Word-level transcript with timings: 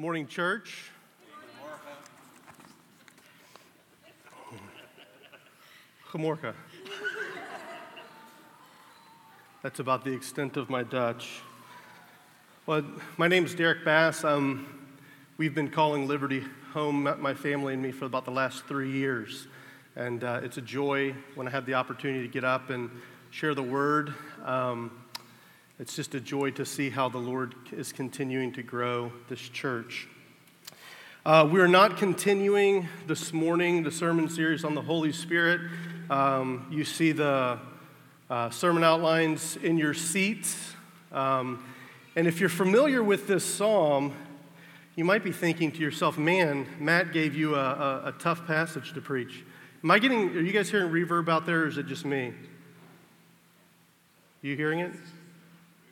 Morning, 0.00 0.28
church. 0.28 0.92
Gemorka. 6.12 6.54
That's 9.60 9.80
about 9.80 10.04
the 10.04 10.12
extent 10.12 10.56
of 10.56 10.70
my 10.70 10.84
Dutch. 10.84 11.40
Well, 12.64 12.84
my 13.16 13.26
name 13.26 13.44
is 13.44 13.56
Derek 13.56 13.84
Bass. 13.84 14.22
Um, 14.22 14.88
we've 15.36 15.56
been 15.56 15.68
calling 15.68 16.06
Liberty 16.06 16.44
home, 16.72 17.12
my 17.18 17.34
family 17.34 17.72
and 17.74 17.82
me, 17.82 17.90
for 17.90 18.04
about 18.04 18.24
the 18.24 18.30
last 18.30 18.66
three 18.66 18.92
years. 18.92 19.48
And 19.96 20.22
uh, 20.22 20.42
it's 20.44 20.58
a 20.58 20.62
joy 20.62 21.12
when 21.34 21.48
I 21.48 21.50
have 21.50 21.66
the 21.66 21.74
opportunity 21.74 22.22
to 22.22 22.32
get 22.32 22.44
up 22.44 22.70
and 22.70 22.88
share 23.32 23.52
the 23.52 23.64
word. 23.64 24.14
Um, 24.44 24.92
it's 25.80 25.94
just 25.94 26.16
a 26.16 26.20
joy 26.20 26.50
to 26.50 26.66
see 26.66 26.90
how 26.90 27.08
the 27.08 27.18
Lord 27.18 27.54
is 27.70 27.92
continuing 27.92 28.52
to 28.54 28.64
grow 28.64 29.12
this 29.28 29.38
church. 29.38 30.08
Uh, 31.24 31.48
we 31.48 31.60
are 31.60 31.68
not 31.68 31.96
continuing 31.96 32.88
this 33.06 33.32
morning 33.32 33.84
the 33.84 33.90
sermon 33.92 34.28
series 34.28 34.64
on 34.64 34.74
the 34.74 34.82
Holy 34.82 35.12
Spirit. 35.12 35.60
Um, 36.10 36.66
you 36.68 36.84
see 36.84 37.12
the 37.12 37.60
uh, 38.28 38.50
sermon 38.50 38.82
outlines 38.82 39.56
in 39.56 39.78
your 39.78 39.94
seats. 39.94 40.72
Um, 41.12 41.62
and 42.16 42.26
if 42.26 42.40
you're 42.40 42.48
familiar 42.48 43.00
with 43.00 43.28
this 43.28 43.44
psalm, 43.44 44.12
you 44.96 45.04
might 45.04 45.22
be 45.22 45.30
thinking 45.30 45.70
to 45.70 45.78
yourself, 45.78 46.18
man, 46.18 46.66
Matt 46.80 47.12
gave 47.12 47.36
you 47.36 47.54
a, 47.54 47.58
a, 47.58 48.02
a 48.06 48.14
tough 48.18 48.44
passage 48.48 48.94
to 48.94 49.00
preach. 49.00 49.44
Am 49.84 49.92
I 49.92 50.00
getting, 50.00 50.30
are 50.30 50.40
you 50.40 50.50
guys 50.50 50.70
hearing 50.70 50.90
reverb 50.90 51.28
out 51.28 51.46
there, 51.46 51.62
or 51.62 51.68
is 51.68 51.78
it 51.78 51.86
just 51.86 52.04
me? 52.04 52.32
You 54.42 54.56
hearing 54.56 54.80
it? 54.80 54.92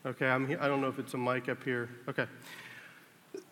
Okay, 0.06 0.28
I'm, 0.28 0.44
I 0.60 0.68
don't 0.68 0.80
know 0.80 0.86
if 0.86 1.00
it's 1.00 1.14
a 1.14 1.18
mic 1.18 1.48
up 1.48 1.64
here. 1.64 1.88
Okay. 2.08 2.26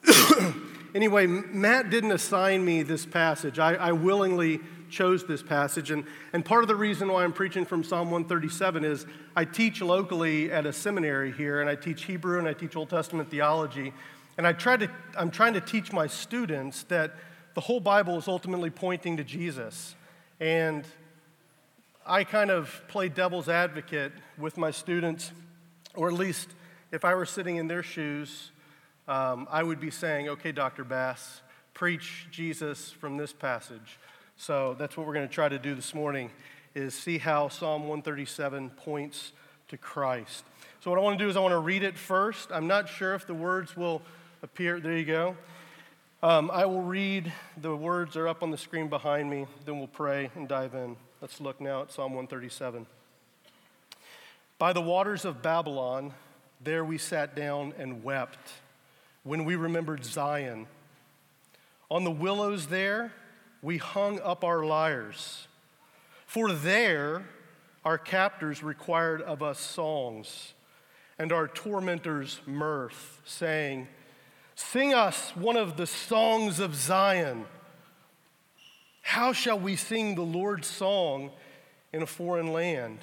anyway, 0.94 1.26
Matt 1.26 1.90
didn't 1.90 2.12
assign 2.12 2.64
me 2.64 2.84
this 2.84 3.04
passage. 3.04 3.58
I, 3.58 3.74
I, 3.74 3.90
willingly 3.90 4.60
chose 4.88 5.26
this 5.26 5.42
passage. 5.42 5.90
And, 5.90 6.04
and 6.32 6.44
part 6.44 6.62
of 6.62 6.68
the 6.68 6.76
reason 6.76 7.08
why 7.08 7.24
I'm 7.24 7.32
preaching 7.32 7.64
from 7.64 7.82
Psalm 7.82 8.12
137 8.12 8.84
is 8.84 9.04
I 9.34 9.44
teach 9.44 9.82
locally 9.82 10.52
at 10.52 10.64
a 10.64 10.72
seminary 10.72 11.32
here, 11.32 11.60
and 11.60 11.68
I 11.68 11.74
teach 11.74 12.04
Hebrew 12.04 12.38
and 12.38 12.46
I 12.46 12.52
teach 12.52 12.76
Old 12.76 12.88
Testament 12.88 13.32
theology. 13.32 13.92
And 14.38 14.46
I 14.46 14.52
try 14.52 14.76
to, 14.76 14.88
I'm 15.18 15.32
trying 15.32 15.54
to 15.54 15.60
teach 15.60 15.92
my 15.92 16.06
students 16.06 16.84
that 16.84 17.16
the 17.54 17.62
whole 17.62 17.80
Bible 17.80 18.16
is 18.16 18.28
ultimately 18.28 18.70
pointing 18.70 19.16
to 19.16 19.24
Jesus. 19.24 19.96
And 20.38 20.84
I 22.06 22.22
kind 22.22 22.52
of 22.52 22.80
play 22.86 23.08
devil's 23.08 23.48
advocate 23.48 24.12
with 24.38 24.56
my 24.56 24.70
students 24.70 25.32
or 25.94 26.08
at 26.08 26.14
least, 26.14 26.48
if 26.92 27.04
I 27.04 27.14
were 27.14 27.26
sitting 27.26 27.56
in 27.56 27.68
their 27.68 27.82
shoes, 27.82 28.50
um, 29.06 29.46
I 29.50 29.62
would 29.62 29.80
be 29.80 29.90
saying, 29.90 30.28
okay, 30.28 30.52
Dr. 30.52 30.84
Bass, 30.84 31.42
preach 31.74 32.28
Jesus 32.30 32.90
from 32.90 33.16
this 33.16 33.32
passage. 33.32 33.98
So 34.36 34.74
that's 34.78 34.96
what 34.96 35.06
we're 35.06 35.14
going 35.14 35.28
to 35.28 35.34
try 35.34 35.48
to 35.48 35.58
do 35.58 35.74
this 35.74 35.94
morning 35.94 36.30
is 36.74 36.94
see 36.94 37.18
how 37.18 37.48
Psalm 37.48 37.82
137 37.82 38.70
points 38.70 39.32
to 39.68 39.76
Christ. 39.76 40.44
So 40.80 40.90
what 40.90 40.98
I 40.98 41.02
want 41.02 41.18
to 41.18 41.24
do 41.24 41.30
is 41.30 41.36
I 41.36 41.40
want 41.40 41.52
to 41.52 41.58
read 41.58 41.82
it 41.82 41.96
first. 41.96 42.50
I'm 42.50 42.66
not 42.66 42.88
sure 42.88 43.14
if 43.14 43.26
the 43.26 43.34
words 43.34 43.76
will 43.76 44.02
appear. 44.42 44.80
There 44.80 44.96
you 44.96 45.04
go. 45.04 45.36
Um, 46.22 46.50
I 46.50 46.66
will 46.66 46.82
read. 46.82 47.32
The 47.60 47.76
words 47.76 48.16
are 48.16 48.26
up 48.26 48.42
on 48.42 48.50
the 48.50 48.58
screen 48.58 48.88
behind 48.88 49.30
me. 49.30 49.46
Then 49.64 49.78
we'll 49.78 49.86
pray 49.86 50.30
and 50.34 50.48
dive 50.48 50.74
in. 50.74 50.96
Let's 51.20 51.40
look 51.40 51.60
now 51.60 51.82
at 51.82 51.92
Psalm 51.92 52.12
137. 52.14 52.86
By 54.58 54.72
the 54.72 54.80
waters 54.80 55.24
of 55.24 55.42
Babylon, 55.42 56.14
there 56.62 56.84
we 56.84 56.96
sat 56.96 57.34
down 57.34 57.74
and 57.76 58.04
wept 58.04 58.52
when 59.24 59.44
we 59.44 59.56
remembered 59.56 60.04
Zion. 60.04 60.66
On 61.90 62.04
the 62.04 62.10
willows 62.10 62.68
there, 62.68 63.12
we 63.62 63.78
hung 63.78 64.20
up 64.20 64.44
our 64.44 64.64
lyres. 64.64 65.48
For 66.26 66.52
there, 66.52 67.24
our 67.84 67.98
captors 67.98 68.62
required 68.62 69.22
of 69.22 69.42
us 69.42 69.58
songs, 69.58 70.54
and 71.18 71.32
our 71.32 71.48
tormentors 71.48 72.40
mirth, 72.46 73.20
saying, 73.24 73.88
Sing 74.54 74.94
us 74.94 75.34
one 75.34 75.56
of 75.56 75.76
the 75.76 75.86
songs 75.86 76.60
of 76.60 76.76
Zion. 76.76 77.44
How 79.02 79.32
shall 79.32 79.58
we 79.58 79.74
sing 79.74 80.14
the 80.14 80.22
Lord's 80.22 80.68
song 80.68 81.32
in 81.92 82.02
a 82.02 82.06
foreign 82.06 82.52
land? 82.52 83.00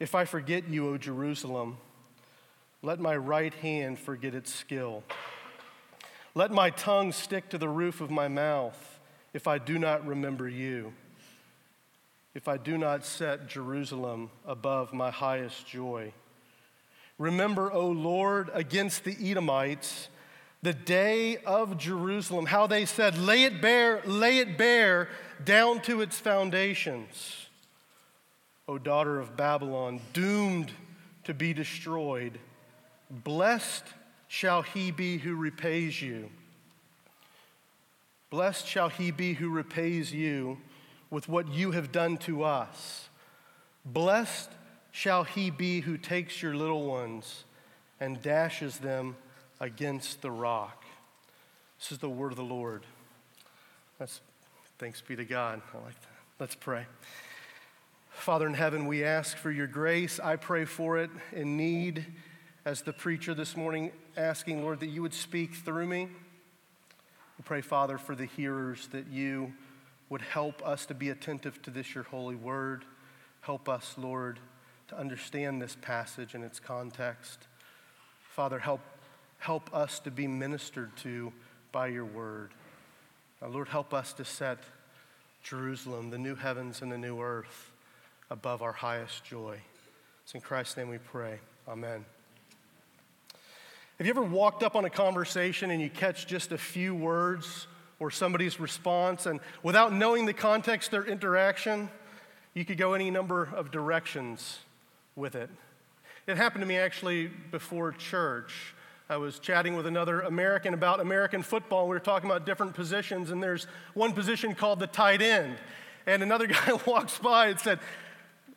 If 0.00 0.14
I 0.14 0.24
forget 0.24 0.66
you, 0.66 0.88
O 0.88 0.96
Jerusalem, 0.96 1.76
let 2.82 2.98
my 2.98 3.14
right 3.14 3.52
hand 3.52 3.98
forget 3.98 4.34
its 4.34 4.52
skill. 4.52 5.04
Let 6.34 6.50
my 6.50 6.70
tongue 6.70 7.12
stick 7.12 7.50
to 7.50 7.58
the 7.58 7.68
roof 7.68 8.00
of 8.00 8.10
my 8.10 8.26
mouth 8.26 8.98
if 9.34 9.46
I 9.46 9.58
do 9.58 9.78
not 9.78 10.06
remember 10.06 10.48
you, 10.48 10.94
if 12.34 12.48
I 12.48 12.56
do 12.56 12.78
not 12.78 13.04
set 13.04 13.46
Jerusalem 13.46 14.30
above 14.46 14.94
my 14.94 15.10
highest 15.10 15.66
joy. 15.66 16.14
Remember, 17.18 17.70
O 17.70 17.88
Lord, 17.88 18.50
against 18.54 19.04
the 19.04 19.14
Edomites, 19.20 20.08
the 20.62 20.72
day 20.72 21.36
of 21.44 21.76
Jerusalem, 21.76 22.46
how 22.46 22.66
they 22.66 22.86
said, 22.86 23.18
Lay 23.18 23.44
it 23.44 23.60
bare, 23.60 24.00
lay 24.06 24.38
it 24.38 24.56
bare 24.56 25.10
down 25.44 25.82
to 25.82 26.00
its 26.00 26.18
foundations. 26.18 27.49
O 28.70 28.78
daughter 28.78 29.18
of 29.18 29.36
Babylon, 29.36 30.00
doomed 30.12 30.70
to 31.24 31.34
be 31.34 31.52
destroyed. 31.52 32.38
Blessed 33.10 33.82
shall 34.28 34.62
he 34.62 34.92
be 34.92 35.18
who 35.18 35.34
repays 35.34 36.00
you. 36.00 36.30
Blessed 38.30 38.64
shall 38.64 38.88
he 38.88 39.10
be 39.10 39.34
who 39.34 39.50
repays 39.50 40.14
you 40.14 40.58
with 41.10 41.28
what 41.28 41.48
you 41.48 41.72
have 41.72 41.90
done 41.90 42.16
to 42.18 42.44
us. 42.44 43.08
Blessed 43.84 44.50
shall 44.92 45.24
he 45.24 45.50
be 45.50 45.80
who 45.80 45.96
takes 45.96 46.40
your 46.40 46.54
little 46.54 46.86
ones 46.86 47.42
and 47.98 48.22
dashes 48.22 48.78
them 48.78 49.16
against 49.58 50.22
the 50.22 50.30
rock. 50.30 50.84
This 51.80 51.90
is 51.90 51.98
the 51.98 52.08
word 52.08 52.30
of 52.30 52.36
the 52.36 52.44
Lord. 52.44 52.84
That's, 53.98 54.20
thanks 54.78 55.00
be 55.00 55.16
to 55.16 55.24
God. 55.24 55.60
I 55.74 55.78
like 55.78 56.00
that. 56.02 56.08
Let's 56.38 56.54
pray. 56.54 56.86
Father 58.10 58.46
in 58.46 58.54
heaven, 58.54 58.86
we 58.86 59.02
ask 59.02 59.36
for 59.36 59.50
your 59.50 59.66
grace. 59.66 60.20
I 60.20 60.36
pray 60.36 60.64
for 60.66 60.98
it 60.98 61.10
in 61.32 61.56
need 61.56 62.04
as 62.64 62.82
the 62.82 62.92
preacher 62.92 63.34
this 63.34 63.56
morning, 63.56 63.92
asking, 64.16 64.62
Lord, 64.62 64.80
that 64.80 64.88
you 64.88 65.00
would 65.00 65.14
speak 65.14 65.54
through 65.54 65.86
me. 65.86 66.08
We 67.38 67.42
pray, 67.44 67.62
Father, 67.62 67.96
for 67.96 68.14
the 68.14 68.26
hearers 68.26 68.88
that 68.88 69.06
you 69.08 69.54
would 70.10 70.20
help 70.20 70.60
us 70.66 70.84
to 70.86 70.94
be 70.94 71.08
attentive 71.08 71.62
to 71.62 71.70
this, 71.70 71.94
your 71.94 72.04
holy 72.04 72.34
word. 72.34 72.84
Help 73.40 73.68
us, 73.68 73.94
Lord, 73.96 74.38
to 74.88 74.98
understand 74.98 75.62
this 75.62 75.76
passage 75.80 76.34
in 76.34 76.42
its 76.42 76.60
context. 76.60 77.46
Father, 78.20 78.58
help, 78.58 78.80
help 79.38 79.74
us 79.74 79.98
to 80.00 80.10
be 80.10 80.26
ministered 80.26 80.94
to 80.98 81.32
by 81.72 81.86
your 81.86 82.04
word. 82.04 82.50
Now, 83.40 83.48
Lord, 83.48 83.68
help 83.68 83.94
us 83.94 84.12
to 84.14 84.24
set 84.24 84.58
Jerusalem, 85.42 86.10
the 86.10 86.18
new 86.18 86.34
heavens 86.34 86.82
and 86.82 86.92
the 86.92 86.98
new 86.98 87.20
earth, 87.22 87.69
above 88.30 88.62
our 88.62 88.72
highest 88.72 89.24
joy. 89.24 89.58
It's 90.22 90.34
in 90.34 90.40
Christ's 90.40 90.76
name 90.76 90.88
we 90.88 90.98
pray. 90.98 91.40
Amen. 91.68 92.04
Have 93.98 94.06
you 94.06 94.10
ever 94.10 94.22
walked 94.22 94.62
up 94.62 94.76
on 94.76 94.84
a 94.84 94.90
conversation 94.90 95.70
and 95.70 95.82
you 95.82 95.90
catch 95.90 96.26
just 96.26 96.52
a 96.52 96.58
few 96.58 96.94
words 96.94 97.66
or 97.98 98.10
somebody's 98.10 98.58
response, 98.58 99.26
and 99.26 99.40
without 99.62 99.92
knowing 99.92 100.24
the 100.24 100.32
context, 100.32 100.90
their 100.90 101.04
interaction, 101.04 101.90
you 102.54 102.64
could 102.64 102.78
go 102.78 102.94
any 102.94 103.10
number 103.10 103.50
of 103.54 103.70
directions 103.70 104.60
with 105.16 105.34
it? 105.34 105.50
It 106.26 106.38
happened 106.38 106.62
to 106.62 106.66
me 106.66 106.78
actually 106.78 107.26
before 107.50 107.92
church. 107.92 108.74
I 109.10 109.16
was 109.16 109.38
chatting 109.38 109.76
with 109.76 109.86
another 109.86 110.20
American 110.20 110.72
about 110.72 111.00
American 111.00 111.42
football. 111.42 111.88
We 111.88 111.96
were 111.96 112.00
talking 112.00 112.30
about 112.30 112.46
different 112.46 112.74
positions, 112.74 113.30
and 113.30 113.42
there's 113.42 113.66
one 113.92 114.12
position 114.12 114.54
called 114.54 114.78
the 114.78 114.86
tight 114.86 115.20
end. 115.20 115.56
And 116.06 116.22
another 116.22 116.46
guy 116.46 116.78
walks 116.86 117.18
by 117.18 117.48
and 117.48 117.60
said, 117.60 117.80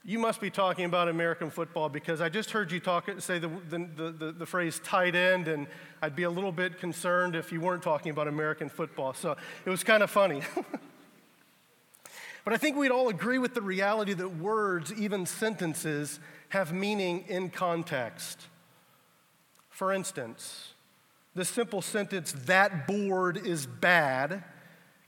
you 0.05 0.19
must 0.19 0.41
be 0.41 0.49
talking 0.49 0.83
about 0.83 1.07
American 1.07 1.49
football 1.49 1.87
because 1.87 2.19
I 2.19 2.27
just 2.27 2.51
heard 2.51 2.71
you 2.71 2.81
talk, 2.81 3.09
say 3.19 3.39
the, 3.39 3.47
the, 3.69 4.11
the, 4.11 4.31
the, 4.37 4.45
phrase 4.45 4.81
tight 4.83 5.15
end, 5.15 5.47
and 5.47 5.65
I'd 6.01 6.15
be 6.15 6.23
a 6.23 6.29
little 6.29 6.51
bit 6.51 6.77
concerned 6.77 7.37
if 7.37 7.53
you 7.53 7.61
weren't 7.61 7.83
talking 7.83 8.11
about 8.11 8.27
American 8.27 8.67
football. 8.67 9.13
So 9.13 9.37
it 9.65 9.69
was 9.69 9.81
kind 9.81 10.03
of 10.03 10.11
funny. 10.11 10.41
but 12.43 12.53
I 12.53 12.57
think 12.57 12.75
we'd 12.75 12.91
all 12.91 13.07
agree 13.07 13.37
with 13.37 13.53
the 13.53 13.61
reality 13.61 14.13
that 14.13 14.27
words, 14.27 14.91
even 14.91 15.25
sentences, 15.25 16.19
have 16.49 16.73
meaning 16.73 17.23
in 17.29 17.49
context. 17.49 18.47
For 19.69 19.93
instance, 19.93 20.73
the 21.33 21.45
simple 21.45 21.81
sentence, 21.81 22.33
that 22.45 22.87
board 22.87 23.37
is 23.37 23.65
bad, 23.65 24.43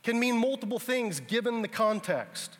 can 0.03 0.19
mean 0.21 0.38
multiple 0.38 0.80
things 0.80 1.19
given 1.19 1.62
the 1.62 1.68
context. 1.68 2.57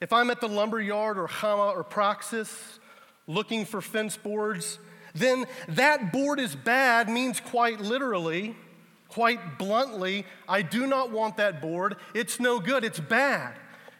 If 0.00 0.12
I'm 0.12 0.30
at 0.30 0.40
the 0.40 0.48
lumber 0.48 0.80
yard 0.80 1.18
or 1.18 1.28
Gamma 1.28 1.70
or 1.70 1.84
Praxis 1.84 2.78
looking 3.26 3.64
for 3.64 3.80
fence 3.80 4.16
boards, 4.16 4.78
then 5.14 5.46
that 5.68 6.12
board 6.12 6.40
is 6.40 6.56
bad 6.56 7.08
means 7.08 7.40
quite 7.40 7.80
literally 7.80 8.56
Quite 9.10 9.58
bluntly, 9.58 10.24
I 10.48 10.62
do 10.62 10.86
not 10.86 11.10
want 11.10 11.36
that 11.38 11.60
board. 11.60 11.96
It's 12.14 12.38
no 12.38 12.60
good, 12.60 12.84
it's 12.84 13.00
bad. 13.00 13.54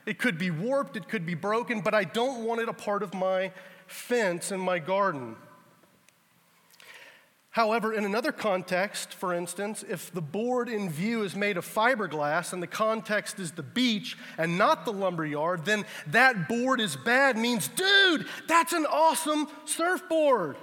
It 0.07 0.19
could 0.19 0.39
be 0.39 0.53
warped, 0.53 0.97
it 0.97 1.09
could 1.09 1.27
be 1.27 1.35
broken, 1.35 1.81
but 1.81 1.95
I 1.95 2.05
don't 2.05 2.45
want 2.45 2.61
it 2.61 2.69
a 2.69 2.73
part 2.73 3.03
of 3.03 3.13
my 3.13 3.53
fence 3.89 4.53
in 4.53 4.61
my 4.61 4.79
garden. 4.79 5.35
However, 7.53 7.93
in 7.93 8.05
another 8.05 8.31
context, 8.31 9.13
for 9.13 9.35
instance, 9.35 9.85
if 9.89 10.13
the 10.13 10.21
board 10.21 10.69
in 10.69 10.89
view 10.89 11.25
is 11.25 11.35
made 11.35 11.57
of 11.57 11.67
fiberglass 11.67 12.53
and 12.53 12.63
the 12.63 12.69
context 12.69 13.41
is 13.41 13.51
the 13.51 13.63
beach 13.65 14.17
and 14.39 14.57
not 14.57 14.85
the 14.85 14.93
lumber 14.93 15.27
yard, 15.27 15.65
then 15.65 15.85
that 16.09 16.49
board 16.49 16.81
is 16.81 16.95
bad 16.95 17.37
means, 17.37 17.67
dude, 17.67 18.27
that's 18.47 18.73
an 18.73 18.87
awesome 18.87 19.49
surfboard. 19.65 20.57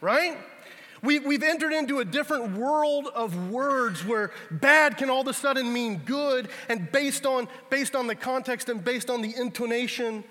Right? 0.00 0.38
We, 1.02 1.18
we've 1.18 1.42
entered 1.42 1.74
into 1.74 1.98
a 1.98 2.04
different 2.06 2.56
world 2.56 3.08
of 3.14 3.50
words 3.50 4.06
where 4.06 4.30
bad 4.50 4.96
can 4.96 5.10
all 5.10 5.20
of 5.20 5.28
a 5.28 5.34
sudden 5.34 5.70
mean 5.70 5.98
good, 5.98 6.48
and 6.70 6.90
based 6.90 7.26
on, 7.26 7.46
based 7.68 7.94
on 7.94 8.06
the 8.06 8.14
context 8.14 8.70
and 8.70 8.82
based 8.82 9.10
on 9.10 9.20
the 9.20 9.36
intonation 9.36 10.24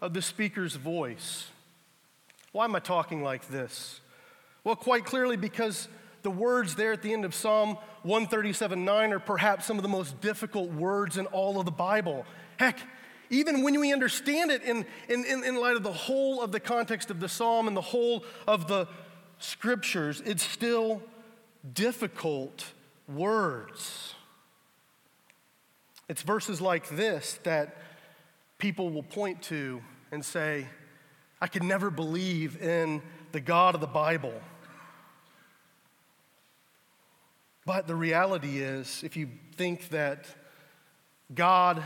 of 0.00 0.14
the 0.14 0.22
speaker's 0.22 0.76
voice. 0.76 1.48
Why 2.52 2.64
am 2.64 2.74
I 2.74 2.78
talking 2.78 3.22
like 3.22 3.48
this? 3.48 4.00
Well, 4.64 4.76
quite 4.76 5.04
clearly, 5.04 5.36
because 5.36 5.88
the 6.22 6.30
words 6.30 6.74
there 6.74 6.92
at 6.92 7.02
the 7.02 7.12
end 7.12 7.26
of 7.26 7.34
Psalm 7.34 7.76
137 8.02 8.84
9 8.84 9.12
are 9.12 9.18
perhaps 9.18 9.66
some 9.66 9.76
of 9.76 9.82
the 9.82 9.88
most 9.88 10.20
difficult 10.20 10.72
words 10.72 11.18
in 11.18 11.26
all 11.26 11.60
of 11.60 11.66
the 11.66 11.70
Bible. 11.70 12.24
Heck, 12.56 12.78
even 13.30 13.62
when 13.62 13.78
we 13.78 13.92
understand 13.92 14.50
it 14.50 14.62
in, 14.62 14.86
in, 15.08 15.24
in, 15.24 15.56
light 15.56 15.76
of 15.76 15.82
the 15.82 15.92
whole 15.92 16.42
of 16.42 16.50
the 16.50 16.60
context 16.60 17.10
of 17.10 17.20
the 17.20 17.28
psalm 17.28 17.68
and 17.68 17.76
the 17.76 17.82
whole 17.82 18.24
of 18.46 18.68
the 18.68 18.88
scriptures, 19.38 20.22
it's 20.24 20.42
still 20.42 21.02
difficult 21.72 22.72
words. 23.06 24.14
It's 26.08 26.22
verses 26.22 26.60
like 26.60 26.88
this 26.88 27.38
that 27.44 27.76
people 28.58 28.90
will 28.90 29.02
point 29.02 29.42
to 29.42 29.82
and 30.10 30.24
say, 30.24 30.68
I 31.40 31.48
could 31.48 31.64
never 31.64 31.90
believe 31.90 32.62
in 32.62 33.02
the 33.32 33.40
God 33.40 33.74
of 33.74 33.80
the 33.80 33.86
Bible. 33.86 34.34
But 37.66 37.86
the 37.86 37.94
reality 37.94 38.58
is, 38.58 39.02
if 39.02 39.16
you 39.16 39.28
think 39.56 39.88
that 39.90 40.26
God 41.34 41.82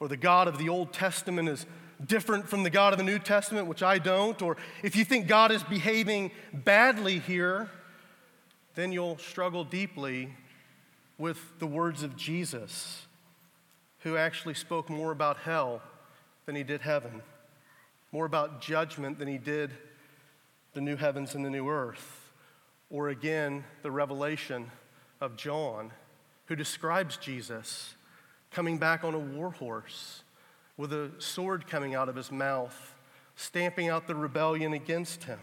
or 0.00 0.08
the 0.08 0.16
God 0.16 0.48
of 0.48 0.58
the 0.58 0.68
Old 0.68 0.92
Testament 0.92 1.48
is 1.48 1.66
different 2.04 2.48
from 2.48 2.64
the 2.64 2.70
God 2.70 2.92
of 2.92 2.98
the 2.98 3.04
New 3.04 3.20
Testament, 3.20 3.68
which 3.68 3.82
I 3.82 3.98
don't, 3.98 4.40
or 4.42 4.56
if 4.82 4.96
you 4.96 5.04
think 5.04 5.28
God 5.28 5.52
is 5.52 5.62
behaving 5.62 6.32
badly 6.52 7.20
here, 7.20 7.70
then 8.74 8.90
you'll 8.90 9.18
struggle 9.18 9.62
deeply 9.62 10.34
with 11.16 11.38
the 11.60 11.66
words 11.66 12.02
of 12.02 12.16
Jesus, 12.16 13.06
who 14.00 14.16
actually 14.16 14.54
spoke 14.54 14.90
more 14.90 15.12
about 15.12 15.36
hell 15.38 15.80
than 16.46 16.56
he 16.56 16.64
did 16.64 16.80
heaven, 16.80 17.22
more 18.10 18.26
about 18.26 18.60
judgment 18.60 19.20
than 19.20 19.28
he 19.28 19.38
did 19.38 19.70
the 20.72 20.80
new 20.80 20.96
heavens 20.96 21.36
and 21.36 21.44
the 21.44 21.50
new 21.50 21.68
earth, 21.68 22.32
or 22.90 23.10
again, 23.10 23.62
the 23.82 23.90
revelation 23.92 24.68
of 25.24 25.36
John, 25.36 25.90
who 26.46 26.56
describes 26.56 27.16
Jesus 27.16 27.94
coming 28.50 28.78
back 28.78 29.02
on 29.04 29.14
a 29.14 29.18
war 29.18 29.50
horse 29.50 30.22
with 30.76 30.92
a 30.92 31.10
sword 31.18 31.66
coming 31.66 31.94
out 31.94 32.08
of 32.08 32.16
his 32.16 32.30
mouth, 32.30 32.94
stamping 33.36 33.88
out 33.88 34.06
the 34.06 34.14
rebellion 34.14 34.72
against 34.72 35.24
him. 35.24 35.38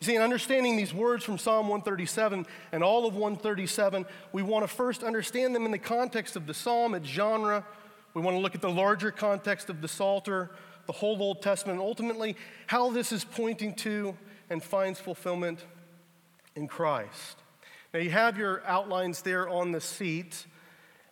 You 0.00 0.06
see, 0.06 0.14
in 0.14 0.22
understanding 0.22 0.76
these 0.76 0.94
words 0.94 1.24
from 1.24 1.38
Psalm 1.38 1.68
137 1.68 2.46
and 2.70 2.84
all 2.84 3.06
of 3.06 3.14
137, 3.14 4.06
we 4.32 4.42
want 4.42 4.62
to 4.62 4.68
first 4.68 5.02
understand 5.02 5.54
them 5.56 5.64
in 5.64 5.72
the 5.72 5.78
context 5.78 6.36
of 6.36 6.46
the 6.46 6.54
psalm, 6.54 6.94
its 6.94 7.08
genre. 7.08 7.64
We 8.14 8.22
want 8.22 8.36
to 8.36 8.40
look 8.40 8.54
at 8.54 8.60
the 8.60 8.70
larger 8.70 9.10
context 9.10 9.70
of 9.70 9.80
the 9.80 9.88
Psalter, 9.88 10.50
the 10.86 10.92
whole 10.92 11.20
Old 11.20 11.42
Testament, 11.42 11.80
and 11.80 11.86
ultimately 11.86 12.36
how 12.68 12.90
this 12.90 13.10
is 13.10 13.24
pointing 13.24 13.74
to 13.76 14.16
and 14.50 14.62
finds 14.62 15.00
fulfillment 15.00 15.64
in 16.54 16.68
Christ. 16.68 17.38
Now, 17.92 18.00
you 18.00 18.10
have 18.10 18.36
your 18.36 18.62
outlines 18.66 19.22
there 19.22 19.48
on 19.48 19.72
the 19.72 19.80
seat. 19.80 20.46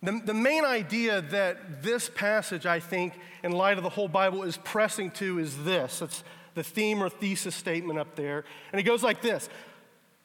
The, 0.03 0.21
the 0.23 0.33
main 0.33 0.63
idea 0.63 1.21
that 1.21 1.81
this 1.81 2.09
passage, 2.13 2.65
I 2.65 2.79
think, 2.79 3.13
in 3.43 3.51
light 3.51 3.77
of 3.77 3.83
the 3.83 3.89
whole 3.89 4.07
Bible, 4.07 4.43
is 4.43 4.57
pressing 4.57 5.09
to 5.11 5.39
is 5.39 5.63
this. 5.63 6.01
It's 6.01 6.23
the 6.53 6.63
theme 6.63 7.01
or 7.01 7.09
thesis 7.09 7.55
statement 7.55 7.97
up 7.97 8.15
there. 8.15 8.43
And 8.71 8.79
it 8.79 8.83
goes 8.83 9.01
like 9.03 9.21
this 9.21 9.49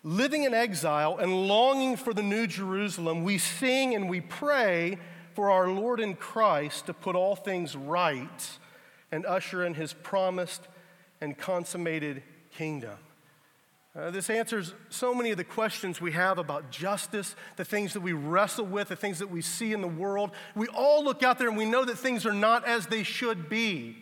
Living 0.02 0.42
in 0.42 0.52
exile 0.52 1.18
and 1.18 1.46
longing 1.46 1.96
for 1.96 2.12
the 2.12 2.22
new 2.22 2.46
Jerusalem, 2.46 3.22
we 3.22 3.38
sing 3.38 3.94
and 3.94 4.10
we 4.10 4.20
pray 4.20 4.98
for 5.34 5.50
our 5.50 5.68
Lord 5.68 6.00
in 6.00 6.16
Christ 6.16 6.86
to 6.86 6.94
put 6.94 7.14
all 7.14 7.36
things 7.36 7.76
right 7.76 8.58
and 9.10 9.24
usher 9.24 9.64
in 9.64 9.74
his 9.74 9.92
promised 9.92 10.66
and 11.20 11.38
consummated 11.38 12.22
kingdom. 12.50 12.98
Uh, 13.94 14.10
this 14.10 14.30
answers 14.30 14.72
so 14.88 15.14
many 15.14 15.32
of 15.32 15.36
the 15.36 15.44
questions 15.44 16.00
we 16.00 16.12
have 16.12 16.38
about 16.38 16.70
justice, 16.70 17.36
the 17.56 17.64
things 17.64 17.92
that 17.92 18.00
we 18.00 18.14
wrestle 18.14 18.64
with, 18.64 18.88
the 18.88 18.96
things 18.96 19.18
that 19.18 19.30
we 19.30 19.42
see 19.42 19.74
in 19.74 19.82
the 19.82 19.88
world. 19.88 20.30
We 20.54 20.66
all 20.68 21.04
look 21.04 21.22
out 21.22 21.38
there 21.38 21.48
and 21.48 21.58
we 21.58 21.66
know 21.66 21.84
that 21.84 21.98
things 21.98 22.24
are 22.24 22.32
not 22.32 22.66
as 22.66 22.86
they 22.86 23.02
should 23.02 23.50
be. 23.50 23.98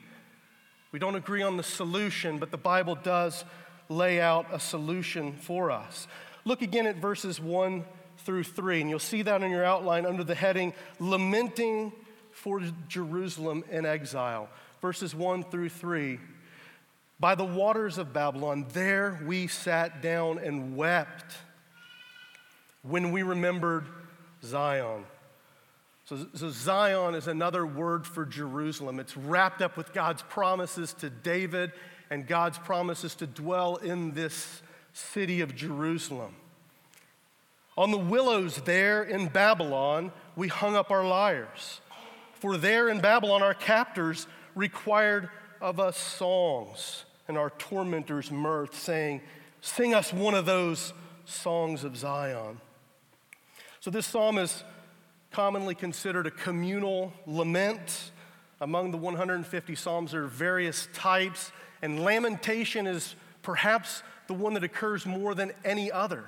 We 0.93 1.01
don't 1.01 1.17
agree 1.17 1.43
on 1.43 1.57
the 1.57 1.65
solution, 1.65 2.39
but 2.39 2.53
the 2.53 2.59
Bible 2.59 2.95
does 2.95 3.45
lay 3.89 4.21
out 4.21 4.47
a 4.53 4.61
solution 4.61 5.33
for 5.33 5.73
us. 5.73 6.07
Look 6.45 6.63
again 6.63 6.87
at 6.87 6.97
verses 6.97 7.41
1 7.41 7.85
through 8.19 8.45
3, 8.45 8.83
and 8.83 8.91
you'll 8.91 9.01
see 9.01 9.23
that 9.23 9.43
in 9.43 9.51
your 9.51 9.65
outline 9.65 10.07
under 10.07 10.23
the 10.23 10.37
heading 10.37 10.73
Lamenting 11.01 11.93
for 12.31 12.63
Jerusalem 12.87 13.65
in 13.71 13.85
Exile. 13.85 14.49
Verses 14.81 15.17
1 15.17 15.45
through 15.45 15.69
3. 15.69 16.21
By 17.21 17.35
the 17.35 17.45
waters 17.45 17.99
of 17.99 18.15
Babylon, 18.15 18.65
there 18.73 19.21
we 19.27 19.47
sat 19.47 20.01
down 20.01 20.39
and 20.39 20.75
wept 20.75 21.37
when 22.81 23.13
we 23.13 23.23
remembered 23.23 23.85
Zion. 24.43 25.05
So, 26.07 26.27
so, 26.35 26.51
Zion 26.51 27.15
is 27.15 27.29
another 27.29 27.67
word 27.67 28.07
for 28.07 28.25
Jerusalem. 28.25 28.99
It's 28.99 29.19
wrapped 29.19 29.61
up 29.61 29.77
with 29.77 29.93
God's 29.93 30.23
promises 30.23 30.95
to 30.95 31.11
David 31.11 31.73
and 32.09 32.27
God's 32.27 32.59
promises 32.59 33.15
to 33.17 33.27
dwell 33.27 33.77
in 33.77 34.13
this 34.13 34.63
city 34.95 35.43
of 35.43 35.55
Jerusalem. 35.55 36.35
On 37.77 37.91
the 37.91 37.99
willows 37.99 38.57
there 38.63 39.03
in 39.05 39.29
Babylon, 39.29 40.11
we 40.37 40.49
hung 40.49 40.75
up 40.75 40.91
our 40.91 41.07
lyres. 41.07 41.81
For 42.33 42.57
there 42.57 42.89
in 42.89 43.01
Babylon, 43.01 43.43
our 43.43 43.55
captors 43.55 44.27
required 44.55 45.29
of 45.61 45.79
us 45.79 45.99
songs 45.99 47.05
and 47.31 47.39
our 47.39 47.51
tormentors' 47.51 48.31
mirth, 48.31 48.75
saying, 48.75 49.21
Sing 49.61 49.95
us 49.95 50.13
one 50.13 50.35
of 50.35 50.47
those 50.47 50.93
songs 51.25 51.85
of 51.85 51.97
Zion. 51.97 52.61
So, 53.79 53.91
this 53.91 54.05
psalm 54.05 54.37
is 54.37 54.65
commonly 55.31 55.77
considered 55.77 56.27
a 56.27 56.31
communal 56.31 57.13
lament. 57.27 58.11
Among 58.61 58.91
the 58.91 58.99
150 58.99 59.75
psalms, 59.77 60.11
there 60.11 60.25
are 60.25 60.27
various 60.27 60.89
types, 60.93 61.53
and 61.83 62.01
lamentation 62.01 62.89
is 62.89 63.15
perhaps 63.43 64.03
the 64.27 64.35
one 64.35 64.55
that 64.55 64.65
occurs 64.65 65.07
more 65.07 65.35
than 65.37 65.53
any 65.65 65.91
other. 65.91 66.25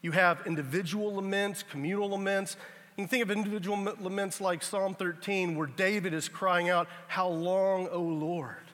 You 0.00 0.12
have 0.12 0.46
individual 0.46 1.16
laments, 1.16 1.64
communal 1.64 2.10
laments. 2.10 2.56
You 2.96 3.02
can 3.02 3.08
think 3.08 3.24
of 3.24 3.32
individual 3.32 3.76
laments 4.00 4.40
like 4.40 4.62
Psalm 4.62 4.94
13, 4.94 5.56
where 5.56 5.66
David 5.66 6.14
is 6.14 6.28
crying 6.28 6.70
out, 6.70 6.86
How 7.08 7.28
long, 7.28 7.88
O 7.88 8.00
Lord? 8.00 8.65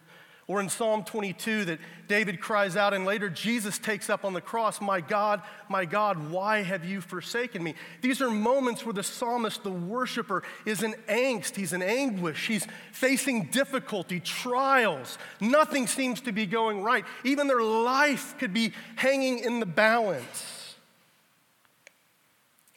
Or 0.49 0.61
in 0.61 0.68
Psalm 0.68 1.04
22, 1.04 1.66
that 1.66 1.78
David 2.08 2.40
cries 2.40 2.76
out, 2.76 2.92
and 2.92 3.04
later 3.04 3.30
Jesus 3.30 3.78
takes 3.78 4.11
up 4.11 4.25
on 4.25 4.32
the 4.32 4.40
cross, 4.40 4.80
My 4.80 5.00
God, 5.00 5.40
my 5.68 5.84
God, 5.84 6.30
why 6.30 6.62
have 6.62 6.84
you 6.84 7.00
forsaken 7.00 7.62
me? 7.62 7.75
These 8.00 8.20
are 8.20 8.30
moments 8.30 8.84
where 8.84 8.92
the 8.92 9.04
psalmist, 9.04 9.62
the 9.62 9.70
worshiper, 9.70 10.42
is 10.66 10.82
in 10.82 10.94
angst, 11.08 11.54
he's 11.54 11.72
in 11.72 11.80
anguish, 11.80 12.49
he's 12.49 12.66
facing 12.90 13.44
difficulty, 13.46 14.18
trials. 14.18 15.16
Nothing 15.40 15.87
seems 15.87 16.20
to 16.22 16.32
be 16.32 16.44
going 16.44 16.82
right. 16.82 17.04
Even 17.25 17.46
their 17.46 17.62
life 17.62 18.37
could 18.38 18.52
be 18.52 18.72
hanging 18.96 19.38
in 19.38 19.61
the 19.61 19.66
balance. 19.66 20.75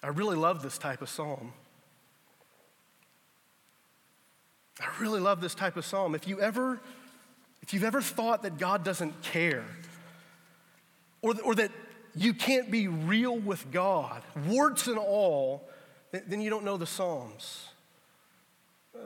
I 0.03 0.09
really 0.09 0.37
love 0.37 0.61
this 0.61 0.77
type 0.77 1.01
of 1.01 1.09
psalm. 1.09 1.51
I 4.79 4.87
really 4.99 5.19
love 5.19 5.41
this 5.41 5.55
type 5.55 5.77
of 5.77 5.85
psalm. 5.85 6.13
If 6.13 6.27
you 6.27 6.39
ever 6.39 6.79
if 7.65 7.73
you've 7.73 7.83
ever 7.83 8.01
thought 8.01 8.43
that 8.43 8.59
God 8.59 8.83
doesn't 8.83 9.23
care, 9.23 9.65
or, 11.23 11.33
or 11.43 11.55
that 11.55 11.71
you 12.13 12.35
can't 12.35 12.69
be 12.69 12.87
real 12.87 13.35
with 13.35 13.71
God, 13.71 14.21
warts 14.47 14.85
and 14.85 14.99
all, 14.99 15.67
then 16.11 16.41
you 16.41 16.51
don't 16.51 16.63
know 16.63 16.77
the 16.77 16.85
Psalms. 16.85 17.69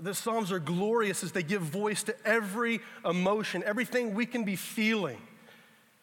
The 0.02 0.14
Psalms 0.14 0.52
are 0.52 0.60
glorious 0.60 1.24
as 1.24 1.32
they 1.32 1.42
give 1.42 1.62
voice 1.62 2.04
to 2.04 2.16
every 2.28 2.82
emotion, 3.06 3.64
everything 3.66 4.14
we 4.14 4.26
can 4.26 4.44
be 4.44 4.58
feeling. 4.58 5.22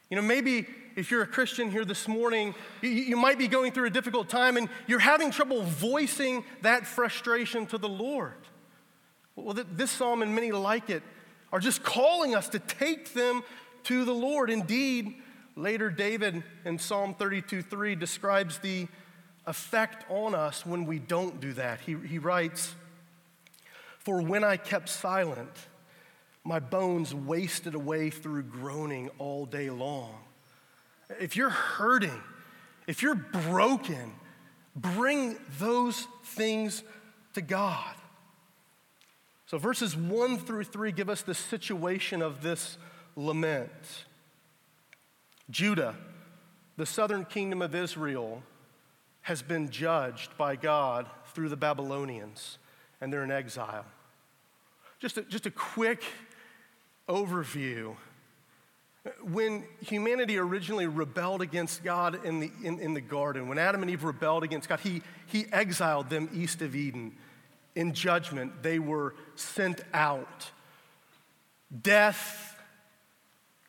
You 0.09 0.17
know, 0.17 0.23
maybe 0.23 0.67
if 0.97 1.11
you're 1.11 1.23
a 1.23 1.27
Christian 1.27 1.71
here 1.71 1.85
this 1.85 2.09
morning, 2.09 2.55
you, 2.81 2.89
you, 2.89 3.17
might 3.19 3.37
be 3.37 3.49
going 3.49 3.71
through 3.71 3.89
a 3.89 3.91
difficult 3.91 4.31
time 4.31 4.57
and 4.57 4.71
you're 4.87 4.99
having 4.99 5.31
trouble 5.31 5.61
voicing 5.63 6.43
that 6.63 6.87
frustration 6.87 7.67
to 7.67 7.77
the 7.77 7.89
Lord. 7.89 8.33
Well, 9.35 9.55
this 9.73 9.91
psalm 9.91 10.23
and 10.23 10.35
many 10.35 10.53
like 10.53 10.89
it 10.89 11.03
are 11.57 11.61
just 11.61 11.83
calling 11.83 12.35
us 12.35 12.51
to 12.51 12.59
take 12.59 13.15
them 13.15 13.43
to 13.83 14.05
the 14.05 14.13
Lord. 14.13 14.51
Indeed, 14.51 15.15
later 15.57 15.89
David 15.89 16.43
in 16.67 16.79
Psalm 16.79 17.15
32 17.15 17.63
3 17.63 17.95
describes 17.95 18.59
the 18.59 18.87
effect 19.47 20.05
on 20.11 20.35
us 20.35 20.67
when 20.67 20.85
we 20.85 20.99
don't 20.99 21.41
do 21.41 21.55
that. 21.55 21.81
He, 21.81 21.97
he 22.07 22.19
writes, 22.19 22.75
For 24.01 24.21
when 24.21 24.45
I 24.45 24.59
kept 24.59 24.91
silent, 24.91 25.49
my 26.45 26.59
bones 26.59 27.15
wasted 27.15 27.75
away 27.75 28.11
through 28.11 28.43
groaning 28.43 29.09
all 29.19 29.47
day 29.47 29.71
long. 29.71 30.13
If 31.19 31.37
you're 31.39 31.49
hurting, 31.49 32.21
if 32.87 33.01
you're 33.01 33.15
broken, 33.15 34.13
bring 34.75 35.39
those 35.59 36.07
things 36.23 36.85
to 37.33 37.41
God. 37.41 37.95
So, 39.47 39.59
verses 39.59 39.97
1 39.97 40.39
through 40.39 40.65
3 40.65 40.91
give 40.91 41.09
us 41.09 41.23
the 41.23 41.35
situation 41.35 42.21
of 42.21 42.43
this 42.43 42.79
lament. 43.15 43.71
Judah, 45.49 45.95
the 46.77 46.87
southern 46.87 47.25
kingdom 47.25 47.63
of 47.63 47.75
Israel, 47.75 48.43
has 49.23 49.43
been 49.43 49.71
judged 49.71 50.37
by 50.37 50.57
God 50.57 51.07
through 51.33 51.49
the 51.49 51.57
Babylonians, 51.57 52.59
and 53.01 53.13
they're 53.13 53.25
in 53.25 53.31
exile. 53.31 53.85
Just 54.99 55.19
a, 55.19 55.23
just 55.23 55.47
a 55.47 55.51
quick 55.51 56.03
overview. 57.09 57.95
When 59.23 59.65
humanity 59.81 60.39
originally 60.39 60.87
rebelled 60.87 61.43
against 61.43 61.85
God 61.85 62.25
in 62.25 62.41
the, 62.41 62.51
in, 62.65 62.81
in 62.81 62.95
the 62.95 63.01
garden, 63.01 63.47
when 63.47 63.59
Adam 63.59 63.83
and 63.83 63.91
Eve 63.91 64.03
rebelled 64.03 64.43
against 64.43 64.69
God, 64.69 64.81
he, 64.81 65.03
he 65.27 65.47
exiled 65.53 66.11
them 66.11 66.29
east 66.35 66.63
of 66.63 66.75
Eden. 66.75 67.13
In 67.77 67.93
judgment, 67.93 68.63
they 68.63 68.81
were 68.81 69.15
sent 69.41 69.83
out. 69.93 70.51
Death, 71.83 72.57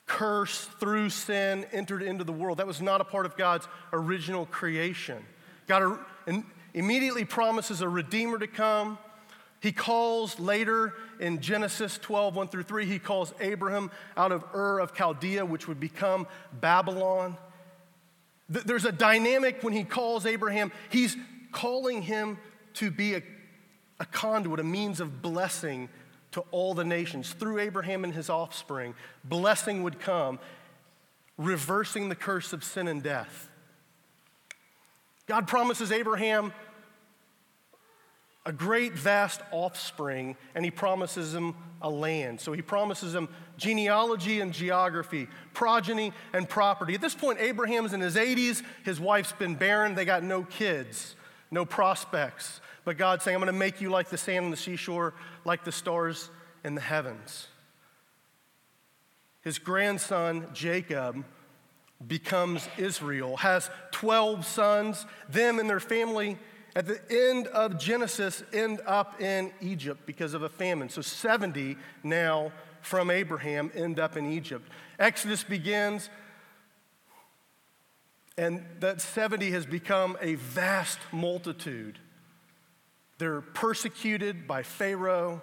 curse 0.06 0.66
through 0.80 1.10
sin 1.10 1.66
entered 1.72 2.02
into 2.02 2.24
the 2.24 2.32
world. 2.32 2.60
That 2.60 2.68
was 2.68 2.82
not 2.82 3.02
a 3.02 3.04
part 3.04 3.26
of 3.26 3.36
God's 3.38 3.68
original 3.92 4.46
creation. 4.46 5.24
God 5.68 6.00
immediately 6.74 7.26
promises 7.26 7.82
a 7.82 7.90
redeemer 7.90 8.40
to 8.40 8.48
come. 8.48 8.98
He 9.60 9.72
calls 9.72 10.40
later 10.40 10.94
in 11.20 11.42
Genesis 11.42 11.98
12, 11.98 12.36
1 12.36 12.48
through 12.48 12.64
3, 12.64 12.86
he 12.86 13.00
calls 13.00 13.34
Abraham 13.40 13.92
out 14.16 14.32
of 14.32 14.44
Ur 14.54 14.80
of 14.80 14.94
Chaldea, 14.94 15.46
which 15.46 15.68
would 15.68 15.80
become 15.80 16.28
Babylon. 16.54 17.38
There's 18.48 18.86
a 18.86 18.92
dynamic 18.92 19.64
when 19.64 19.74
he 19.74 19.84
calls 19.84 20.26
Abraham, 20.26 20.72
he's 20.90 21.18
calling 21.52 22.02
him 22.02 22.38
to 22.76 22.92
be 22.92 23.16
a, 23.16 23.24
a 24.00 24.06
conduit, 24.06 24.60
a 24.60 24.64
means 24.64 25.00
of 25.00 25.22
blessing 25.22 25.90
to 26.32 26.42
all 26.52 26.74
the 26.74 26.84
nations. 26.84 27.34
Through 27.34 27.60
Abraham 27.60 28.04
and 28.04 28.14
his 28.14 28.30
offspring, 28.30 28.94
blessing 29.24 29.84
would 29.84 30.00
come, 30.00 30.40
reversing 31.38 32.10
the 32.10 32.16
curse 32.16 32.54
of 32.54 32.64
sin 32.64 32.88
and 32.88 33.02
death. 33.02 33.50
God 35.26 35.48
promises 35.48 35.92
Abraham 35.92 36.54
a 38.46 38.52
great, 38.54 38.94
vast 38.94 39.42
offspring, 39.52 40.38
and 40.56 40.64
he 40.64 40.72
promises 40.72 41.36
him 41.36 41.54
a 41.82 41.90
land. 41.90 42.40
So 42.40 42.54
he 42.54 42.62
promises 42.62 43.14
him 43.14 43.28
genealogy 43.58 44.40
and 44.40 44.54
geography, 44.54 45.28
progeny 45.54 46.14
and 46.32 46.48
property. 46.48 46.96
At 46.96 47.02
this 47.02 47.14
point, 47.14 47.42
Abraham's 47.42 47.92
in 47.92 48.00
his 48.00 48.16
80s, 48.16 48.64
his 48.86 49.02
wife's 49.02 49.34
been 49.34 49.56
barren, 49.56 49.96
they 49.96 50.06
got 50.06 50.24
no 50.24 50.44
kids, 50.44 51.18
no 51.52 51.66
prospects. 51.66 52.62
But 52.88 52.98
God's 52.98 53.26
saying, 53.26 53.36
I'm 53.36 53.42
going 53.42 53.54
to 53.54 53.60
make 53.60 53.82
you 53.82 53.90
like 53.90 54.08
the 54.08 54.18
sand 54.18 54.46
on 54.46 54.52
the 54.52 54.56
seashore, 54.56 55.14
like 55.44 55.66
the 55.66 55.74
stars 55.74 56.30
in 56.64 56.74
the 56.74 56.80
heavens. 56.80 57.48
His 59.42 59.60
grandson, 59.60 60.48
Jacob, 60.54 61.26
becomes 62.08 62.66
Israel, 62.78 63.36
has 63.36 63.70
12 63.92 64.46
sons. 64.46 65.06
Them 65.28 65.60
and 65.60 65.70
their 65.70 65.82
family 65.82 66.38
at 66.78 66.88
the 66.88 67.02
end 67.10 67.48
of 67.48 67.78
Genesis 67.78 68.42
end 68.54 68.80
up 68.86 69.20
in 69.20 69.52
Egypt 69.60 70.06
because 70.06 70.34
of 70.34 70.44
a 70.44 70.50
famine. 70.50 70.88
So 70.88 71.02
70 71.02 71.76
now 72.04 72.54
from 72.80 73.12
Abraham 73.12 73.70
end 73.76 74.00
up 74.00 74.16
in 74.16 74.32
Egypt. 74.32 74.66
Exodus 74.98 75.44
begins, 75.44 76.10
and 78.38 78.66
that 78.80 79.02
70 79.02 79.52
has 79.52 79.66
become 79.66 80.18
a 80.22 80.36
vast 80.36 81.00
multitude. 81.12 82.00
They're 83.18 83.42
persecuted 83.42 84.48
by 84.48 84.64
Pharaoh. 84.64 85.42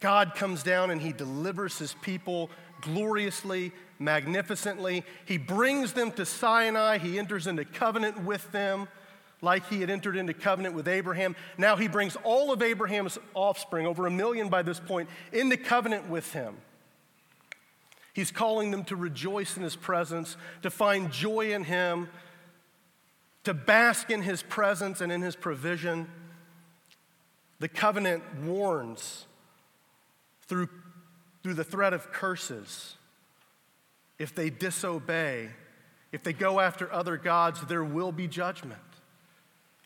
God 0.00 0.34
comes 0.34 0.62
down 0.62 0.90
and 0.90 1.00
he 1.00 1.12
delivers 1.12 1.78
his 1.78 1.94
people 2.02 2.50
gloriously, 2.80 3.72
magnificently. 3.98 5.04
He 5.24 5.38
brings 5.38 5.92
them 5.92 6.12
to 6.12 6.24
Sinai. 6.24 6.98
He 6.98 7.18
enters 7.18 7.46
into 7.46 7.64
covenant 7.64 8.22
with 8.22 8.50
them 8.52 8.88
like 9.40 9.66
he 9.68 9.80
had 9.80 9.90
entered 9.90 10.16
into 10.16 10.34
covenant 10.34 10.74
with 10.74 10.88
Abraham. 10.88 11.36
Now 11.56 11.76
he 11.76 11.88
brings 11.88 12.16
all 12.24 12.52
of 12.52 12.62
Abraham's 12.62 13.18
offspring, 13.34 13.86
over 13.86 14.06
a 14.06 14.10
million 14.10 14.48
by 14.48 14.62
this 14.62 14.80
point, 14.80 15.08
into 15.32 15.56
covenant 15.56 16.08
with 16.08 16.32
him. 16.32 16.56
He's 18.12 18.32
calling 18.32 18.72
them 18.72 18.84
to 18.84 18.96
rejoice 18.96 19.56
in 19.56 19.62
his 19.62 19.76
presence, 19.76 20.36
to 20.62 20.70
find 20.70 21.12
joy 21.12 21.52
in 21.52 21.64
him, 21.64 22.08
to 23.44 23.54
bask 23.54 24.10
in 24.10 24.22
his 24.22 24.42
presence 24.42 25.00
and 25.00 25.12
in 25.12 25.22
his 25.22 25.36
provision. 25.36 26.08
The 27.60 27.68
covenant 27.68 28.22
warns 28.44 29.26
through, 30.42 30.68
through 31.42 31.54
the 31.54 31.64
threat 31.64 31.92
of 31.92 32.12
curses. 32.12 32.96
If 34.18 34.34
they 34.34 34.50
disobey, 34.50 35.48
if 36.12 36.22
they 36.22 36.32
go 36.32 36.60
after 36.60 36.92
other 36.92 37.16
gods, 37.16 37.60
there 37.62 37.84
will 37.84 38.12
be 38.12 38.28
judgment. 38.28 38.80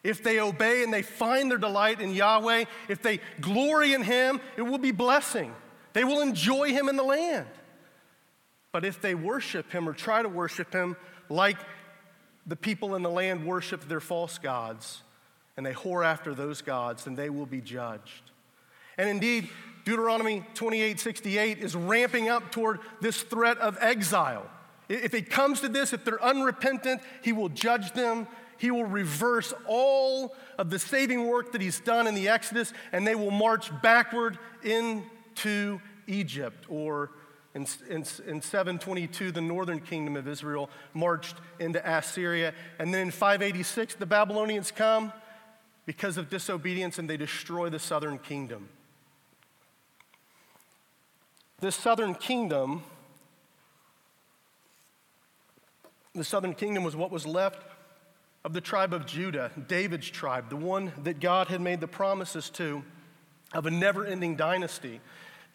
If 0.02 0.23
they 0.23 0.41
obey 0.41 0.83
and 0.83 0.93
they 0.93 1.02
find 1.02 1.50
their 1.50 1.59
delight 1.59 2.00
in 2.00 2.14
Yahweh, 2.14 2.64
if 2.88 3.02
they 3.02 3.21
glory 3.41 3.95
in 3.95 4.02
Him, 4.02 4.41
it 4.57 4.62
will 4.62 4.79
be 4.79 4.91
blessing. 4.91 5.55
They 5.93 6.05
will 6.05 6.21
enjoy 6.21 6.71
Him 6.71 6.88
in 6.88 6.97
the 6.97 7.02
land. 7.02 7.47
But 8.73 8.85
if 8.85 9.00
they 9.00 9.14
worship 9.14 9.71
Him 9.71 9.88
or 9.88 9.93
try 9.93 10.23
to 10.23 10.29
worship 10.29 10.73
Him 10.73 10.97
like 11.29 11.59
the 12.47 12.57
people 12.57 12.97
in 12.97 13.02
the 13.02 13.11
land 13.11 13.47
worship 13.47 13.87
their 13.87 14.00
false 14.00 14.38
gods, 14.38 15.02
and 15.56 15.64
they 15.64 15.73
whore 15.73 16.04
after 16.04 16.35
those 16.35 16.62
gods, 16.62 17.04
then 17.04 17.14
they 17.14 17.30
will 17.30 17.47
be 17.47 17.61
judged. 17.61 18.30
And 18.99 19.09
indeed, 19.09 19.49
Deuteronomy 19.85 20.44
28 20.54 21.00
68 21.00 21.59
is 21.59 21.75
ramping 21.75 22.28
up 22.28 22.52
toward 22.52 22.80
this 23.00 23.23
threat 23.23 23.59
of 23.59 23.76
exile. 23.80 24.47
If 24.88 25.14
it 25.14 25.30
comes 25.30 25.61
to 25.61 25.68
this, 25.68 25.92
if 25.92 26.04
they're 26.04 26.23
unrepentant, 26.23 27.00
he 27.23 27.32
will 27.32 27.49
judge 27.49 27.92
them 27.92 28.26
he 28.62 28.71
will 28.71 28.85
reverse 28.85 29.52
all 29.66 30.37
of 30.56 30.71
the 30.71 30.78
saving 30.78 31.26
work 31.26 31.50
that 31.50 31.61
he's 31.61 31.80
done 31.80 32.06
in 32.06 32.14
the 32.14 32.28
Exodus, 32.28 32.73
and 32.92 33.04
they 33.04 33.16
will 33.16 33.32
march 33.32 33.73
backward 33.82 34.38
into 34.62 35.80
Egypt. 36.06 36.66
Or 36.68 37.11
in, 37.56 37.66
in, 37.90 38.04
in 38.25 38.40
722, 38.40 39.32
the 39.32 39.40
northern 39.40 39.80
kingdom 39.80 40.14
of 40.14 40.28
Israel 40.28 40.71
marched 40.94 41.35
into 41.59 41.82
Assyria. 41.85 42.54
And 42.78 42.94
then 42.94 43.00
in 43.00 43.11
586, 43.11 43.97
the 43.97 44.06
Babylonians 44.06 44.71
come 44.71 45.12
because 45.87 46.17
of 46.17 46.31
disobedience 46.31 46.99
and 46.99 47.09
they 47.09 47.17
destroy 47.17 47.69
the 47.69 47.79
southern 47.79 48.19
kingdom. 48.19 48.69
This 51.61 51.77
southern 51.77 52.15
kingdom, 52.15 52.83
the 56.15 56.25
southern 56.25 56.55
kingdom 56.55 56.85
was 56.85 56.97
what 56.97 57.11
was 57.11 57.27
left 57.27 57.62
of 58.45 58.53
the 58.53 58.61
tribe 58.61 58.93
of 58.93 59.07
Judah, 59.07 59.53
David's 59.69 60.11
tribe, 60.11 60.51
the 60.51 60.57
one 60.57 60.93
that 61.05 61.21
God 61.21 61.49
had 61.49 61.61
made 61.61 61.81
the 61.81 61.87
promises 61.87 62.51
to 62.51 62.83
of 63.53 63.67
a 63.67 63.71
never 63.71 64.05
ending 64.05 64.37
dynasty. 64.37 65.01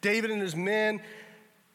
David 0.02 0.32
and 0.32 0.42
his 0.42 0.56
men 0.56 1.02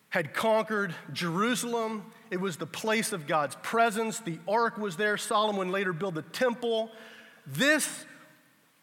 had 0.09 0.35
conquered 0.35 0.95
Jerusalem. 1.13 2.05
It 2.31 2.41
was 2.41 2.57
the 2.57 2.67
place 2.67 3.13
of 3.13 3.27
God's 3.27 3.57
presence. 3.63 4.21
The 4.21 4.39
ark 4.47 4.79
was 4.79 4.97
there. 4.97 5.17
Solomon 5.17 5.71
later 5.71 5.93
built 5.93 6.15
the 6.15 6.23
temple. 6.23 6.91
This, 7.47 8.05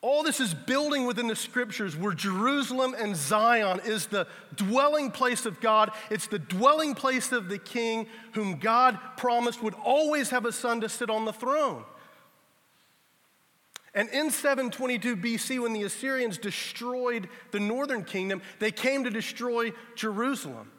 all 0.02 0.24
this 0.24 0.40
is 0.40 0.54
building 0.54 1.06
within 1.06 1.28
the 1.28 1.36
scriptures 1.36 1.96
where 1.98 2.14
Jerusalem 2.14 2.96
and 2.98 3.18
Zion 3.18 3.82
is 3.84 4.08
the 4.08 4.28
dwelling 4.56 5.12
place 5.12 5.46
of 5.46 5.60
God. 5.60 5.92
It's 6.10 6.28
the 6.28 6.40
dwelling 6.40 6.96
place 6.96 7.34
of 7.34 7.50
the 7.50 7.58
king 7.58 8.08
whom 8.32 8.60
God 8.60 8.98
promised 9.18 9.62
would 9.62 9.74
always 9.84 10.30
have 10.30 10.46
a 10.46 10.54
son 10.54 10.80
to 10.82 10.90
sit 10.90 11.10
on 11.10 11.26
the 11.26 11.34
throne. 11.34 11.84
And 13.94 14.08
in 14.10 14.32
722 14.32 15.18
BC, 15.18 15.60
when 15.62 15.74
the 15.74 15.84
Assyrians 15.84 16.38
destroyed 16.38 17.28
the 17.52 17.60
northern 17.60 18.06
kingdom, 18.06 18.42
they 18.60 18.72
came 18.72 19.04
to 19.04 19.10
destroy 19.10 19.74
Jerusalem. 19.96 20.72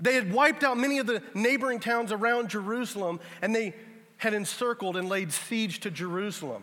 They 0.00 0.14
had 0.14 0.32
wiped 0.32 0.64
out 0.64 0.78
many 0.78 0.98
of 0.98 1.06
the 1.06 1.22
neighboring 1.34 1.80
towns 1.80 2.12
around 2.12 2.48
Jerusalem, 2.48 3.20
and 3.42 3.54
they 3.54 3.74
had 4.16 4.32
encircled 4.32 4.96
and 4.96 5.08
laid 5.08 5.32
siege 5.32 5.80
to 5.80 5.90
Jerusalem. 5.90 6.62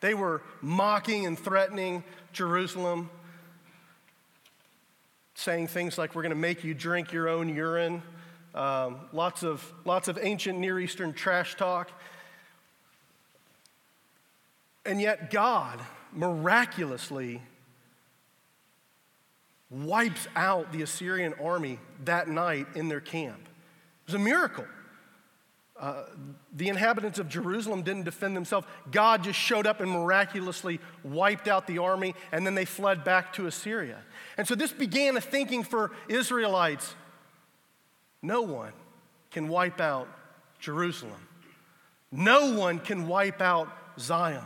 They 0.00 0.14
were 0.14 0.42
mocking 0.62 1.26
and 1.26 1.38
threatening 1.38 2.02
Jerusalem, 2.32 3.10
saying 5.34 5.68
things 5.68 5.98
like, 5.98 6.14
We're 6.14 6.22
going 6.22 6.30
to 6.30 6.36
make 6.36 6.64
you 6.64 6.74
drink 6.74 7.12
your 7.12 7.28
own 7.28 7.54
urine. 7.54 8.02
Um, 8.54 8.96
lots, 9.12 9.44
of, 9.44 9.72
lots 9.84 10.08
of 10.08 10.18
ancient 10.20 10.58
Near 10.58 10.80
Eastern 10.80 11.12
trash 11.12 11.54
talk. 11.54 11.90
And 14.84 15.00
yet, 15.00 15.30
God 15.30 15.80
miraculously 16.12 17.40
wipes 19.70 20.26
out 20.34 20.72
the 20.72 20.82
Assyrian 20.82 21.34
army 21.34 21.78
that 22.04 22.28
night 22.28 22.66
in 22.74 22.88
their 22.88 23.00
camp. 23.00 23.40
It 23.40 24.12
was 24.12 24.14
a 24.14 24.18
miracle. 24.18 24.64
Uh, 25.80 26.02
the 26.54 26.68
inhabitants 26.68 27.18
of 27.18 27.26
Jerusalem 27.26 27.80
didn't 27.80 28.04
defend 28.04 28.36
themselves. 28.36 28.66
God 28.90 29.24
just 29.24 29.38
showed 29.38 29.66
up 29.66 29.80
and 29.80 29.90
miraculously 29.90 30.78
wiped 31.02 31.48
out 31.48 31.66
the 31.66 31.78
army, 31.78 32.14
and 32.32 32.44
then 32.44 32.54
they 32.54 32.66
fled 32.66 33.02
back 33.02 33.32
to 33.34 33.46
Assyria. 33.46 33.96
And 34.36 34.46
so 34.46 34.54
this 34.54 34.72
began 34.72 35.16
a 35.16 35.22
thinking 35.22 35.62
for 35.62 35.92
Israelites 36.08 36.94
no 38.22 38.42
one 38.42 38.74
can 39.30 39.48
wipe 39.48 39.80
out 39.80 40.06
Jerusalem, 40.58 41.26
no 42.12 42.52
one 42.52 42.78
can 42.78 43.08
wipe 43.08 43.40
out 43.40 43.68
Zion. 43.98 44.44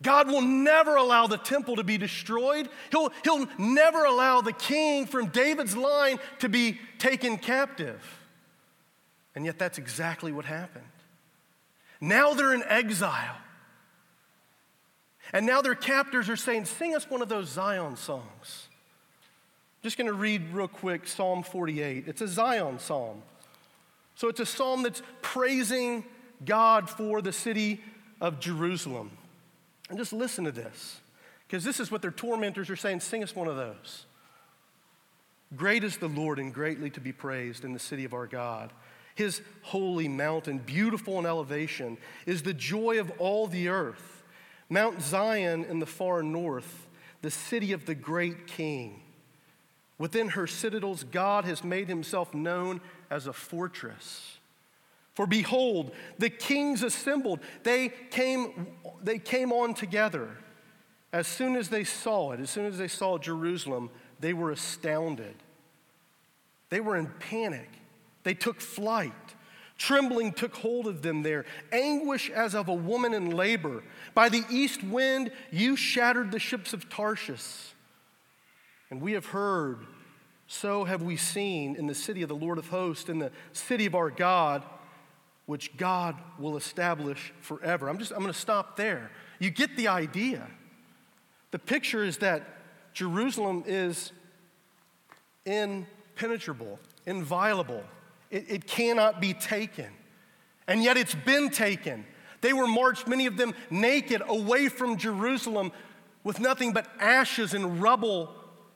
God 0.00 0.28
will 0.28 0.42
never 0.42 0.94
allow 0.94 1.26
the 1.26 1.38
temple 1.38 1.76
to 1.76 1.82
be 1.82 1.98
destroyed. 1.98 2.68
He'll, 2.90 3.10
he'll 3.24 3.48
never 3.58 4.04
allow 4.04 4.42
the 4.42 4.52
king 4.52 5.06
from 5.06 5.28
David's 5.28 5.76
line 5.76 6.18
to 6.40 6.48
be 6.48 6.78
taken 6.98 7.38
captive. 7.38 8.02
And 9.34 9.44
yet, 9.44 9.58
that's 9.58 9.78
exactly 9.78 10.32
what 10.32 10.44
happened. 10.44 10.84
Now 12.00 12.34
they're 12.34 12.54
in 12.54 12.62
exile. 12.64 13.36
And 15.32 15.46
now 15.46 15.62
their 15.62 15.74
captors 15.74 16.28
are 16.28 16.36
saying, 16.36 16.66
Sing 16.66 16.94
us 16.94 17.08
one 17.08 17.22
of 17.22 17.28
those 17.28 17.48
Zion 17.48 17.96
songs. 17.96 18.68
I'm 19.82 19.82
just 19.82 19.96
going 19.96 20.06
to 20.06 20.12
read 20.12 20.52
real 20.52 20.68
quick 20.68 21.06
Psalm 21.06 21.42
48. 21.42 22.04
It's 22.06 22.20
a 22.20 22.28
Zion 22.28 22.78
psalm. 22.78 23.22
So 24.14 24.28
it's 24.28 24.40
a 24.40 24.46
psalm 24.46 24.82
that's 24.82 25.02
praising 25.22 26.04
God 26.44 26.88
for 26.88 27.20
the 27.20 27.32
city 27.32 27.80
of 28.20 28.38
Jerusalem. 28.38 29.10
And 29.88 29.98
just 29.98 30.12
listen 30.12 30.44
to 30.44 30.52
this, 30.52 31.00
because 31.46 31.64
this 31.64 31.80
is 31.80 31.90
what 31.90 32.00
their 32.00 32.10
tormentors 32.10 32.70
are 32.70 32.76
saying. 32.76 33.00
Sing 33.00 33.22
us 33.22 33.34
one 33.34 33.48
of 33.48 33.56
those. 33.56 34.06
Great 35.56 35.84
is 35.84 35.98
the 35.98 36.08
Lord 36.08 36.38
and 36.38 36.52
greatly 36.52 36.90
to 36.90 37.00
be 37.00 37.12
praised 37.12 37.64
in 37.64 37.72
the 37.72 37.78
city 37.78 38.04
of 38.04 38.14
our 38.14 38.26
God. 38.26 38.72
His 39.14 39.42
holy 39.62 40.08
mountain, 40.08 40.58
beautiful 40.58 41.18
in 41.18 41.26
elevation, 41.26 41.98
is 42.26 42.42
the 42.42 42.54
joy 42.54 42.98
of 42.98 43.12
all 43.18 43.46
the 43.46 43.68
earth. 43.68 44.22
Mount 44.68 45.00
Zion 45.00 45.64
in 45.64 45.78
the 45.78 45.86
far 45.86 46.22
north, 46.22 46.86
the 47.22 47.30
city 47.30 47.72
of 47.72 47.86
the 47.86 47.94
great 47.94 48.46
king. 48.46 49.00
Within 49.98 50.30
her 50.30 50.46
citadels, 50.46 51.04
God 51.04 51.44
has 51.44 51.62
made 51.62 51.88
himself 51.88 52.34
known 52.34 52.80
as 53.10 53.26
a 53.26 53.32
fortress. 53.32 54.38
For 55.14 55.26
behold, 55.26 55.92
the 56.18 56.30
kings 56.30 56.82
assembled. 56.82 57.38
They 57.62 57.90
came, 58.10 58.66
they 59.00 59.20
came 59.20 59.52
on 59.52 59.74
together. 59.74 60.28
As 61.12 61.28
soon 61.28 61.54
as 61.54 61.68
they 61.68 61.84
saw 61.84 62.32
it, 62.32 62.40
as 62.40 62.50
soon 62.50 62.66
as 62.66 62.76
they 62.76 62.88
saw 62.88 63.18
Jerusalem, 63.18 63.90
they 64.18 64.32
were 64.32 64.50
astounded. 64.50 65.36
They 66.70 66.80
were 66.80 66.96
in 66.96 67.06
panic. 67.20 67.70
They 68.24 68.34
took 68.34 68.60
flight. 68.60 69.12
Trembling 69.76 70.32
took 70.32 70.54
hold 70.54 70.86
of 70.86 71.02
them 71.02 71.22
there, 71.22 71.44
anguish 71.72 72.30
as 72.30 72.54
of 72.54 72.68
a 72.68 72.74
woman 72.74 73.12
in 73.12 73.30
labor. 73.30 73.82
By 74.14 74.28
the 74.28 74.44
east 74.48 74.84
wind, 74.84 75.32
you 75.50 75.74
shattered 75.74 76.30
the 76.30 76.38
ships 76.38 76.72
of 76.72 76.88
Tarshish. 76.88 77.72
And 78.90 79.00
we 79.00 79.12
have 79.12 79.26
heard, 79.26 79.80
so 80.46 80.84
have 80.84 81.02
we 81.02 81.16
seen 81.16 81.74
in 81.74 81.88
the 81.88 81.94
city 81.94 82.22
of 82.22 82.28
the 82.28 82.36
Lord 82.36 82.58
of 82.58 82.68
hosts, 82.68 83.08
in 83.08 83.18
the 83.18 83.32
city 83.52 83.86
of 83.86 83.96
our 83.96 84.10
God 84.10 84.62
which 85.46 85.76
God 85.76 86.16
will 86.38 86.56
establish 86.56 87.32
forever. 87.40 87.88
I'm 87.88 87.98
just 87.98 88.12
I'm 88.12 88.20
going 88.20 88.32
to 88.32 88.38
stop 88.38 88.76
there. 88.76 89.10
You 89.38 89.50
get 89.50 89.76
the 89.76 89.88
idea. 89.88 90.46
The 91.50 91.58
picture 91.58 92.02
is 92.02 92.18
that 92.18 92.42
Jerusalem 92.94 93.64
is 93.66 94.12
impenetrable, 95.44 96.78
inviolable. 97.06 97.84
It, 98.34 98.46
it 98.48 98.66
cannot 98.66 99.20
be 99.20 99.32
taken. 99.32 99.86
And 100.66 100.82
yet 100.82 100.96
it's 100.96 101.14
been 101.14 101.50
taken. 101.50 102.04
They 102.40 102.52
were 102.52 102.66
marched, 102.66 103.06
many 103.06 103.26
of 103.26 103.36
them 103.36 103.54
naked, 103.70 104.22
away 104.26 104.68
from 104.68 104.96
Jerusalem 104.96 105.70
with 106.24 106.40
nothing 106.40 106.72
but 106.72 106.88
ashes 106.98 107.54
and 107.54 107.80
rubble 107.80 108.34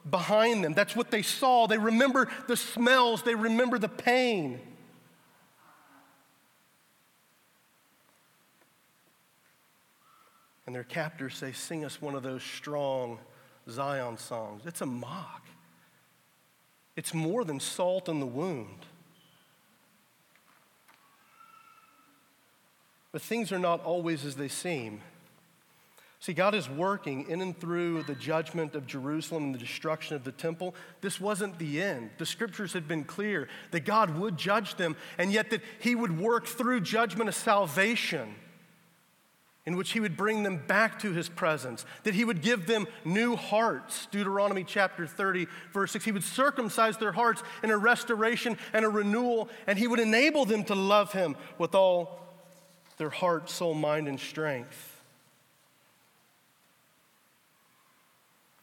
behind 0.08 0.62
them. 0.62 0.74
That's 0.74 0.94
what 0.94 1.10
they 1.10 1.22
saw. 1.22 1.66
They 1.66 1.76
remember 1.76 2.30
the 2.46 2.56
smells, 2.56 3.22
they 3.22 3.34
remember 3.34 3.78
the 3.78 3.88
pain. 3.88 4.60
and 10.66 10.74
their 10.74 10.84
captors 10.84 11.34
say, 11.34 11.50
Sing 11.50 11.82
us 11.82 12.02
one 12.02 12.14
of 12.14 12.22
those 12.22 12.42
strong 12.42 13.18
Zion 13.70 14.18
songs. 14.18 14.64
It's 14.66 14.82
a 14.82 14.86
mock, 14.86 15.46
it's 16.94 17.14
more 17.14 17.42
than 17.42 17.58
salt 17.58 18.10
in 18.10 18.20
the 18.20 18.26
wound. 18.26 18.84
But 23.18 23.24
things 23.24 23.50
are 23.50 23.58
not 23.58 23.84
always 23.84 24.24
as 24.24 24.36
they 24.36 24.46
seem. 24.46 25.00
See, 26.20 26.32
God 26.32 26.54
is 26.54 26.70
working 26.70 27.28
in 27.28 27.40
and 27.40 27.58
through 27.58 28.04
the 28.04 28.14
judgment 28.14 28.76
of 28.76 28.86
Jerusalem 28.86 29.42
and 29.42 29.54
the 29.56 29.58
destruction 29.58 30.14
of 30.14 30.22
the 30.22 30.30
temple. 30.30 30.76
This 31.00 31.20
wasn't 31.20 31.58
the 31.58 31.82
end. 31.82 32.10
The 32.18 32.26
scriptures 32.26 32.74
had 32.74 32.86
been 32.86 33.02
clear 33.02 33.48
that 33.72 33.80
God 33.80 34.16
would 34.20 34.36
judge 34.36 34.76
them, 34.76 34.94
and 35.18 35.32
yet 35.32 35.50
that 35.50 35.62
He 35.80 35.96
would 35.96 36.20
work 36.20 36.46
through 36.46 36.82
judgment 36.82 37.28
of 37.28 37.34
salvation 37.34 38.36
in 39.66 39.76
which 39.76 39.90
he 39.90 40.00
would 40.00 40.16
bring 40.16 40.44
them 40.44 40.62
back 40.66 40.98
to 41.00 41.12
his 41.12 41.28
presence, 41.28 41.84
that 42.04 42.14
he 42.14 42.24
would 42.24 42.40
give 42.40 42.66
them 42.66 42.86
new 43.04 43.36
hearts. 43.36 44.06
Deuteronomy 44.10 44.64
chapter 44.64 45.06
30, 45.06 45.46
verse 45.74 45.92
6. 45.92 46.06
He 46.06 46.12
would 46.12 46.24
circumcise 46.24 46.96
their 46.96 47.12
hearts 47.12 47.42
in 47.62 47.70
a 47.70 47.76
restoration 47.76 48.56
and 48.72 48.82
a 48.82 48.88
renewal, 48.88 49.50
and 49.66 49.78
he 49.78 49.86
would 49.86 50.00
enable 50.00 50.46
them 50.46 50.64
to 50.64 50.74
love 50.74 51.12
him 51.12 51.36
with 51.58 51.74
all 51.74 52.27
their 52.98 53.10
heart, 53.10 53.48
soul, 53.48 53.74
mind, 53.74 54.08
and 54.08 54.20
strength. 54.20 55.00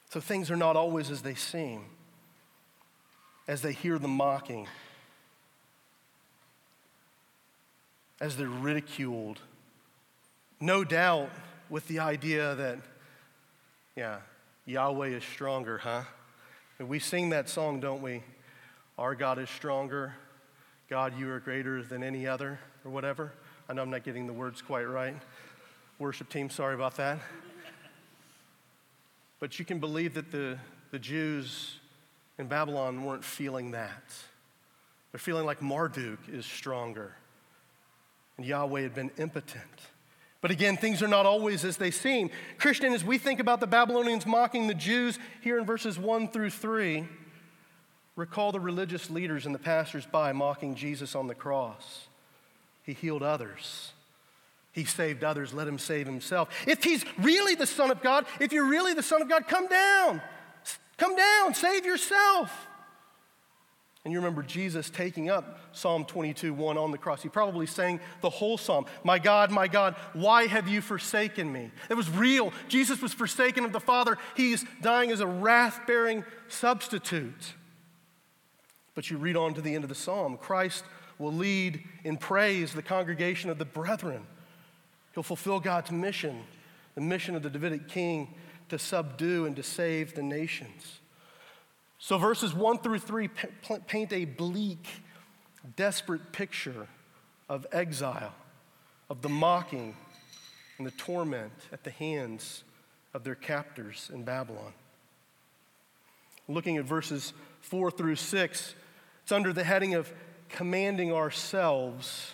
So 0.10 0.19
things 0.21 0.52
are 0.52 0.56
not 0.56 0.76
always 0.76 1.12
as 1.12 1.21
they 1.21 1.36
seem, 1.36 1.86
as 3.48 3.62
they 3.62 3.74
hear 3.74 3.98
the 4.00 4.08
mocking, 4.08 4.67
as 8.21 8.38
they're 8.38 8.48
ridiculed 8.48 9.39
no 10.60 10.84
doubt 10.84 11.30
with 11.69 11.88
the 11.88 12.00
idea 12.00 12.56
that, 12.56 12.80
yeah, 13.95 14.19
Yahweh 14.65 15.10
is 15.10 15.24
stronger, 15.24 15.78
huh? 15.78 16.04
And 16.80 16.89
we 16.89 17.00
sing 17.00 17.30
that 17.30 17.50
song, 17.50 17.80
don't 17.80 18.02
we? 18.02 18.24
Our 18.98 19.15
God 19.15 19.39
is 19.39 19.50
stronger. 19.50 20.15
God, 20.89 21.17
you 21.17 21.30
are 21.30 21.39
greater 21.39 21.84
than 21.84 22.04
any 22.04 22.28
other, 22.28 22.60
or 22.84 22.91
whatever. 22.91 23.34
I 23.67 23.73
know 23.73 23.82
I'm 23.82 23.89
not 23.89 24.04
getting 24.04 24.28
the 24.28 24.34
words 24.34 24.62
quite 24.62 24.84
right. 24.84 25.15
Worship 25.97 26.30
team, 26.30 26.49
sorry 26.49 26.75
about 26.75 26.95
that. 26.97 27.19
But 29.39 29.58
you 29.58 29.65
can 29.65 29.80
believe 29.80 30.13
that 30.13 30.32
the, 30.32 30.58
the 30.91 30.99
Jews 30.99 31.78
in 32.38 32.47
Babylon 32.47 33.04
weren't 33.04 33.23
feeling 33.23 33.71
that. 33.71 34.04
They're 35.12 35.19
feeling 35.19 35.45
like 35.45 35.62
Marduk 35.62 36.19
is 36.32 36.45
stronger, 36.45 37.15
and 38.38 38.45
Yahweh 38.45 38.82
had 38.82 38.93
been 38.93 39.12
impotent. 39.17 39.63
But 40.41 40.51
again, 40.51 40.78
things 40.78 41.01
are 41.01 41.08
not 41.08 41.25
always 41.25 41.65
as 41.65 41.78
they 41.78 41.89
seem. 41.89 42.30
Christian, 42.60 42.93
as 42.93 43.04
we 43.04 43.17
think 43.17 43.39
about 43.39 43.62
the 43.62 43.67
Babylonians 43.67 44.28
mocking 44.28 44.67
the 44.67 44.75
Jews 44.75 45.17
here 45.41 45.58
in 45.58 45.65
verses 45.65 45.97
1 45.97 46.28
through 46.28 46.51
3, 46.51 47.08
recall 48.15 48.51
the 48.51 48.60
religious 48.60 49.10
leaders 49.10 49.47
and 49.47 49.56
the 49.56 49.60
passers-by 49.60 50.34
mocking 50.34 50.75
Jesus 50.75 51.15
on 51.15 51.28
the 51.28 51.34
cross. 51.34 52.08
He 52.86 52.93
healed 52.93 53.24
others. 53.24 53.91
He 54.71 54.84
saved 54.84 55.24
others, 55.24 55.54
let 55.54 55.67
him 55.67 55.80
save 55.80 56.06
himself. 56.06 56.50
If 56.67 56.84
he's 56.84 57.06
really 57.17 57.56
the 57.56 57.65
Son 57.65 57.91
of 57.91 58.02
God, 58.02 58.26
if 58.41 58.52
you're 58.52 58.67
really 58.67 58.93
the 58.93 59.04
Son 59.04 59.21
of 59.21 59.30
God, 59.30 59.48
come 59.48 59.67
down. 59.67 60.21
Come 60.98 61.15
down, 61.15 61.54
save 61.54 61.86
yourself. 61.86 62.52
And 64.04 64.12
you 64.12 64.19
remember 64.19 64.43
Jesus 64.43 64.91
taking 64.91 65.32
up 65.32 65.60
Psalm 65.71 66.06
22 66.06 66.54
1 66.54 66.78
on 66.78 66.91
the 66.91 66.98
cross. 66.98 67.24
He 67.24 67.30
probably 67.30 67.65
sang 67.65 68.00
the 68.21 68.30
whole 68.30 68.58
psalm 68.58 68.86
My 69.04 69.17
God, 69.17 69.50
my 69.50 69.67
God, 69.67 69.95
why 70.13 70.45
have 70.45 70.67
you 70.67 70.80
forsaken 70.80 71.52
me? 71.52 71.71
It 71.89 71.95
was 71.95 72.10
real. 72.10 72.54
Jesus 72.67 73.02
was 73.02 73.13
forsaken 73.13 73.65
of 73.65 73.71
the 73.71 73.80
Father. 73.80 74.17
He's 74.38 74.63
dying 74.82 75.10
as 75.10 75.21
a 75.21 75.28
wrath 75.28 75.82
bearing 75.88 76.24
substitute. 76.50 77.54
But 78.93 79.10
you 79.10 79.17
read 79.17 79.36
on 79.36 79.56
to 79.56 79.62
the 79.62 79.74
end 79.74 79.84
of 79.84 79.89
the 79.89 79.95
psalm 79.95 80.38
Christ 80.38 80.86
will 81.17 81.34
lead 81.34 81.84
in 82.04 82.17
praise 82.17 82.73
the 82.73 82.82
congregation 82.82 83.49
of 83.49 83.58
the 83.58 83.65
brethren. 83.65 84.25
He'll 85.13 85.23
fulfill 85.23 85.60
God's 85.60 85.91
mission, 85.91 86.43
the 86.95 87.01
mission 87.01 87.36
of 87.36 87.43
the 87.43 87.49
Davidic 87.49 87.88
king 87.88 88.34
to 88.69 88.80
subdue 88.80 89.45
and 89.45 89.56
to 89.56 89.63
save 89.63 90.15
the 90.15 90.23
nations. 90.23 90.99
So, 91.99 92.17
verses 92.17 92.54
1 92.54 92.80
through 92.80 92.99
3 92.99 93.30
paint 93.88 94.12
a 94.12 94.25
bleak, 94.25 94.88
desperate 95.75 96.32
picture 96.32 96.88
of 97.47 97.65
exile, 97.71 98.34
of 99.10 99.21
the 99.21 99.30
mocking 99.30 99.95
and 100.78 100.86
the 100.86 100.91
torment 100.91 101.54
at 101.71 101.84
the 101.84 101.91
hands 101.91 102.63
of 103.13 103.23
their 103.23 103.36
captors 103.36 104.12
in 104.13 104.23
Babylon. 104.23 104.73
Looking 106.47 106.78
at 106.78 106.86
verses 106.86 107.34
4 107.62 107.89
through 107.91 108.17
6, 108.17 108.75
it's 109.23 109.32
under 109.32 109.54
the 109.54 109.63
heading 109.63 109.95
of 109.95 110.12
commanding 110.49 111.12
ourselves 111.12 112.34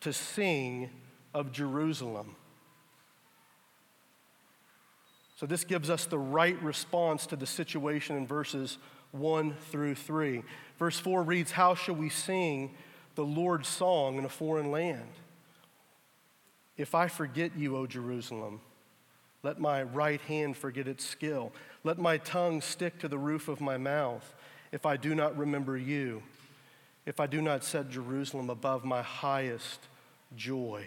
to 0.00 0.12
sing 0.12 0.90
of 1.32 1.52
Jerusalem. 1.52 2.36
So, 5.36 5.46
this 5.46 5.64
gives 5.64 5.90
us 5.90 6.06
the 6.06 6.18
right 6.18 6.60
response 6.62 7.26
to 7.26 7.36
the 7.36 7.46
situation 7.46 8.16
in 8.16 8.26
verses 8.26 8.78
1 9.12 9.54
through 9.70 9.96
3. 9.96 10.42
Verse 10.78 10.98
4 10.98 11.22
reads, 11.22 11.52
How 11.52 11.74
shall 11.74 11.96
we 11.96 12.08
sing 12.08 12.74
the 13.14 13.24
Lord's 13.24 13.68
song 13.68 14.16
in 14.16 14.24
a 14.24 14.28
foreign 14.28 14.70
land? 14.70 15.08
If 16.76 16.94
I 16.94 17.08
forget 17.08 17.56
you, 17.56 17.76
O 17.76 17.86
Jerusalem, 17.86 18.60
let 19.42 19.60
my 19.60 19.82
right 19.82 20.20
hand 20.22 20.56
forget 20.56 20.88
its 20.88 21.04
skill. 21.04 21.52
Let 21.84 21.98
my 21.98 22.18
tongue 22.18 22.60
stick 22.60 22.98
to 23.00 23.08
the 23.08 23.18
roof 23.18 23.48
of 23.48 23.60
my 23.60 23.76
mouth 23.76 24.34
if 24.72 24.86
I 24.86 24.96
do 24.96 25.14
not 25.14 25.36
remember 25.36 25.76
you, 25.76 26.22
if 27.06 27.20
I 27.20 27.26
do 27.26 27.42
not 27.42 27.64
set 27.64 27.90
Jerusalem 27.90 28.50
above 28.50 28.84
my 28.84 29.02
highest 29.02 29.80
joy. 30.36 30.86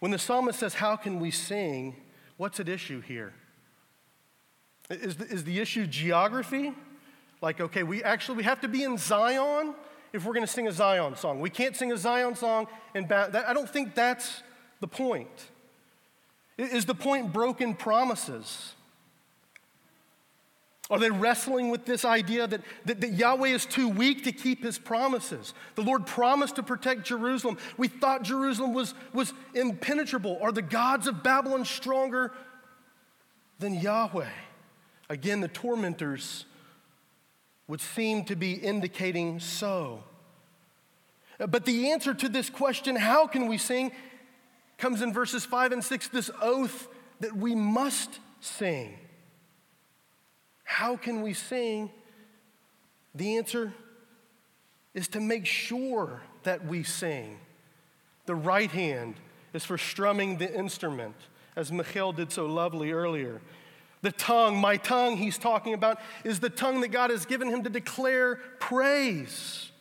When 0.00 0.10
the 0.10 0.18
psalmist 0.18 0.58
says, 0.58 0.74
How 0.74 0.96
can 0.96 1.20
we 1.20 1.30
sing? 1.30 1.94
What's 2.36 2.58
at 2.58 2.68
issue 2.68 3.00
here? 3.00 3.32
Is 4.88 5.16
the, 5.16 5.26
is 5.26 5.44
the 5.44 5.60
issue 5.60 5.86
geography? 5.86 6.72
Like, 7.42 7.60
okay, 7.60 7.82
we 7.82 8.02
actually 8.02 8.38
we 8.38 8.44
have 8.44 8.60
to 8.62 8.68
be 8.68 8.82
in 8.82 8.98
Zion 8.98 9.74
if 10.12 10.24
we're 10.24 10.32
going 10.32 10.46
to 10.46 10.52
sing 10.52 10.66
a 10.66 10.72
Zion 10.72 11.16
song. 11.16 11.40
We 11.40 11.50
can't 11.50 11.76
sing 11.76 11.92
a 11.92 11.96
Zion 11.96 12.34
song 12.34 12.66
and 12.94 13.06
ba- 13.06 13.44
I 13.46 13.52
don't 13.52 13.70
think 13.70 13.94
that's 13.94 14.42
the 14.80 14.88
point. 14.88 15.50
Is 16.58 16.84
the 16.84 16.94
point 16.94 17.32
broken 17.32 17.74
promises? 17.74 18.74
Are 20.90 20.98
they 20.98 21.10
wrestling 21.10 21.70
with 21.70 21.84
this 21.84 22.04
idea 22.04 22.48
that, 22.48 22.62
that, 22.84 23.00
that, 23.00 23.12
Yahweh 23.12 23.48
is 23.48 23.64
too 23.64 23.88
weak 23.88 24.24
to 24.24 24.32
keep 24.32 24.64
his 24.64 24.76
promises? 24.76 25.54
The 25.76 25.82
Lord 25.82 26.04
promised 26.04 26.56
to 26.56 26.64
protect 26.64 27.04
Jerusalem. 27.04 27.58
We 27.76 27.86
thought 27.86 28.24
Jerusalem 28.24 28.74
was, 28.74 28.94
was 29.12 29.32
impenetrable. 29.54 30.38
Are 30.42 30.50
the 30.50 30.62
gods 30.62 31.06
of 31.06 31.22
Babylon 31.22 31.64
stronger 31.64 32.32
than 33.60 33.74
Yahweh? 33.74 34.28
Again, 35.08 35.40
the 35.40 35.48
tormentors 35.48 36.44
would 37.68 37.80
seem 37.80 38.24
to 38.24 38.34
be 38.34 38.54
indicating 38.54 39.38
so. 39.38 40.02
But 41.38 41.64
the 41.64 41.92
answer 41.92 42.14
to 42.14 42.28
this 42.28 42.50
question, 42.50 42.96
how 42.96 43.28
can 43.28 43.46
we 43.46 43.58
sing, 43.58 43.92
comes 44.76 45.02
in 45.02 45.12
verses 45.12 45.44
5 45.44 45.70
and 45.70 45.84
6 45.84 46.08
this 46.08 46.30
oath 46.42 46.88
that 47.20 47.36
we 47.36 47.54
must 47.54 48.18
sing. 48.40 48.98
How 50.70 50.96
can 50.96 51.20
we 51.20 51.34
sing? 51.34 51.90
The 53.12 53.38
answer 53.38 53.74
is 54.94 55.08
to 55.08 55.20
make 55.20 55.44
sure 55.44 56.22
that 56.44 56.64
we 56.64 56.84
sing. 56.84 57.40
The 58.26 58.36
right 58.36 58.70
hand 58.70 59.16
is 59.52 59.64
for 59.64 59.76
strumming 59.76 60.38
the 60.38 60.48
instrument, 60.54 61.16
as 61.56 61.72
Michael 61.72 62.12
did 62.12 62.30
so 62.30 62.46
lovely 62.46 62.92
earlier. 62.92 63.40
The 64.02 64.12
tongue, 64.12 64.58
my 64.58 64.76
tongue, 64.76 65.16
he's 65.16 65.38
talking 65.38 65.74
about, 65.74 65.98
is 66.22 66.38
the 66.38 66.48
tongue 66.48 66.82
that 66.82 66.92
God 66.92 67.10
has 67.10 67.26
given 67.26 67.48
him 67.48 67.64
to 67.64 67.68
declare 67.68 68.36
praise. 68.60 69.72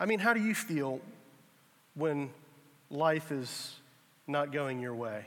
I 0.00 0.06
mean, 0.06 0.18
how 0.18 0.34
do 0.34 0.40
you 0.40 0.56
feel 0.56 1.00
when 1.94 2.30
life 2.90 3.30
is 3.30 3.76
not 4.26 4.50
going 4.50 4.80
your 4.80 4.96
way? 4.96 5.26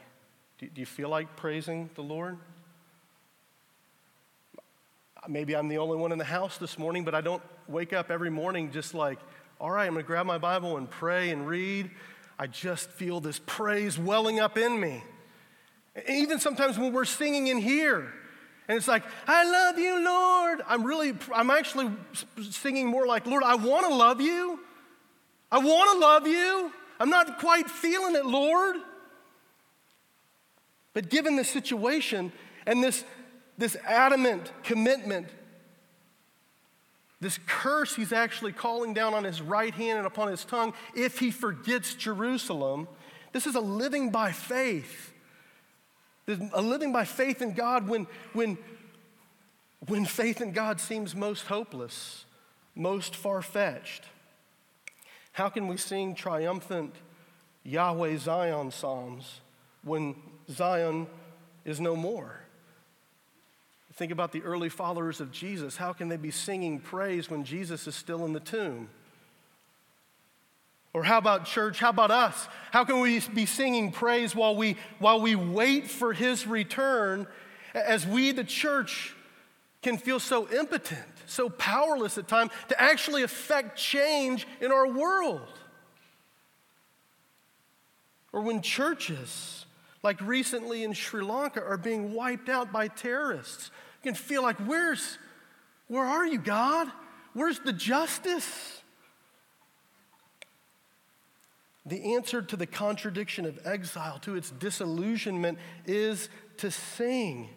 Do, 0.58 0.68
do 0.68 0.80
you 0.80 0.86
feel 0.86 1.10
like 1.10 1.36
praising 1.36 1.90
the 1.96 2.02
Lord? 2.02 2.38
Maybe 5.28 5.56
I'm 5.56 5.68
the 5.68 5.80
only 5.80 5.98
one 5.98 6.12
in 6.12 6.18
the 6.18 6.24
house 6.24 6.58
this 6.58 6.78
morning, 6.78 7.04
but 7.04 7.16
I 7.16 7.22
don't 7.22 7.42
wake 7.68 7.94
up 7.94 8.12
every 8.12 8.30
morning 8.30 8.72
just 8.72 8.94
like, 8.94 9.20
all 9.60 9.72
right, 9.72 9.86
I'm 9.86 9.94
going 9.94 10.04
to 10.04 10.08
grab 10.08 10.26
my 10.26 10.38
Bible 10.38 10.78
and 10.78 10.90
pray 10.90 11.32
and 11.32 11.48
read. 11.48 11.90
I 12.38 12.48
just 12.48 12.90
feel 12.92 13.20
this 13.20 13.40
praise 13.46 13.98
welling 13.98 14.40
up 14.40 14.58
in 14.58 14.80
me. 14.80 15.04
even 16.08 16.40
sometimes 16.40 16.78
when 16.78 16.94
we're 16.94 17.06
singing 17.06 17.48
in 17.48 17.58
here, 17.58 18.14
and 18.68 18.78
it's 18.78 18.88
like, 18.88 19.04
I 19.28 19.50
love 19.50 19.78
you, 19.78 20.04
Lord. 20.04 20.62
I'm 20.68 20.84
really, 20.84 21.14
I'm 21.34 21.50
actually 21.50 21.92
singing 22.50 22.88
more 22.88 23.06
like, 23.06 23.26
Lord, 23.28 23.44
I 23.44 23.56
want 23.56 23.88
to 23.88 23.94
love 23.94 24.22
you. 24.22 24.60
I 25.52 25.60
want 25.60 25.92
to 25.92 26.00
love 26.00 26.28
you. 26.28 26.72
I'm 27.00 27.10
not 27.10 27.40
quite 27.40 27.70
feeling 27.70 28.16
it, 28.16 28.26
Lord. 28.26 28.78
But 30.96 31.10
given 31.10 31.36
the 31.36 31.44
situation 31.44 32.32
and 32.66 32.82
this, 32.82 33.04
this 33.58 33.76
adamant 33.86 34.52
commitment, 34.64 35.28
this 37.20 37.38
curse 37.46 37.96
he's 37.96 38.14
actually 38.14 38.54
calling 38.54 38.94
down 38.94 39.14
on 39.14 39.26
his 39.26 39.42
right 39.42 39.74
hand 39.74 39.98
and 40.00 40.08
upon 40.08 40.30
his 40.30 40.46
tongue 40.46 40.74
if 40.96 41.20
he 41.20 41.32
forgets 41.32 41.96
Jerusalem, 41.96 42.88
this 43.34 43.46
is 43.46 43.56
a 43.56 43.60
living 43.60 44.10
by 44.10 44.32
faith. 44.32 45.12
A 46.28 46.62
living 46.62 46.94
by 46.94 47.04
faith 47.04 47.42
in 47.42 47.54
God 47.54 47.90
when, 47.90 48.08
when, 48.32 48.58
when 49.88 50.06
faith 50.06 50.40
in 50.40 50.54
God 50.54 50.80
seems 50.80 51.14
most 51.14 51.48
hopeless, 51.48 52.24
most 52.74 53.18
far 53.18 53.42
fetched. 53.42 54.06
How 55.34 55.50
can 55.50 55.68
we 55.68 55.76
sing 55.76 56.16
triumphant 56.16 56.96
Yahweh 57.64 58.18
Zion 58.18 58.72
psalms 58.72 59.42
when 59.84 60.16
Zion 60.50 61.08
is 61.64 61.80
no 61.80 61.96
more. 61.96 62.40
Think 63.96 64.12
about 64.12 64.34
the 64.34 64.44
early 64.44 64.68
followers 64.68 65.22
of 65.22 65.32
Jesus. 65.32 65.78
How 65.78 65.94
can 65.94 66.10
they 66.10 66.18
be 66.18 66.32
singing 66.32 66.80
praise 66.80 67.30
when 67.30 67.46
Jesus 67.46 67.88
is 67.88 67.96
still 67.96 68.26
in 68.26 68.34
the 68.34 68.42
tomb? 68.42 68.90
Or 70.94 71.04
how 71.04 71.18
about 71.18 71.46
church? 71.46 71.80
How 71.80 71.90
about 71.90 72.12
us? 72.12 72.48
How 72.72 72.84
can 72.84 73.00
we 73.00 73.22
be 73.34 73.46
singing 73.46 73.92
praise 73.92 74.36
while 74.36 74.56
we, 74.56 74.78
while 75.00 75.22
we 75.22 75.36
wait 75.36 75.90
for 75.90 76.14
his 76.14 76.46
return 76.46 77.26
as 77.74 78.06
we, 78.06 78.32
the 78.32 78.44
church, 78.44 79.16
can 79.82 79.98
feel 79.98 80.20
so 80.20 80.50
impotent, 80.50 81.02
so 81.26 81.50
powerless 81.50 82.18
at 82.18 82.28
times 82.28 82.52
to 82.70 82.82
actually 82.82 83.24
affect 83.24 83.78
change 83.78 84.48
in 84.60 84.72
our 84.72 84.88
world? 84.88 85.48
Or 88.34 88.42
when 88.42 88.62
churches 88.62 89.65
like 90.06 90.22
recently 90.22 90.84
in 90.84 90.94
Sri 90.94 91.24
Lanka, 91.24 91.62
are 91.64 91.78
being 91.78 92.14
wiped 92.14 92.48
out 92.48 92.72
by 92.72 92.88
terrorists. 92.88 93.72
You 94.04 94.12
can 94.12 94.16
feel 94.16 94.44
like, 94.44 94.58
where's, 94.60 95.18
where 95.88 96.06
are 96.06 96.26
you, 96.26 96.38
God? 96.38 96.88
Where's 97.34 97.58
the 97.60 97.74
justice? 97.74 98.84
The 101.88 102.14
answer 102.14 102.44
to 102.44 102.56
the 102.56 102.68
contradiction 102.68 103.46
of 103.46 103.60
exile, 103.66 104.20
to 104.20 104.36
its 104.36 104.52
disillusionment, 104.52 105.58
is 105.88 106.30
to 106.58 106.70
sing. 106.70 107.50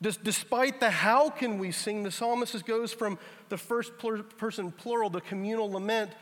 Despite 0.00 0.80
the 0.80 0.88
how 0.88 1.28
can 1.28 1.58
we 1.58 1.70
sing, 1.70 2.02
the 2.02 2.10
psalmist 2.10 2.64
goes 2.64 2.94
from 2.94 3.18
the 3.50 3.58
first 3.58 3.92
person 3.98 4.72
plural, 4.72 5.10
the 5.10 5.20
communal 5.20 5.70
lament, 5.70 6.12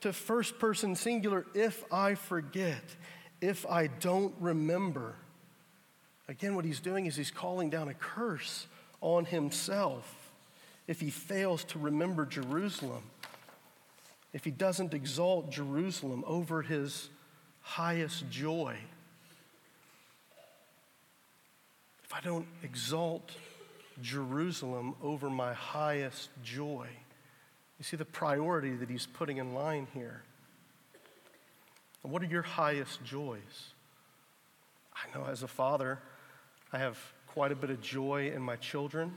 to 0.00 0.14
first 0.14 0.58
person 0.58 0.94
singular, 0.94 1.44
if 1.54 1.84
I 1.92 2.14
forget 2.14 2.82
if 3.40 3.66
I 3.66 3.86
don't 3.86 4.34
remember. 4.40 5.14
Again, 6.28 6.56
what 6.56 6.64
he's 6.64 6.80
doing 6.80 7.06
is 7.06 7.16
he's 7.16 7.30
calling 7.30 7.70
down 7.70 7.88
a 7.88 7.94
curse 7.94 8.66
on 9.00 9.24
himself 9.24 10.32
if 10.86 11.00
he 11.00 11.10
fails 11.10 11.64
to 11.64 11.78
remember 11.78 12.26
Jerusalem, 12.26 13.02
if 14.32 14.44
he 14.44 14.50
doesn't 14.50 14.94
exalt 14.94 15.50
Jerusalem 15.50 16.24
over 16.26 16.62
his 16.62 17.08
highest 17.60 18.28
joy. 18.30 18.76
If 22.04 22.14
I 22.14 22.20
don't 22.20 22.46
exalt 22.62 23.32
Jerusalem 24.02 24.94
over 25.02 25.28
my 25.28 25.52
highest 25.52 26.30
joy. 26.44 26.88
You 27.78 27.84
see 27.84 27.96
the 27.96 28.04
priority 28.04 28.74
that 28.76 28.88
he's 28.88 29.06
putting 29.06 29.38
in 29.38 29.54
line 29.54 29.88
here. 29.92 30.22
What 32.02 32.22
are 32.22 32.26
your 32.26 32.42
highest 32.42 33.02
joys? 33.04 33.72
I 34.94 35.18
know 35.18 35.26
as 35.26 35.42
a 35.42 35.48
father, 35.48 35.98
I 36.72 36.78
have 36.78 36.98
quite 37.26 37.52
a 37.52 37.56
bit 37.56 37.70
of 37.70 37.80
joy 37.80 38.30
in 38.34 38.40
my 38.42 38.56
children. 38.56 39.12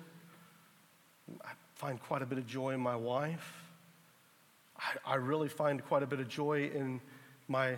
I 1.44 1.52
find 1.76 2.02
quite 2.02 2.22
a 2.22 2.26
bit 2.26 2.38
of 2.38 2.48
joy 2.48 2.72
in 2.72 2.82
my 2.82 2.96
wife. 2.96 3.64
I, 4.78 5.14
I 5.14 5.16
really 5.16 5.50
find 5.50 5.84
quite 5.86 6.04
a 6.04 6.08
bit 6.08 6.20
of 6.20 6.28
joy 6.28 6.70
in 6.74 7.00
my, 7.48 7.78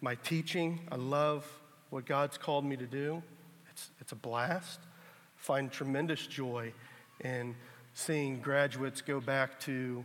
my 0.00 0.14
teaching. 0.16 0.80
I 0.92 0.96
love 0.96 1.46
what 1.90 2.06
God's 2.06 2.38
called 2.38 2.64
me 2.64 2.76
to 2.76 2.86
do. 2.86 3.22
It's, 3.70 3.90
it's 4.00 4.12
a 4.12 4.16
blast. 4.16 4.80
Find 5.36 5.70
tremendous 5.72 6.26
joy 6.26 6.72
in 7.20 7.54
seeing 7.94 8.40
graduates 8.40 9.00
go 9.00 9.20
back 9.20 9.58
to, 9.60 10.04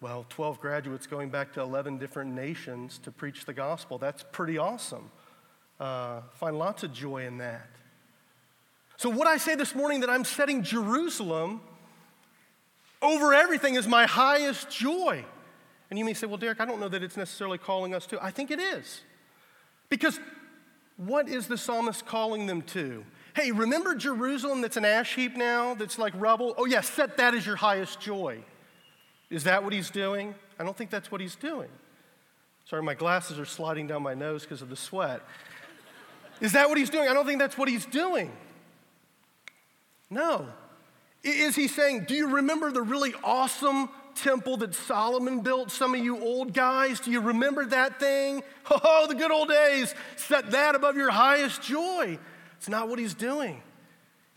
well, 0.00 0.26
12 0.28 0.60
graduates 0.60 1.06
going 1.06 1.28
back 1.28 1.52
to 1.54 1.60
11 1.60 1.98
different 1.98 2.32
nations 2.32 2.98
to 2.98 3.10
preach 3.10 3.44
the 3.44 3.52
gospel. 3.52 3.98
That's 3.98 4.24
pretty 4.30 4.56
awesome. 4.56 5.10
Uh, 5.80 6.20
find 6.34 6.58
lots 6.58 6.82
of 6.82 6.92
joy 6.92 7.26
in 7.26 7.38
that. 7.38 7.68
So, 8.96 9.08
what 9.08 9.26
I 9.26 9.36
say 9.36 9.54
this 9.54 9.74
morning 9.74 10.00
that 10.00 10.10
I'm 10.10 10.24
setting 10.24 10.62
Jerusalem 10.62 11.60
over 13.00 13.32
everything 13.32 13.74
is 13.74 13.86
my 13.86 14.06
highest 14.06 14.70
joy. 14.70 15.24
And 15.90 15.98
you 15.98 16.04
may 16.04 16.14
say, 16.14 16.26
well, 16.26 16.36
Derek, 16.36 16.60
I 16.60 16.64
don't 16.64 16.80
know 16.80 16.88
that 16.88 17.02
it's 17.02 17.16
necessarily 17.16 17.58
calling 17.58 17.94
us 17.94 18.06
to. 18.06 18.22
I 18.22 18.30
think 18.30 18.50
it 18.50 18.60
is. 18.60 19.02
Because 19.88 20.18
what 20.96 21.28
is 21.28 21.46
the 21.46 21.56
psalmist 21.56 22.06
calling 22.06 22.46
them 22.46 22.62
to? 22.62 23.04
Hey, 23.34 23.52
remember 23.52 23.94
Jerusalem 23.94 24.60
that's 24.60 24.76
an 24.76 24.84
ash 24.84 25.14
heap 25.14 25.36
now, 25.36 25.74
that's 25.74 25.98
like 25.98 26.12
rubble? 26.16 26.54
Oh, 26.58 26.66
yeah, 26.66 26.80
set 26.80 27.16
that 27.18 27.34
as 27.34 27.46
your 27.46 27.56
highest 27.56 28.00
joy. 28.00 28.42
Is 29.30 29.44
that 29.44 29.62
what 29.62 29.72
he's 29.72 29.90
doing? 29.90 30.34
I 30.58 30.64
don't 30.64 30.76
think 30.76 30.90
that's 30.90 31.10
what 31.10 31.20
he's 31.20 31.36
doing. 31.36 31.68
Sorry, 32.64 32.82
my 32.82 32.94
glasses 32.94 33.38
are 33.38 33.44
sliding 33.44 33.86
down 33.86 34.02
my 34.02 34.14
nose 34.14 34.42
because 34.42 34.62
of 34.62 34.68
the 34.68 34.76
sweat. 34.76 35.22
Is 36.40 36.52
that 36.52 36.68
what 36.68 36.78
he's 36.78 36.90
doing? 36.90 37.08
I 37.08 37.14
don't 37.14 37.26
think 37.26 37.38
that's 37.38 37.58
what 37.58 37.68
he's 37.68 37.86
doing. 37.86 38.30
No. 40.10 40.46
Is 41.22 41.56
he 41.56 41.68
saying, 41.68 42.04
Do 42.04 42.14
you 42.14 42.36
remember 42.36 42.70
the 42.70 42.82
really 42.82 43.12
awesome 43.24 43.88
temple 44.14 44.58
that 44.58 44.74
Solomon 44.74 45.40
built? 45.40 45.70
Some 45.70 45.94
of 45.94 46.04
you 46.04 46.20
old 46.20 46.52
guys, 46.52 47.00
do 47.00 47.10
you 47.10 47.20
remember 47.20 47.66
that 47.66 47.98
thing? 47.98 48.42
Oh, 48.70 49.06
the 49.08 49.14
good 49.14 49.30
old 49.30 49.48
days. 49.48 49.94
Set 50.16 50.50
that 50.50 50.74
above 50.74 50.94
your 50.96 51.10
highest 51.10 51.62
joy. 51.62 52.18
It's 52.58 52.68
not 52.68 52.88
what 52.88 52.98
he's 52.98 53.14
doing. 53.14 53.62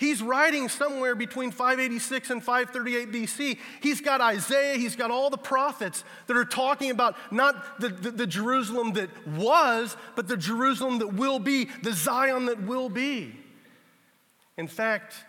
He's 0.02 0.20
writing 0.24 0.68
somewhere 0.68 1.14
between 1.14 1.52
586 1.52 2.32
and 2.32 2.44
538 2.44 3.12
BC. 3.12 3.60
He's 3.84 4.02
got 4.02 4.20
Isaiah, 4.20 4.76
he's 4.76 4.96
got 4.96 5.12
all 5.12 5.30
the 5.30 5.38
prophets 5.38 6.04
that 6.26 6.36
are 6.36 6.44
talking 6.44 6.90
about 6.90 7.16
not 7.32 7.80
the, 7.80 7.90
the, 7.90 8.10
the, 8.10 8.26
Jerusalem 8.26 8.94
that 8.94 9.12
was, 9.28 9.96
but 10.16 10.28
the 10.28 10.38
Jerusalem 10.38 10.98
that 10.98 11.14
will 11.14 11.38
be, 11.38 11.66
the 11.84 11.94
Zion 11.94 12.48
that 12.48 12.64
will 12.64 12.90
be. 12.90 13.36
In 14.58 14.68
fact, 14.68 15.24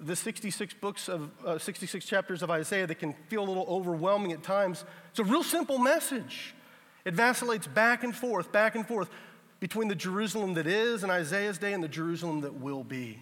the 0.00 0.16
66 0.16 0.72
books 0.80 1.10
of 1.10 1.30
uh, 1.44 1.58
66 1.58 2.06
chapters 2.06 2.42
of 2.42 2.50
Isaiah 2.50 2.86
that 2.86 2.94
can 2.94 3.12
feel 3.28 3.44
a 3.44 3.48
little 3.48 3.66
overwhelming 3.68 4.32
at 4.32 4.42
times. 4.42 4.82
It's 5.10 5.18
a 5.18 5.24
real 5.24 5.42
simple 5.42 5.76
message. 5.76 6.54
It 7.04 7.12
vacillates 7.12 7.66
back 7.66 8.02
and 8.02 8.16
forth, 8.16 8.50
back 8.50 8.76
and 8.76 8.88
forth 8.88 9.10
between 9.60 9.88
the 9.88 9.94
Jerusalem 9.94 10.54
that 10.54 10.66
is 10.66 11.04
in 11.04 11.10
Isaiah's 11.10 11.58
day 11.58 11.74
and 11.74 11.84
the 11.84 11.88
Jerusalem 11.88 12.40
that 12.40 12.54
will 12.54 12.82
be. 12.82 13.18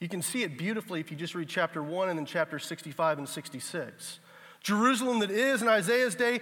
You 0.00 0.08
can 0.08 0.22
see 0.22 0.42
it 0.42 0.58
beautifully 0.58 0.98
if 0.98 1.10
you 1.10 1.16
just 1.16 1.34
read 1.34 1.48
chapter 1.48 1.82
1 1.82 2.08
and 2.08 2.18
then 2.18 2.26
chapter 2.26 2.58
65 2.58 3.18
and 3.18 3.28
66. 3.28 4.18
Jerusalem 4.60 5.20
that 5.20 5.30
is 5.30 5.62
in 5.62 5.68
Isaiah's 5.68 6.14
day 6.14 6.40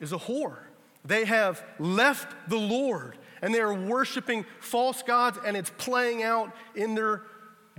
is 0.00 0.12
a 0.12 0.18
whore. 0.18 0.58
They 1.04 1.26
have 1.26 1.62
left 1.78 2.34
the 2.48 2.56
Lord 2.56 3.18
and 3.42 3.54
they 3.54 3.60
are 3.60 3.74
worshiping 3.74 4.46
false 4.60 5.02
gods, 5.02 5.38
and 5.44 5.56
it's 5.56 5.70
playing 5.76 6.22
out 6.22 6.56
in 6.74 6.94
their 6.94 7.22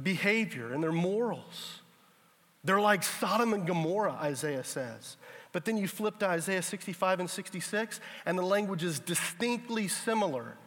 behavior 0.01 0.71
and 0.71 0.83
their 0.83 0.91
morals. 0.91 1.81
They're 2.63 2.79
like 2.79 3.01
Sodom 3.01 3.53
and 3.53 3.65
Gomorrah, 3.65 4.13
Isaiah 4.21 4.63
says. 4.63 5.17
But 5.51 5.65
then 5.65 5.77
you 5.77 5.87
flip 5.87 6.19
to 6.19 6.27
Isaiah 6.27 6.61
65 6.61 7.21
and 7.21 7.29
66, 7.29 7.99
and 8.25 8.37
the 8.37 8.43
language 8.43 8.83
is 8.83 8.99
distinctly 8.99 9.87
similar 9.87 10.57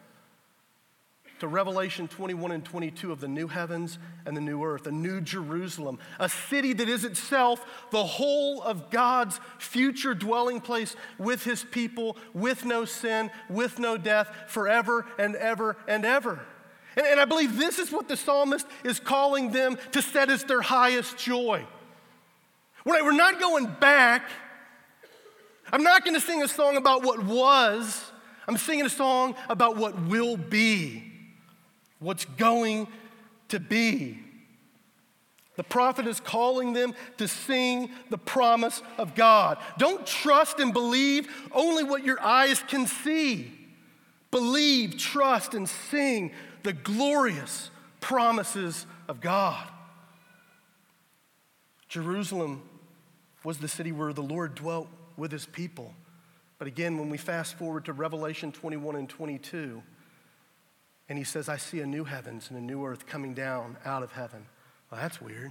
to 1.40 1.48
Revelation 1.48 2.06
21 2.06 2.52
and 2.52 2.64
22 2.64 3.12
of 3.12 3.20
the 3.20 3.28
new 3.28 3.48
heavens 3.48 3.98
and 4.24 4.36
the 4.36 4.40
new 4.40 4.62
earth, 4.62 4.86
a 4.86 4.90
new 4.90 5.20
Jerusalem, 5.20 5.98
a 6.18 6.28
city 6.28 6.72
that 6.74 6.88
is 6.88 7.04
itself 7.04 7.64
the 7.90 8.04
whole 8.04 8.62
of 8.62 8.90
God's 8.90 9.40
future 9.58 10.14
dwelling 10.14 10.60
place 10.60 10.94
with 11.18 11.42
his 11.44 11.64
people, 11.64 12.16
with 12.32 12.64
no 12.64 12.84
sin, 12.84 13.30
with 13.48 13.78
no 13.78 13.96
death, 13.96 14.30
forever 14.48 15.06
and 15.18 15.34
ever 15.36 15.76
and 15.88 16.04
ever. 16.04 16.40
And, 16.96 17.06
and 17.06 17.20
I 17.20 17.24
believe 17.24 17.56
this 17.56 17.78
is 17.78 17.90
what 17.90 18.08
the 18.08 18.16
psalmist 18.16 18.66
is 18.84 19.00
calling 19.00 19.50
them 19.50 19.78
to 19.92 20.02
set 20.02 20.30
as 20.30 20.44
their 20.44 20.62
highest 20.62 21.18
joy. 21.18 21.66
We're 22.84 23.12
not 23.12 23.40
going 23.40 23.66
back. 23.80 24.28
I'm 25.72 25.82
not 25.82 26.04
going 26.04 26.14
to 26.14 26.20
sing 26.20 26.42
a 26.42 26.48
song 26.48 26.76
about 26.76 27.02
what 27.02 27.22
was. 27.22 28.10
I'm 28.48 28.56
singing 28.56 28.86
a 28.86 28.90
song 28.90 29.36
about 29.48 29.76
what 29.76 30.00
will 30.06 30.36
be, 30.36 31.09
what's 32.00 32.24
going 32.24 32.88
to 33.48 33.60
be. 33.60 34.18
The 35.56 35.64
prophet 35.64 36.06
is 36.06 36.20
calling 36.20 36.72
them 36.72 36.94
to 37.18 37.28
sing 37.28 37.90
the 38.08 38.18
promise 38.18 38.82
of 38.96 39.14
God. 39.14 39.58
Don't 39.78 40.06
trust 40.06 40.58
and 40.58 40.72
believe 40.72 41.28
only 41.52 41.84
what 41.84 42.04
your 42.04 42.20
eyes 42.20 42.64
can 42.66 42.86
see. 42.86 43.52
Believe, 44.30 44.96
trust, 44.96 45.54
and 45.54 45.68
sing 45.68 46.32
the 46.62 46.72
glorious 46.72 47.70
promises 48.00 48.86
of 49.08 49.20
God. 49.20 49.66
Jerusalem 51.88 52.62
was 53.44 53.58
the 53.58 53.68
city 53.68 53.92
where 53.92 54.12
the 54.12 54.22
Lord 54.22 54.54
dwelt 54.54 54.88
with 55.16 55.32
his 55.32 55.46
people. 55.46 55.92
But 56.58 56.68
again, 56.68 56.98
when 56.98 57.10
we 57.10 57.18
fast 57.18 57.58
forward 57.58 57.84
to 57.86 57.92
Revelation 57.92 58.52
21 58.52 58.96
and 58.96 59.08
22, 59.08 59.82
and 61.10 61.18
he 61.18 61.24
says, 61.24 61.48
I 61.48 61.56
see 61.56 61.80
a 61.80 61.86
new 61.86 62.04
heavens 62.04 62.48
and 62.48 62.58
a 62.58 62.62
new 62.62 62.86
earth 62.86 63.04
coming 63.06 63.34
down 63.34 63.76
out 63.84 64.04
of 64.04 64.12
heaven. 64.12 64.46
Well, 64.90 65.00
that's 65.00 65.20
weird. 65.20 65.50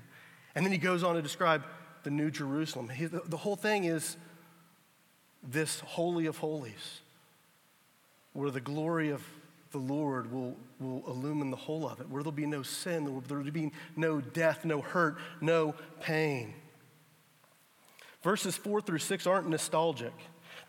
And 0.56 0.66
then 0.66 0.72
he 0.72 0.78
goes 0.78 1.04
on 1.04 1.16
to 1.16 1.22
describe 1.22 1.64
the 2.04 2.10
new 2.10 2.32
Jerusalem. 2.32 2.88
He, 2.88 3.06
the, 3.06 3.22
the 3.26 3.38
whole 3.38 3.58
thing 3.58 3.84
is 3.84 4.16
this 5.44 5.82
holy 5.82 6.26
of 6.28 6.38
holies, 6.38 7.02
where 8.32 8.50
the 8.50 8.62
glory 8.62 9.10
of 9.10 9.22
the 9.72 9.78
Lord 9.78 10.32
will, 10.32 10.56
will 10.80 11.04
illumine 11.08 11.52
the 11.52 11.58
whole 11.58 11.88
of 11.88 12.00
it, 12.00 12.10
where 12.10 12.24
there'll 12.24 12.32
be 12.32 12.46
no 12.46 12.64
sin, 12.64 13.04
there 13.28 13.38
will 13.38 13.52
be 13.52 13.72
no 13.98 14.22
death, 14.22 14.64
no 14.64 14.80
hurt, 14.80 15.18
no 15.42 15.76
pain. 16.00 16.54
Verses 18.24 18.56
four 18.56 18.80
through 18.82 19.00
six 19.00 19.28
aren't 19.28 19.50
nostalgic. 19.50 20.14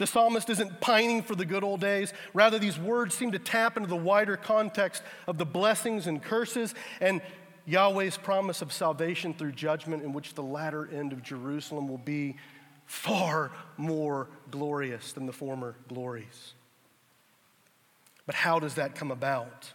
The 0.01 0.07
psalmist 0.07 0.49
isn't 0.49 0.81
pining 0.81 1.23
for 1.23 1.35
the 1.35 1.45
good 1.45 1.63
old 1.63 1.83
days. 1.83 2.15
Rather, 2.33 2.59
these 2.59 2.79
words 2.79 3.15
seem 3.15 3.33
to 3.33 3.39
tap 3.39 3.77
into 3.77 3.87
the 3.87 3.97
wider 3.97 4.35
context 4.35 5.03
of 5.27 5.37
the 5.37 5.45
blessings 5.45 6.07
and 6.07 6.23
curses 6.23 6.75
and 7.03 7.21
Yahweh's 7.67 8.17
promise 8.17 8.63
of 8.63 8.73
salvation 8.73 9.35
through 9.35 9.53
judgment, 9.53 10.03
in 10.03 10.15
which 10.15 10.33
the 10.33 10.43
latter 10.43 10.89
end 10.91 11.13
of 11.13 11.23
Jerusalem 11.23 11.87
will 11.87 11.99
be 11.99 12.37
far 12.87 13.53
more 13.77 14.29
glorious 14.51 15.13
than 15.13 15.27
the 15.27 15.35
former 15.35 15.77
glories. 15.87 16.55
But 18.25 18.37
how 18.37 18.59
does 18.59 18.77
that 18.77 18.95
come 18.95 19.11
about? 19.11 19.71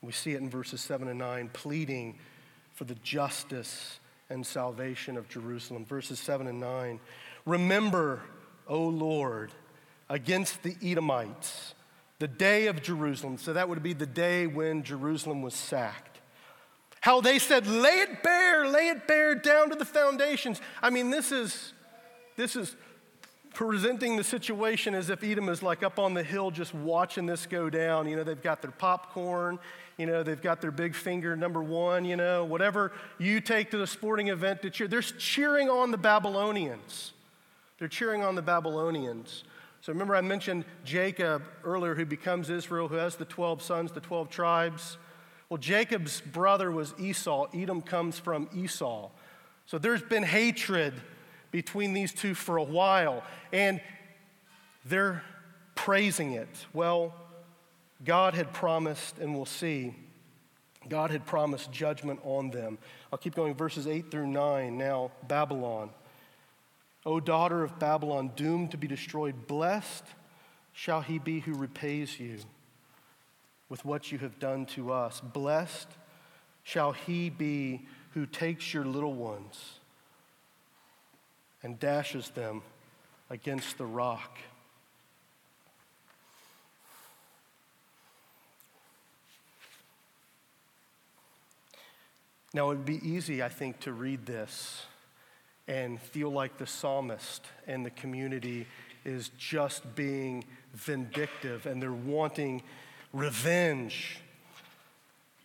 We 0.00 0.12
see 0.12 0.32
it 0.32 0.40
in 0.40 0.48
verses 0.48 0.80
7 0.80 1.08
and 1.08 1.18
9, 1.18 1.50
pleading 1.52 2.18
for 2.72 2.84
the 2.84 2.94
justice 2.94 4.00
and 4.30 4.46
salvation 4.46 5.18
of 5.18 5.28
Jerusalem. 5.28 5.84
Verses 5.84 6.18
7 6.18 6.46
and 6.46 6.58
9. 6.58 7.00
Remember, 7.44 8.22
O 8.68 8.82
Lord, 8.82 9.50
against 10.08 10.62
the 10.62 10.76
Edomites, 10.82 11.74
the 12.18 12.28
day 12.28 12.66
of 12.66 12.82
Jerusalem. 12.82 13.38
So 13.38 13.52
that 13.52 13.68
would 13.68 13.82
be 13.82 13.92
the 13.92 14.06
day 14.06 14.46
when 14.46 14.82
Jerusalem 14.82 15.42
was 15.42 15.54
sacked. 15.54 16.20
How 17.00 17.20
they 17.20 17.38
said, 17.38 17.66
lay 17.66 18.00
it 18.00 18.22
bare, 18.22 18.66
lay 18.66 18.88
it 18.88 19.06
bare 19.06 19.34
down 19.34 19.70
to 19.70 19.76
the 19.76 19.84
foundations. 19.84 20.60
I 20.82 20.88
mean, 20.88 21.10
this 21.10 21.32
is, 21.32 21.74
this 22.36 22.56
is 22.56 22.76
presenting 23.52 24.16
the 24.16 24.24
situation 24.24 24.94
as 24.94 25.10
if 25.10 25.22
Edom 25.22 25.48
is 25.48 25.62
like 25.62 25.82
up 25.82 25.98
on 25.98 26.14
the 26.14 26.22
hill 26.22 26.50
just 26.50 26.74
watching 26.74 27.26
this 27.26 27.46
go 27.46 27.68
down. 27.68 28.08
You 28.08 28.16
know, 28.16 28.24
they've 28.24 28.42
got 28.42 28.62
their 28.62 28.70
popcorn, 28.70 29.58
you 29.96 30.06
know, 30.06 30.22
they've 30.22 30.40
got 30.40 30.60
their 30.60 30.70
big 30.70 30.94
finger 30.94 31.36
number 31.36 31.62
one, 31.62 32.04
you 32.04 32.16
know, 32.16 32.44
whatever 32.44 32.92
you 33.18 33.40
take 33.40 33.70
to 33.72 33.78
the 33.78 33.86
sporting 33.86 34.28
event 34.28 34.62
to 34.62 34.70
cheer. 34.70 34.88
They're 34.88 35.02
cheering 35.02 35.68
on 35.68 35.90
the 35.90 35.98
Babylonians. 35.98 37.12
They're 37.78 37.88
cheering 37.88 38.22
on 38.22 38.34
the 38.34 38.42
Babylonians. 38.42 39.44
So 39.80 39.92
remember, 39.92 40.16
I 40.16 40.20
mentioned 40.22 40.64
Jacob 40.84 41.42
earlier, 41.62 41.94
who 41.94 42.06
becomes 42.06 42.48
Israel, 42.48 42.88
who 42.88 42.94
has 42.94 43.16
the 43.16 43.24
12 43.24 43.62
sons, 43.62 43.92
the 43.92 44.00
12 44.00 44.30
tribes. 44.30 44.96
Well, 45.48 45.58
Jacob's 45.58 46.20
brother 46.20 46.70
was 46.70 46.94
Esau. 46.98 47.48
Edom 47.54 47.82
comes 47.82 48.18
from 48.18 48.48
Esau. 48.54 49.10
So 49.66 49.78
there's 49.78 50.02
been 50.02 50.22
hatred 50.22 50.94
between 51.50 51.92
these 51.92 52.12
two 52.12 52.34
for 52.34 52.56
a 52.56 52.62
while, 52.62 53.22
and 53.52 53.80
they're 54.84 55.22
praising 55.74 56.32
it. 56.32 56.48
Well, 56.72 57.14
God 58.04 58.34
had 58.34 58.52
promised, 58.52 59.18
and 59.18 59.34
we'll 59.34 59.46
see, 59.46 59.94
God 60.88 61.10
had 61.10 61.26
promised 61.26 61.70
judgment 61.72 62.20
on 62.24 62.50
them. 62.50 62.78
I'll 63.12 63.18
keep 63.18 63.34
going, 63.34 63.54
verses 63.54 63.86
8 63.86 64.10
through 64.10 64.26
9. 64.26 64.76
Now, 64.76 65.10
Babylon. 65.28 65.90
O 67.06 67.20
daughter 67.20 67.62
of 67.62 67.78
Babylon, 67.78 68.32
doomed 68.34 68.70
to 68.70 68.76
be 68.76 68.86
destroyed, 68.86 69.46
blessed 69.46 70.04
shall 70.72 71.02
he 71.02 71.18
be 71.18 71.40
who 71.40 71.54
repays 71.54 72.18
you 72.18 72.38
with 73.68 73.84
what 73.84 74.10
you 74.10 74.18
have 74.18 74.38
done 74.38 74.66
to 74.66 74.92
us. 74.92 75.20
Blessed 75.20 75.88
shall 76.62 76.92
he 76.92 77.28
be 77.28 77.86
who 78.12 78.24
takes 78.24 78.72
your 78.72 78.84
little 78.84 79.12
ones 79.12 79.80
and 81.62 81.78
dashes 81.78 82.30
them 82.30 82.62
against 83.28 83.76
the 83.78 83.86
rock. 83.86 84.38
Now, 92.54 92.70
it 92.70 92.76
would 92.76 92.84
be 92.84 93.06
easy, 93.06 93.42
I 93.42 93.48
think, 93.48 93.80
to 93.80 93.92
read 93.92 94.26
this 94.26 94.86
and 95.66 96.00
feel 96.00 96.30
like 96.30 96.58
the 96.58 96.66
psalmist 96.66 97.44
and 97.66 97.84
the 97.84 97.90
community 97.90 98.66
is 99.04 99.30
just 99.38 99.94
being 99.94 100.44
vindictive 100.72 101.66
and 101.66 101.82
they're 101.82 101.92
wanting 101.92 102.62
revenge. 103.12 104.18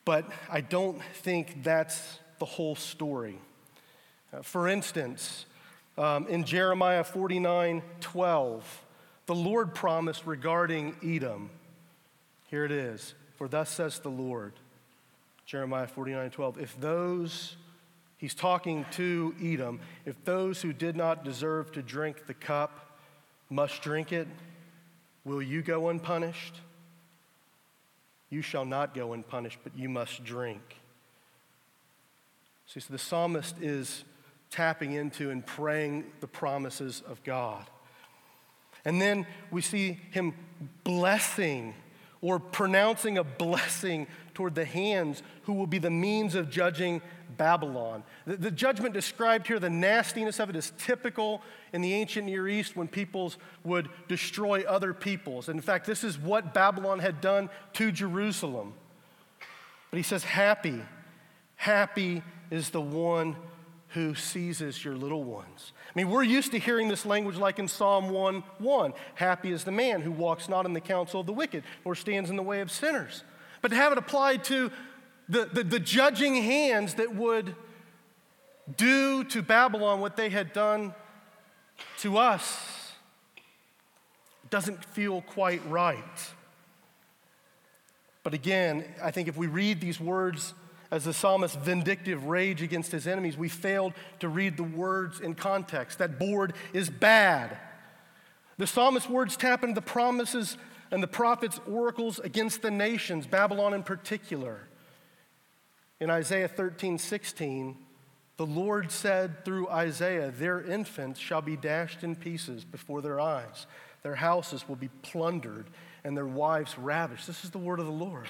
But 0.06 0.26
I 0.50 0.62
don't 0.62 1.02
think 1.22 1.64
that's 1.64 2.20
the 2.40 2.46
whole 2.46 2.76
story. 2.76 3.38
Uh, 4.34 4.42
for 4.42 4.68
instance, 4.68 5.46
um, 5.98 6.28
in 6.28 6.44
Jeremiah 6.46 7.04
49 7.04 7.82
12, 8.00 8.86
the 9.26 9.36
Lord 9.36 9.76
promised 9.76 10.26
regarding 10.26 10.96
Edom. 11.04 11.50
Here 12.48 12.66
it 12.66 12.72
is 12.72 13.14
For 13.36 13.48
thus 13.48 13.70
says 13.70 14.00
the 14.00 14.10
Lord, 14.10 14.54
Jeremiah 15.46 15.88
49 15.88 16.32
12, 16.32 16.60
if 16.60 16.80
those, 16.80 17.56
he's 18.20 18.36
talking 18.36 18.86
to 18.92 19.34
Edom, 19.42 19.80
if 20.06 20.24
those 20.24 20.62
who 20.62 20.72
did 20.72 20.96
not 20.96 21.24
deserve 21.24 21.72
to 21.72 21.82
drink 21.82 22.28
the 22.28 22.34
cup 22.36 23.00
must 23.50 23.82
drink 23.82 24.14
it, 24.14 24.28
will 25.26 25.42
you 25.42 25.64
go 25.64 25.90
unpunished? 25.90 26.62
You 28.30 28.44
shall 28.44 28.66
not 28.66 28.94
go 28.94 29.14
unpunished, 29.14 29.60
but 29.64 29.76
you 29.76 29.90
must 29.90 30.24
drink. 30.24 30.62
See, 32.68 32.80
so 32.80 32.92
the 32.92 33.00
psalmist 33.00 33.56
is 33.60 34.04
tapping 34.52 34.92
into 34.94 35.32
and 35.32 35.44
praying 35.44 36.06
the 36.20 36.28
promises 36.28 37.02
of 37.08 37.24
God. 37.24 37.66
And 38.86 39.02
then 39.02 39.26
we 39.50 39.62
see 39.62 40.00
him 40.12 40.34
blessing 40.84 41.74
or 42.22 42.40
pronouncing 42.40 43.18
a 43.18 43.24
blessing 43.24 44.08
toward 44.34 44.56
the 44.56 44.66
hands 44.66 45.24
who 45.44 45.54
will 45.54 45.68
be 45.68 45.80
the 45.80 45.90
means 45.90 46.36
of 46.36 46.50
judging 46.50 47.02
Babylon. 47.38 48.04
The, 48.26 48.38
the, 48.38 48.52
judgment 48.52 48.94
described 48.94 49.48
here, 49.48 49.60
the 49.60 49.70
nastiness 49.70 50.40
of 50.40 50.50
it, 50.50 50.56
is 50.56 50.74
typical 50.78 51.42
in 51.74 51.82
the 51.82 51.94
ancient 51.94 52.26
Near 52.26 52.48
East 52.48 52.76
when 52.76 52.88
peoples 52.88 53.38
would 53.64 53.90
destroy 54.08 54.64
other 54.64 54.94
peoples. 54.94 55.48
And 55.48 55.58
in 55.58 55.62
fact, 55.62 55.86
this 55.86 56.04
is 56.04 56.18
what 56.18 56.54
Babylon 56.54 57.00
had 57.00 57.22
done 57.22 57.50
to 57.74 57.92
Jerusalem. 57.92 58.74
But 59.92 59.98
he 59.98 60.04
says, 60.04 60.24
Happy, 60.24 60.82
happy 61.56 62.24
is 62.52 62.70
the 62.70 62.82
one 62.82 63.36
who 63.90 64.14
seizes 64.14 64.84
your 64.86 64.96
little 64.96 65.24
ones. 65.24 65.74
I 65.88 65.92
mean, 65.96 66.10
we're 66.10 66.24
used 66.24 66.52
to 66.52 66.60
hearing 66.60 66.88
this 66.88 67.06
language 67.06 67.38
like 67.38 67.58
in 67.58 67.68
Psalm 67.68 68.10
1 68.10 68.44
1. 68.60 68.94
Happy 69.16 69.52
is 69.52 69.64
the 69.64 69.72
man 69.72 70.02
who 70.02 70.12
walks 70.12 70.48
not 70.48 70.66
in 70.66 70.74
the 70.74 70.82
counsel 70.82 71.22
of 71.22 71.26
the 71.26 71.34
wicked, 71.34 71.64
nor 71.84 71.96
stands 71.96 72.30
in 72.30 72.36
the 72.36 72.44
way 72.44 72.62
of 72.62 72.72
sinners. 72.72 73.24
But 73.62 73.70
to 73.70 73.76
have 73.76 73.92
it 73.92 73.98
applied 73.98 74.44
to 74.46 74.72
the, 75.28 75.46
the, 75.46 75.64
the 75.64 75.80
judging 75.80 76.36
hands 76.36 76.96
that 76.96 77.16
would 77.16 77.56
do 78.78 79.24
to 79.26 79.42
Babylon 79.42 80.00
what 80.00 80.16
they 80.16 80.30
had 80.30 80.54
done 80.54 80.94
to 82.00 82.18
us 82.18 82.94
doesn't 84.50 84.84
feel 84.86 85.22
quite 85.22 85.62
right. 85.68 86.34
But 88.24 88.34
again, 88.34 88.86
I 89.02 89.12
think 89.12 89.28
if 89.28 89.38
we 89.38 89.48
read 89.48 89.82
these 89.82 90.00
words 90.00 90.54
as 90.92 91.04
the 91.04 91.14
psalmist's 91.14 91.58
vindictive 91.58 92.26
rage 92.26 92.62
against 92.62 92.92
his 92.92 93.06
enemies, 93.06 93.38
we 93.38 93.50
failed 93.50 93.94
to 94.20 94.28
read 94.28 94.58
the 94.58 94.64
words 94.64 95.20
in 95.20 95.36
context. 95.36 96.00
That 96.00 96.18
board 96.18 96.54
is 96.74 96.90
bad. 96.90 97.58
The 98.58 98.68
psalmist's 98.68 99.10
words 99.10 99.38
tap 99.38 99.64
into 99.64 99.76
the 99.76 99.82
promises 99.82 100.58
and 100.92 101.04
the 101.04 101.08
prophet's 101.08 101.60
oracles 101.68 102.20
against 102.20 102.62
the 102.62 102.72
nations, 102.72 103.28
Babylon 103.28 103.74
in 103.74 103.84
particular. 103.84 104.68
In 106.00 106.10
Isaiah 106.10 106.48
13, 106.48 106.98
16, 106.98 107.78
the 108.38 108.46
Lord 108.46 108.90
said 108.90 109.46
through 109.46 109.70
Isaiah, 109.70 110.32
Their 110.32 110.62
infants 110.62 111.20
shall 111.20 111.42
be 111.42 111.58
dashed 111.58 112.04
in 112.04 112.16
pieces 112.16 112.64
before 112.64 113.02
their 113.02 113.20
eyes, 113.20 113.68
their 114.02 114.16
houses 114.16 114.68
will 114.68 114.78
be 114.78 114.90
plundered, 115.02 115.66
and 116.04 116.16
their 116.16 116.26
wives 116.26 116.78
ravished. 116.80 117.28
This 117.28 117.44
is 117.44 117.52
the 117.52 117.58
word 117.58 117.80
of 117.80 117.86
the 117.86 117.92
Lord. 117.92 118.28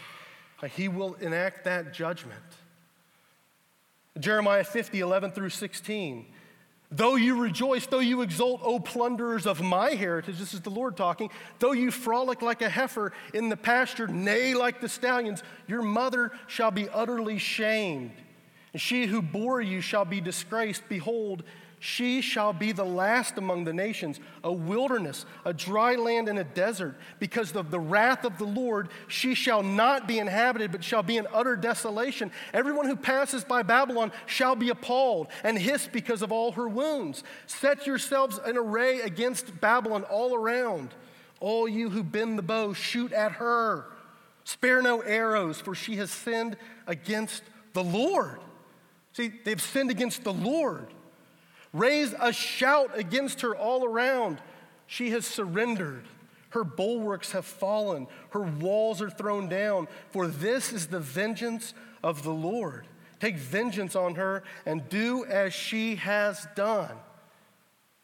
He 0.68 0.88
will 0.88 1.16
enact 1.16 1.64
that 1.66 1.94
judgment. 1.94 2.40
Jeremiah 4.20 4.64
50, 4.64 5.00
11 5.00 5.32
through 5.32 5.50
16. 5.50 6.26
Though 6.92 7.16
you 7.16 7.40
rejoice, 7.40 7.86
though 7.86 8.00
you 8.00 8.22
exult, 8.22 8.62
O 8.64 8.80
plunderers 8.80 9.46
of 9.46 9.62
my 9.62 9.92
heritage, 9.92 10.40
this 10.40 10.56
is 10.56 10.62
the 10.62 10.72
Lord 10.72 10.98
talking, 10.98 11.30
though 11.60 11.72
you 11.72 11.92
frolic 11.92 12.42
like 12.42 12.64
a 12.64 12.70
heifer 12.70 13.14
in 13.34 13.50
the 13.50 13.58
pasture, 13.58 14.08
neigh 14.08 14.56
like 14.56 14.82
the 14.82 14.90
stallions, 14.90 15.44
your 15.68 15.84
mother 15.84 16.32
shall 16.48 16.72
be 16.72 16.90
utterly 16.90 17.38
shamed. 17.38 18.14
And 18.74 18.82
she 18.82 19.06
who 19.06 19.22
bore 19.22 19.62
you 19.62 19.82
shall 19.82 20.06
be 20.06 20.20
disgraced. 20.20 20.84
Behold, 20.90 21.44
she 21.80 22.20
shall 22.20 22.52
be 22.52 22.74
the 22.74 22.86
last 22.86 23.38
among 23.38 23.64
the 23.64 23.74
nations, 23.74 24.20
a 24.44 24.52
wilderness, 24.52 25.26
a 25.46 25.54
dry 25.54 25.96
land, 25.96 26.28
and 26.28 26.38
a 26.38 26.44
desert. 26.44 26.98
Because 27.20 27.56
of 27.56 27.72
the 27.72 27.80
wrath 27.80 28.26
of 28.26 28.38
the 28.38 28.46
Lord, 28.46 28.90
she 29.08 29.34
shall 29.34 29.64
not 29.64 30.06
be 30.06 30.20
inhabited, 30.20 30.74
but 30.74 30.84
shall 30.84 31.04
be 31.04 31.16
in 31.16 31.26
utter 31.34 31.56
desolation. 31.56 32.32
Everyone 32.54 32.86
who 32.86 32.98
passes 32.98 33.46
by 33.46 33.64
Babylon 33.64 34.12
shall 34.26 34.58
be 34.58 34.70
appalled 34.70 35.28
and 35.44 35.58
hiss 35.58 35.88
because 35.90 36.22
of 36.22 36.34
all 36.34 36.52
her 36.52 36.68
wounds. 36.68 37.24
Set 37.48 37.88
yourselves 37.88 38.40
in 38.46 38.58
array 38.58 39.00
against 39.00 39.62
Babylon 39.62 40.04
all 40.04 40.36
around. 40.36 40.94
All 41.40 41.70
you 41.70 41.90
who 41.90 42.04
bend 42.04 42.38
the 42.38 42.44
bow, 42.44 42.74
shoot 42.74 43.14
at 43.14 43.34
her. 43.34 43.86
Spare 44.44 44.82
no 44.82 45.00
arrows, 45.00 45.62
for 45.62 45.74
she 45.74 45.96
has 45.96 46.12
sinned 46.12 46.58
against 46.88 47.44
the 47.72 47.84
Lord. 47.84 48.40
See, 49.14 49.32
they've 49.46 49.62
sinned 49.62 49.92
against 49.92 50.26
the 50.26 50.34
Lord. 50.34 50.88
Raise 51.74 52.14
a 52.20 52.34
shout 52.34 52.98
against 52.98 53.42
her 53.42 53.56
all 53.56 53.86
around. 53.86 54.40
She 54.88 55.12
has 55.12 55.26
surrendered. 55.26 56.06
Her 56.50 56.64
bulwarks 56.64 57.32
have 57.34 57.46
fallen. 57.46 58.08
Her 58.32 58.42
walls 58.42 59.02
are 59.02 59.10
thrown 59.10 59.50
down. 59.50 59.88
For 60.10 60.28
this 60.28 60.74
is 60.74 60.88
the 60.88 61.00
vengeance 61.00 61.74
of 62.04 62.24
the 62.24 62.34
Lord. 62.34 62.88
Take 63.20 63.38
vengeance 63.38 63.96
on 63.96 64.16
her 64.16 64.44
and 64.66 64.88
do 64.90 65.26
as 65.26 65.54
she 65.54 65.96
has 65.98 66.48
done. 66.56 66.96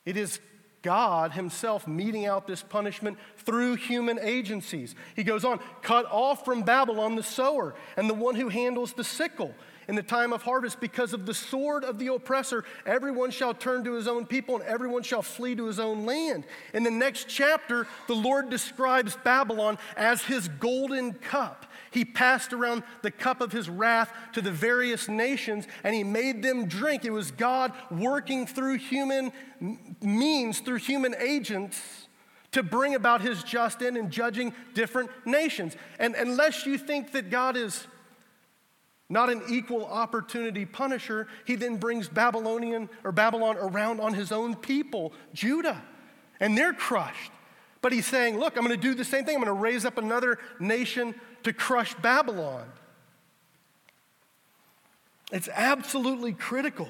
It 0.05 0.17
is 0.17 0.39
God 0.83 1.31
Himself 1.31 1.87
meting 1.87 2.27
out 2.27 2.45
this 2.45 2.61
punishment 2.61 3.17
through 3.37 3.75
human 3.75 4.19
agencies. 4.21 4.93
He 5.15 5.23
goes 5.23 5.43
on, 5.43 5.59
cut 5.81 6.05
off 6.11 6.45
from 6.45 6.61
Babylon 6.61 7.15
the 7.15 7.23
sower 7.23 7.73
and 7.97 8.07
the 8.07 8.13
one 8.13 8.35
who 8.35 8.49
handles 8.49 8.93
the 8.93 9.03
sickle 9.03 9.55
in 9.87 9.95
the 9.95 10.03
time 10.03 10.33
of 10.33 10.43
harvest 10.43 10.79
because 10.79 11.13
of 11.13 11.25
the 11.25 11.33
sword 11.33 11.83
of 11.83 11.99
the 11.99 12.07
oppressor. 12.07 12.63
Everyone 12.85 13.31
shall 13.31 13.53
turn 13.53 13.83
to 13.83 13.93
his 13.93 14.07
own 14.07 14.25
people 14.25 14.55
and 14.55 14.63
everyone 14.65 15.03
shall 15.03 15.21
flee 15.21 15.55
to 15.55 15.65
his 15.65 15.79
own 15.79 16.05
land. 16.05 16.45
In 16.73 16.83
the 16.83 16.91
next 16.91 17.27
chapter, 17.27 17.87
the 18.07 18.15
Lord 18.15 18.49
describes 18.49 19.15
Babylon 19.23 19.77
as 19.95 20.23
his 20.23 20.47
golden 20.47 21.13
cup. 21.13 21.65
He 21.91 22.03
passed 22.03 22.51
around 22.51 22.83
the 23.01 23.11
cup 23.11 23.41
of 23.41 23.51
his 23.51 23.69
wrath 23.69 24.11
to 24.33 24.41
the 24.41 24.51
various 24.51 25.07
nations 25.07 25.67
and 25.83 25.95
he 25.95 26.03
made 26.03 26.43
them 26.43 26.67
drink. 26.67 27.05
It 27.05 27.11
was 27.11 27.31
God 27.31 27.71
working 27.89 28.45
through 28.45 28.79
human 28.79 29.31
means, 30.01 30.59
through 30.59 30.77
human 30.77 31.15
agents 31.19 32.07
to 32.55 32.63
bring 32.63 32.95
about 32.95 33.19
his 33.19 33.43
just 33.43 33.81
end 33.81 33.97
and 33.97 34.09
judging 34.09 34.53
different 34.73 35.09
nations. 35.25 35.75
And 35.99 36.15
unless 36.15 36.65
you 36.65 36.77
think 36.77 37.11
that 37.11 37.29
God 37.29 37.57
is 37.57 37.85
not 39.09 39.29
an 39.29 39.43
equal 39.49 39.85
opportunity 39.85 40.65
punisher, 40.65 41.27
he 41.45 41.55
then 41.55 41.77
brings 41.77 42.07
Babylonian 42.07 42.89
or 43.03 43.11
Babylon 43.11 43.57
around 43.59 43.99
on 43.99 44.13
his 44.13 44.31
own 44.31 44.55
people, 44.55 45.13
Judah, 45.33 45.81
and 46.39 46.57
they're 46.57 46.73
crushed. 46.73 47.31
But 47.81 47.93
he's 47.93 48.07
saying, 48.07 48.39
Look, 48.39 48.57
I'm 48.57 48.65
going 48.65 48.75
to 48.75 48.81
do 48.81 48.95
the 48.95 49.05
same 49.05 49.25
thing. 49.25 49.35
I'm 49.35 49.43
going 49.43 49.55
to 49.55 49.61
raise 49.61 49.85
up 49.85 49.99
another 49.99 50.39
nation 50.59 51.13
to 51.43 51.53
crush 51.53 51.93
Babylon. 51.95 52.65
It's 55.31 55.49
absolutely 55.49 56.33
critical 56.33 56.89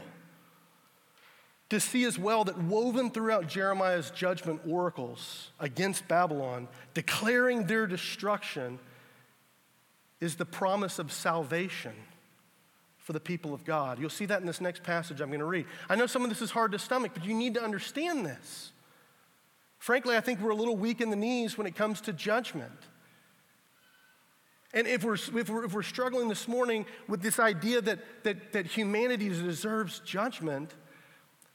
to 1.69 1.79
see 1.79 2.03
as 2.05 2.17
well 2.17 2.43
that 2.45 2.57
woven 2.57 3.09
throughout 3.09 3.47
Jeremiah's 3.47 4.11
judgment 4.11 4.61
oracles 4.65 5.51
against 5.59 6.07
Babylon, 6.07 6.67
declaring 6.93 7.65
their 7.65 7.87
destruction 7.87 8.79
is 10.25 10.35
the 10.35 10.45
promise 10.45 10.99
of 10.99 11.11
salvation 11.11 11.93
for 12.97 13.13
the 13.13 13.19
people 13.19 13.53
of 13.53 13.63
God. 13.63 13.99
You'll 13.99 14.09
see 14.09 14.25
that 14.25 14.41
in 14.41 14.47
this 14.47 14.59
next 14.59 14.83
passage 14.83 15.21
I'm 15.21 15.29
going 15.29 15.39
to 15.39 15.45
read. 15.45 15.67
I 15.87 15.95
know 15.95 16.07
some 16.07 16.23
of 16.23 16.29
this 16.29 16.41
is 16.41 16.49
hard 16.49 16.71
to 16.71 16.79
stomach, 16.79 17.11
but 17.13 17.23
you 17.23 17.35
need 17.35 17.53
to 17.53 17.63
understand 17.63 18.25
this. 18.25 18.71
Frankly, 19.77 20.17
I 20.17 20.21
think 20.21 20.41
we're 20.41 20.49
a 20.49 20.55
little 20.55 20.75
weak 20.75 20.99
in 20.99 21.11
the 21.11 21.15
knees 21.15 21.57
when 21.57 21.67
it 21.67 21.75
comes 21.75 22.01
to 22.01 22.13
judgment. 22.13 22.71
And 24.73 24.87
if 24.87 25.03
we're, 25.03 25.13
if 25.13 25.49
we're, 25.49 25.65
if 25.65 25.73
we're 25.73 25.83
struggling 25.83 26.27
this 26.27 26.47
morning 26.47 26.87
with 27.07 27.21
this 27.21 27.37
idea 27.39 27.79
that, 27.81 27.99
that, 28.23 28.53
that 28.53 28.65
humanity 28.65 29.29
deserves 29.29 29.99
judgment, 29.99 30.73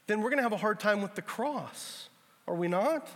then 0.07 0.21
we're 0.21 0.29
going 0.29 0.37
to 0.37 0.43
have 0.43 0.53
a 0.53 0.57
hard 0.57 0.79
time 0.79 1.01
with 1.01 1.15
the 1.15 1.21
cross, 1.21 2.07
are 2.47 2.55
we 2.55 2.69
not? 2.69 3.09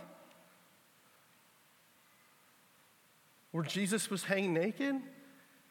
Where 3.52 3.64
Jesus 3.64 4.10
was 4.10 4.24
hanging 4.24 4.52
naked 4.52 4.96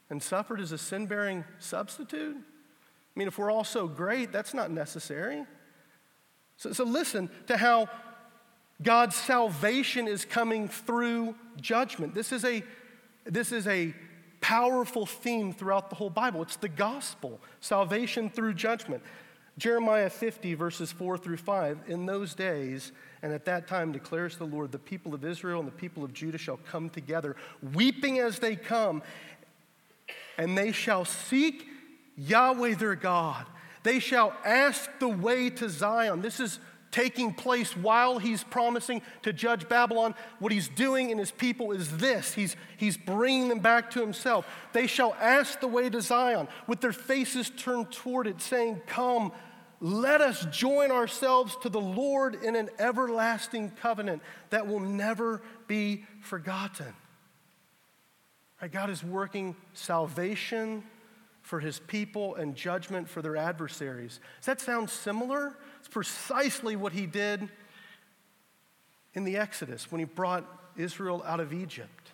and 0.10 0.22
suffered 0.22 0.60
as 0.60 0.72
a 0.72 0.78
sin 0.78 1.06
bearing 1.06 1.44
substitute? 1.60 2.36
I 2.38 3.20
mean, 3.20 3.28
if 3.28 3.38
we're 3.38 3.52
all 3.52 3.64
so 3.64 3.88
great, 3.88 4.32
that's 4.32 4.54
not 4.54 4.72
necessary. 4.72 5.46
So, 6.58 6.74
so 6.74 6.84
listen 6.84 7.30
to 7.48 7.58
how 7.58 7.90
God's 8.82 9.16
salvation 9.16 10.08
is 10.08 10.26
coming 10.26 10.68
through 10.68 11.36
judgment. 11.60 12.14
This 12.14 12.32
is 12.32 12.44
a, 12.44 12.64
this 13.26 13.52
is 13.52 13.68
a 13.68 13.94
powerful 14.42 15.06
theme 15.06 15.54
throughout 15.54 15.90
the 15.90 15.96
whole 15.96 16.10
Bible. 16.10 16.42
It's 16.42 16.58
the 16.58 16.70
gospel, 16.70 17.40
salvation 17.62 18.30
through 18.30 18.54
judgment. 18.56 19.02
Jeremiah 19.58 20.10
50, 20.10 20.54
verses 20.56 20.92
4 20.92 21.18
through 21.18 21.38
5. 21.38 21.80
In 21.88 22.06
those 22.06 22.36
days 22.36 22.92
and 23.22 23.32
at 23.32 23.46
that 23.46 23.68
time 23.68 23.94
declares 23.94 24.38
the 24.38 24.46
Lord, 24.46 24.72
the 24.72 24.80
people 24.80 25.14
of 25.14 25.24
Israel 25.24 25.60
and 25.60 25.68
the 25.68 25.76
people 25.76 26.04
of 26.04 26.14
Judah 26.14 26.38
shall 26.38 26.58
come 26.58 26.90
together, 26.90 27.38
weeping 27.74 28.20
as 28.20 28.40
they 28.40 28.58
come, 28.58 29.02
and 30.38 30.58
they 30.58 30.72
shall 30.72 31.06
seek 31.06 31.68
Yahweh 32.18 32.76
their 32.76 32.96
God. 32.96 33.46
They 33.84 34.00
shall 34.00 34.36
ask 34.44 34.90
the 35.00 35.08
way 35.08 35.50
to 35.52 35.70
Zion. 35.70 36.22
This 36.22 36.40
is 36.40 36.60
taking 36.96 37.34
place 37.34 37.76
while 37.76 38.20
he's 38.20 38.44
promising 38.44 39.02
to 39.22 39.34
judge 39.34 39.68
Babylon. 39.68 40.16
What 40.40 40.54
he's 40.54 40.70
doing 40.70 41.10
in 41.10 41.18
his 41.18 41.30
people 41.30 41.74
is 41.74 41.98
this 41.98 42.34
he's, 42.34 42.56
he's 42.78 42.96
bringing 42.96 43.50
them 43.50 43.60
back 43.60 43.92
to 43.92 44.00
himself. 44.00 44.48
They 44.72 44.88
shall 44.88 45.14
ask 45.20 45.60
the 45.60 45.68
way 45.68 45.90
to 45.90 46.02
Zion 46.02 46.48
with 46.68 46.80
their 46.80 46.94
faces 46.94 47.50
turned 47.50 47.92
toward 47.92 48.28
it, 48.28 48.42
saying, 48.42 48.82
Come, 48.88 49.34
let 49.82 50.22
us 50.22 50.46
join 50.52 50.90
ourselves 50.90 51.58
to 51.64 51.70
the 51.70 51.82
Lord 51.82 52.36
in 52.42 52.56
an 52.56 52.70
everlasting 52.80 53.72
covenant 53.72 54.22
that 54.52 54.66
will 54.66 54.80
never 54.80 55.42
be 55.68 56.06
forgotten. 56.22 56.94
God 58.72 58.90
is 58.90 59.04
working 59.04 59.56
salvation 59.74 60.84
for 61.42 61.60
his 61.60 61.80
people 61.80 62.36
and 62.36 62.56
judgment 62.56 63.08
for 63.08 63.22
their 63.22 63.38
adversaries. 63.38 64.20
Does 64.40 64.48
that 64.48 64.62
sound 64.62 64.90
similar? 64.90 65.56
It's 65.80 65.88
precisely 65.88 66.76
what 66.76 66.92
he 66.92 67.06
did 67.06 67.50
in 69.14 69.24
the 69.24 69.38
Exodus 69.38 69.92
when 69.92 70.00
he 70.00 70.06
brought 70.06 70.44
Israel 70.76 71.24
out 71.26 71.40
of 71.40 71.54
Egypt. 71.54 72.12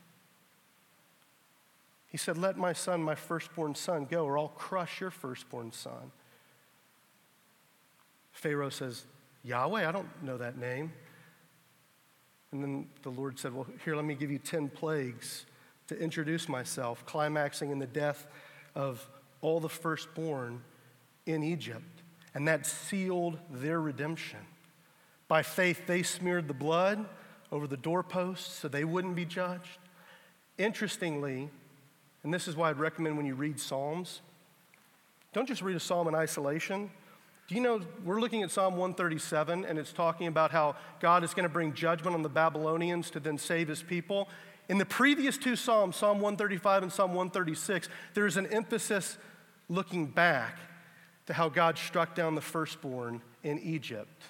He 2.08 2.18
said, 2.18 2.38
Let 2.38 2.58
my 2.58 2.74
son, 2.74 3.02
my 3.02 3.16
firstborn 3.16 3.74
son, 3.74 4.06
go, 4.10 4.26
or 4.26 4.38
I'll 4.38 4.50
crush 4.50 5.00
your 5.00 5.12
firstborn 5.12 5.72
son. 5.72 6.12
Pharaoh 8.34 8.70
says, 8.70 9.06
Yahweh, 9.44 9.88
I 9.88 9.92
don't 9.92 10.10
know 10.22 10.38
that 10.38 10.58
name. 10.58 10.92
And 12.52 12.62
then 12.62 12.90
the 13.04 13.10
Lord 13.10 13.40
said, 13.40 13.54
Well, 13.54 13.66
here, 13.86 13.96
let 13.96 14.04
me 14.04 14.14
give 14.14 14.30
you 14.30 14.40
10 14.40 14.70
plagues 14.70 15.46
to 15.92 16.00
introduce 16.00 16.48
myself, 16.48 17.06
climaxing 17.06 17.70
in 17.70 17.80
the 17.80 17.86
death 17.86 18.26
of 18.76 19.06
all 19.42 19.60
the 19.60 19.70
firstborn 19.70 20.62
in 21.26 21.44
Egypt. 21.44 22.02
And 22.34 22.48
that 22.48 22.66
sealed 22.66 23.38
their 23.50 23.82
redemption. 23.82 24.40
By 25.28 25.44
faith, 25.44 25.88
they 25.88 26.02
smeared 26.02 26.48
the 26.48 26.54
blood 26.54 27.06
over 27.52 27.68
the 27.68 27.78
doorposts 27.78 28.54
so 28.54 28.68
they 28.68 28.86
wouldn't 28.86 29.16
be 29.16 29.26
judged. 29.26 29.80
Interestingly, 30.58 31.50
and 32.24 32.34
this 32.34 32.48
is 32.48 32.56
why 32.56 32.70
I'd 32.70 32.80
recommend 32.80 33.18
when 33.18 33.26
you 33.26 33.36
read 33.36 33.60
Psalms, 33.60 34.22
don't 35.34 35.48
just 35.48 35.62
read 35.62 35.76
a 35.76 35.80
psalm 35.80 36.08
in 36.08 36.16
isolation. 36.16 36.90
Do 37.48 37.56
you 37.56 37.62
know 37.62 37.82
we're 38.06 38.22
looking 38.22 38.44
at 38.44 38.52
Psalm 38.52 38.78
137 38.78 39.66
and 39.66 39.78
it's 39.78 39.92
talking 39.92 40.28
about 40.28 40.52
how 40.52 40.76
God 41.02 41.24
is 41.24 41.34
going 41.34 41.44
to 41.44 41.50
bring 41.50 41.74
judgment 41.74 42.16
on 42.16 42.22
the 42.22 42.30
Babylonians 42.30 43.10
to 43.12 43.20
then 43.20 43.38
save 43.38 43.68
his 43.68 43.84
people? 43.84 44.30
In 44.72 44.78
the 44.78 44.86
previous 44.86 45.38
two 45.38 45.58
Psalms, 45.58 45.98
Psalm 45.98 46.22
135 46.22 46.84
and 46.84 46.94
Psalm 46.94 47.10
136, 47.10 47.90
there's 48.14 48.38
an 48.38 48.48
emphasis 48.48 49.18
looking 49.68 50.06
back 50.06 50.60
to 51.26 51.34
how 51.34 51.50
God 51.50 51.78
struck 51.78 52.16
down 52.16 52.36
the 52.36 52.42
firstborn 52.42 53.22
in 53.44 53.60
Egypt. 53.60 54.24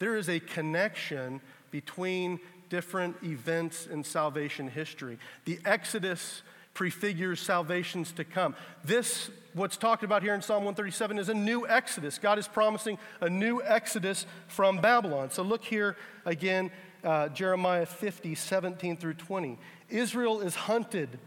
There 0.00 0.16
is 0.16 0.28
a 0.28 0.40
connection 0.40 1.40
between 1.70 2.40
different 2.68 3.14
events 3.22 3.86
in 3.86 4.02
salvation 4.02 4.66
history. 4.66 5.20
The 5.44 5.60
Exodus 5.64 6.42
prefigures 6.74 7.38
salvations 7.38 8.10
to 8.12 8.24
come. 8.24 8.56
This, 8.82 9.30
what's 9.54 9.76
talked 9.76 10.02
about 10.02 10.24
here 10.24 10.34
in 10.34 10.42
Psalm 10.42 10.64
137, 10.64 11.16
is 11.16 11.28
a 11.28 11.34
new 11.34 11.64
Exodus. 11.68 12.18
God 12.18 12.40
is 12.40 12.48
promising 12.48 12.98
a 13.20 13.30
new 13.30 13.62
Exodus 13.62 14.26
from 14.48 14.78
Babylon. 14.78 15.30
So 15.30 15.44
look 15.44 15.62
here 15.62 15.96
again, 16.24 16.72
uh, 17.04 17.28
Jeremiah 17.28 17.86
50, 17.86 18.34
17 18.34 18.96
through 18.96 19.14
20. 19.14 19.58
Israel 19.88 20.40
is 20.40 20.54
hunted. 20.54 21.18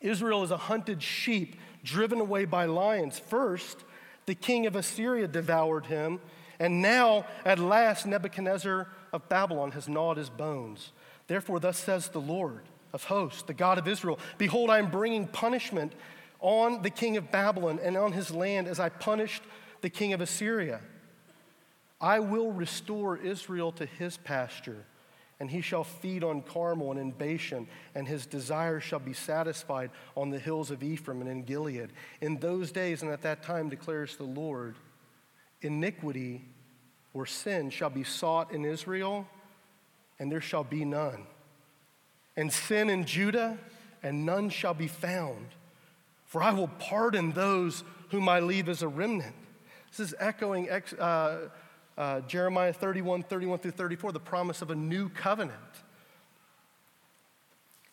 Israel 0.00 0.42
is 0.42 0.50
a 0.50 0.56
hunted 0.56 1.02
sheep 1.02 1.56
driven 1.84 2.20
away 2.20 2.44
by 2.44 2.66
lions. 2.66 3.18
First, 3.18 3.84
the 4.26 4.34
king 4.34 4.66
of 4.66 4.76
Assyria 4.76 5.26
devoured 5.26 5.86
him, 5.86 6.20
and 6.58 6.82
now, 6.82 7.26
at 7.44 7.58
last, 7.58 8.06
Nebuchadnezzar 8.06 8.88
of 9.12 9.28
Babylon 9.28 9.72
has 9.72 9.88
gnawed 9.88 10.18
his 10.18 10.30
bones. 10.30 10.92
Therefore, 11.26 11.58
thus 11.58 11.78
says 11.78 12.08
the 12.08 12.20
Lord 12.20 12.60
of 12.92 13.04
hosts, 13.04 13.42
the 13.42 13.54
God 13.54 13.78
of 13.78 13.88
Israel 13.88 14.18
Behold, 14.36 14.68
I 14.70 14.78
am 14.78 14.90
bringing 14.90 15.26
punishment 15.26 15.92
on 16.40 16.82
the 16.82 16.90
king 16.90 17.16
of 17.16 17.30
Babylon 17.30 17.78
and 17.82 17.96
on 17.96 18.12
his 18.12 18.30
land 18.30 18.66
as 18.66 18.80
I 18.80 18.88
punished 18.88 19.42
the 19.80 19.90
king 19.90 20.12
of 20.12 20.20
Assyria. 20.20 20.80
I 22.00 22.20
will 22.20 22.52
restore 22.52 23.16
Israel 23.16 23.72
to 23.72 23.86
his 23.86 24.16
pasture, 24.16 24.84
and 25.38 25.50
he 25.50 25.60
shall 25.60 25.84
feed 25.84 26.24
on 26.24 26.42
Carmel 26.42 26.92
and 26.92 27.00
in 27.00 27.10
Bashan, 27.10 27.68
and 27.94 28.08
his 28.08 28.26
desire 28.26 28.80
shall 28.80 28.98
be 28.98 29.12
satisfied 29.12 29.90
on 30.16 30.30
the 30.30 30.38
hills 30.38 30.70
of 30.70 30.82
Ephraim 30.82 31.20
and 31.20 31.30
in 31.30 31.42
Gilead. 31.44 31.90
In 32.20 32.38
those 32.38 32.72
days 32.72 33.02
and 33.02 33.10
at 33.10 33.22
that 33.22 33.42
time, 33.42 33.68
declares 33.68 34.16
the 34.16 34.24
Lord, 34.24 34.76
iniquity 35.62 36.44
or 37.12 37.26
sin 37.26 37.70
shall 37.70 37.90
be 37.90 38.04
sought 38.04 38.52
in 38.52 38.64
Israel, 38.64 39.26
and 40.18 40.30
there 40.30 40.40
shall 40.40 40.64
be 40.64 40.84
none 40.84 41.26
and 42.40 42.50
sin 42.50 42.88
in 42.88 43.04
Judah, 43.04 43.58
and 44.02 44.24
none 44.24 44.48
shall 44.48 44.72
be 44.72 44.86
found. 44.86 45.48
For 46.24 46.42
I 46.42 46.52
will 46.52 46.68
pardon 46.78 47.32
those 47.32 47.84
whom 48.10 48.30
I 48.30 48.40
leave 48.40 48.68
as 48.68 48.82
a 48.82 48.88
remnant. 48.88 49.34
This 49.90 50.00
is 50.00 50.14
echoing 50.18 50.70
uh, 50.70 51.38
uh, 51.98 52.20
Jeremiah 52.20 52.72
31, 52.72 53.24
31 53.24 53.58
through 53.58 53.70
34, 53.72 54.12
the 54.12 54.20
promise 54.20 54.62
of 54.62 54.70
a 54.70 54.74
new 54.74 55.08
covenant. 55.08 55.56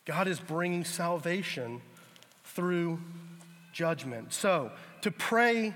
God 0.05 0.27
is 0.27 0.39
bringing 0.39 0.85
salvation 0.85 1.81
through 2.45 2.99
judgment. 3.73 4.33
So, 4.33 4.71
to 5.01 5.11
pray 5.11 5.75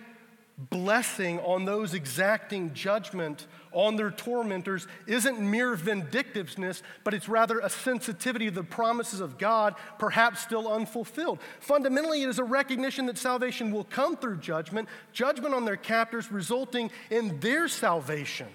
blessing 0.69 1.39
on 1.39 1.65
those 1.65 1.93
exacting 1.93 2.73
judgment 2.73 3.47
on 3.71 3.95
their 3.95 4.11
tormentors 4.11 4.87
isn't 5.07 5.39
mere 5.39 5.75
vindictiveness, 5.75 6.83
but 7.03 7.13
it's 7.13 7.27
rather 7.27 7.59
a 7.59 7.69
sensitivity 7.69 8.45
to 8.45 8.51
the 8.51 8.63
promises 8.63 9.21
of 9.21 9.37
God, 9.37 9.75
perhaps 9.97 10.41
still 10.41 10.71
unfulfilled. 10.71 11.39
Fundamentally, 11.59 12.21
it 12.21 12.29
is 12.29 12.39
a 12.39 12.43
recognition 12.43 13.05
that 13.07 13.17
salvation 13.17 13.71
will 13.71 13.85
come 13.85 14.17
through 14.17 14.37
judgment, 14.37 14.87
judgment 15.13 15.55
on 15.55 15.65
their 15.65 15.77
captors, 15.77 16.31
resulting 16.31 16.91
in 17.09 17.39
their 17.39 17.67
salvation. 17.67 18.47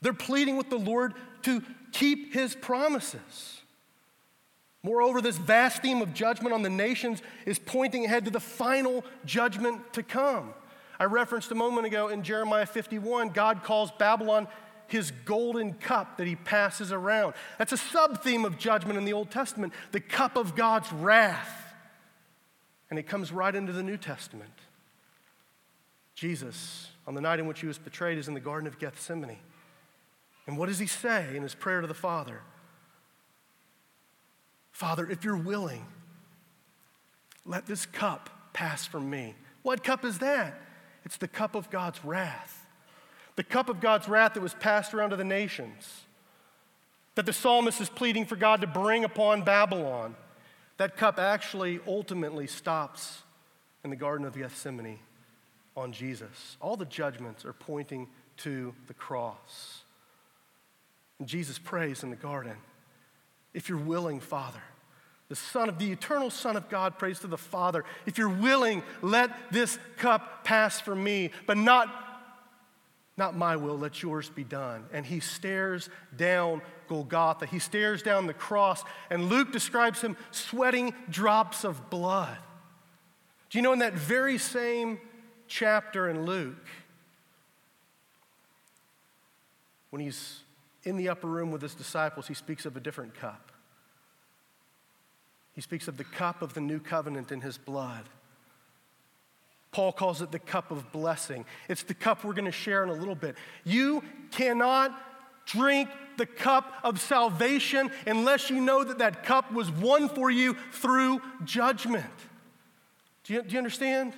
They're 0.00 0.12
pleading 0.12 0.56
with 0.56 0.68
the 0.68 0.78
Lord 0.78 1.14
to 1.42 1.62
keep 1.92 2.34
his 2.34 2.54
promises. 2.54 3.62
Moreover, 4.84 5.22
this 5.22 5.38
vast 5.38 5.80
theme 5.80 6.02
of 6.02 6.12
judgment 6.12 6.52
on 6.54 6.60
the 6.60 6.68
nations 6.68 7.22
is 7.46 7.58
pointing 7.58 8.04
ahead 8.04 8.26
to 8.26 8.30
the 8.30 8.38
final 8.38 9.02
judgment 9.24 9.94
to 9.94 10.02
come. 10.02 10.52
I 11.00 11.04
referenced 11.04 11.50
a 11.50 11.54
moment 11.54 11.86
ago 11.86 12.08
in 12.08 12.22
Jeremiah 12.22 12.66
51, 12.66 13.30
God 13.30 13.64
calls 13.64 13.90
Babylon 13.92 14.46
his 14.86 15.10
golden 15.24 15.72
cup 15.72 16.18
that 16.18 16.26
he 16.26 16.36
passes 16.36 16.92
around. 16.92 17.32
That's 17.56 17.72
a 17.72 17.78
sub 17.78 18.22
theme 18.22 18.44
of 18.44 18.58
judgment 18.58 18.98
in 18.98 19.06
the 19.06 19.14
Old 19.14 19.30
Testament, 19.30 19.72
the 19.92 20.00
cup 20.00 20.36
of 20.36 20.54
God's 20.54 20.92
wrath. 20.92 21.74
And 22.90 22.98
it 22.98 23.04
comes 23.04 23.32
right 23.32 23.54
into 23.54 23.72
the 23.72 23.82
New 23.82 23.96
Testament. 23.96 24.52
Jesus, 26.14 26.90
on 27.06 27.14
the 27.14 27.22
night 27.22 27.40
in 27.40 27.46
which 27.46 27.60
he 27.60 27.66
was 27.66 27.78
betrayed, 27.78 28.18
is 28.18 28.28
in 28.28 28.34
the 28.34 28.40
Garden 28.40 28.66
of 28.66 28.78
Gethsemane. 28.78 29.38
And 30.46 30.58
what 30.58 30.68
does 30.68 30.78
he 30.78 30.86
say 30.86 31.34
in 31.34 31.42
his 31.42 31.54
prayer 31.54 31.80
to 31.80 31.86
the 31.86 31.94
Father? 31.94 32.42
Father, 34.74 35.08
if 35.08 35.24
you're 35.24 35.36
willing, 35.36 35.86
let 37.46 37.64
this 37.64 37.86
cup 37.86 38.28
pass 38.52 38.84
from 38.84 39.08
me. 39.08 39.36
What 39.62 39.84
cup 39.84 40.04
is 40.04 40.18
that? 40.18 40.60
It's 41.04 41.16
the 41.16 41.28
cup 41.28 41.54
of 41.54 41.70
God's 41.70 42.04
wrath. 42.04 42.66
The 43.36 43.44
cup 43.44 43.68
of 43.68 43.80
God's 43.80 44.08
wrath 44.08 44.34
that 44.34 44.40
was 44.40 44.54
passed 44.54 44.92
around 44.92 45.10
to 45.10 45.16
the 45.16 45.24
nations, 45.24 46.02
that 47.14 47.24
the 47.24 47.32
psalmist 47.32 47.80
is 47.80 47.88
pleading 47.88 48.26
for 48.26 48.34
God 48.34 48.62
to 48.62 48.66
bring 48.66 49.04
upon 49.04 49.42
Babylon. 49.42 50.16
That 50.78 50.96
cup 50.96 51.20
actually 51.20 51.78
ultimately 51.86 52.48
stops 52.48 53.22
in 53.84 53.90
the 53.90 53.96
Garden 53.96 54.26
of 54.26 54.36
Gethsemane 54.36 54.98
on 55.76 55.92
Jesus. 55.92 56.56
All 56.60 56.76
the 56.76 56.84
judgments 56.84 57.44
are 57.44 57.52
pointing 57.52 58.08
to 58.38 58.74
the 58.88 58.94
cross. 58.94 59.82
And 61.20 61.28
Jesus 61.28 61.60
prays 61.60 62.02
in 62.02 62.10
the 62.10 62.16
garden 62.16 62.56
if 63.54 63.68
you're 63.68 63.78
willing, 63.78 64.20
Father, 64.20 64.62
the 65.28 65.36
Son 65.36 65.68
of 65.68 65.78
the 65.78 65.90
eternal 65.90 66.30
Son 66.30 66.56
of 66.56 66.68
God 66.68 66.98
prays 66.98 67.20
to 67.20 67.26
the 67.26 67.38
Father, 67.38 67.84
if 68.04 68.18
you're 68.18 68.28
willing, 68.28 68.82
let 69.00 69.30
this 69.50 69.78
cup 69.96 70.44
pass 70.44 70.80
from 70.80 71.02
me, 71.02 71.30
but 71.46 71.56
not 71.56 72.04
not 73.16 73.36
my 73.36 73.54
will, 73.54 73.78
let 73.78 74.02
yours 74.02 74.28
be 74.28 74.42
done. 74.42 74.86
And 74.92 75.06
he 75.06 75.20
stares 75.20 75.88
down 76.16 76.62
Golgotha. 76.88 77.46
He 77.46 77.60
stares 77.60 78.02
down 78.02 78.26
the 78.26 78.34
cross, 78.34 78.82
and 79.08 79.28
Luke 79.28 79.52
describes 79.52 80.00
him 80.00 80.16
sweating 80.32 80.92
drops 81.08 81.64
of 81.64 81.90
blood. 81.90 82.36
Do 83.50 83.58
you 83.58 83.62
know 83.62 83.72
in 83.72 83.78
that 83.78 83.92
very 83.92 84.36
same 84.36 84.98
chapter 85.46 86.08
in 86.08 86.26
Luke, 86.26 86.66
when 89.90 90.02
he's 90.02 90.40
in 90.84 90.96
the 90.96 91.08
upper 91.08 91.26
room 91.26 91.50
with 91.50 91.62
his 91.62 91.74
disciples, 91.74 92.26
he 92.26 92.34
speaks 92.34 92.66
of 92.66 92.76
a 92.76 92.80
different 92.80 93.14
cup. 93.14 93.52
He 95.54 95.60
speaks 95.60 95.88
of 95.88 95.96
the 95.96 96.04
cup 96.04 96.42
of 96.42 96.54
the 96.54 96.60
new 96.60 96.80
covenant 96.80 97.30
in 97.32 97.40
his 97.40 97.56
blood. 97.56 98.04
Paul 99.70 99.92
calls 99.92 100.22
it 100.22 100.30
the 100.30 100.38
cup 100.38 100.70
of 100.70 100.92
blessing. 100.92 101.44
It's 101.68 101.82
the 101.82 101.94
cup 101.94 102.24
we're 102.24 102.34
going 102.34 102.44
to 102.44 102.52
share 102.52 102.82
in 102.84 102.90
a 102.90 102.94
little 102.94 103.14
bit. 103.14 103.36
You 103.64 104.02
cannot 104.30 104.96
drink 105.46 105.88
the 106.16 106.26
cup 106.26 106.72
of 106.84 107.00
salvation 107.00 107.90
unless 108.06 108.50
you 108.50 108.60
know 108.60 108.84
that 108.84 108.98
that 108.98 109.24
cup 109.24 109.52
was 109.52 109.70
won 109.70 110.08
for 110.08 110.30
you 110.30 110.56
through 110.72 111.20
judgment. 111.44 112.04
Do 113.24 113.34
you, 113.34 113.42
do 113.42 113.52
you 113.52 113.58
understand? 113.58 114.14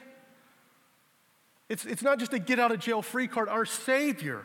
It's, 1.69 1.85
it's 1.85 2.03
not 2.03 2.19
just 2.19 2.33
a 2.33 2.39
get 2.39 2.59
out 2.59 2.71
of 2.71 2.79
jail 2.79 3.03
free 3.03 3.27
card. 3.27 3.49
Our 3.49 3.65
Savior 3.65 4.45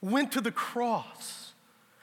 went 0.00 0.32
to 0.32 0.40
the 0.40 0.52
cross. 0.52 1.52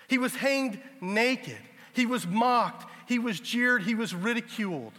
He 0.08 0.18
was 0.18 0.36
hanged 0.36 0.80
naked. 1.02 1.58
He 1.94 2.06
was 2.06 2.26
mocked. 2.28 2.90
He 3.08 3.20
was 3.20 3.40
jeered. 3.40 3.84
He 3.84 3.96
was 3.96 4.14
ridiculed. 4.14 4.94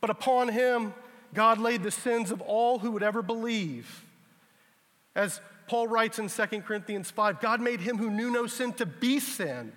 But 0.00 0.10
upon 0.10 0.48
him, 0.48 0.94
God 1.32 1.58
laid 1.58 1.82
the 1.82 1.90
sins 1.90 2.30
of 2.30 2.40
all 2.40 2.78
who 2.78 2.92
would 2.92 3.02
ever 3.02 3.22
believe. 3.22 4.04
As 5.14 5.40
Paul 5.66 5.88
writes 5.88 6.18
in 6.18 6.28
2 6.28 6.60
Corinthians 6.62 7.10
5, 7.10 7.40
God 7.40 7.60
made 7.60 7.80
him 7.80 7.98
who 7.98 8.10
knew 8.10 8.30
no 8.30 8.46
sin 8.46 8.72
to 8.74 8.86
be 8.86 9.18
sin. 9.20 9.72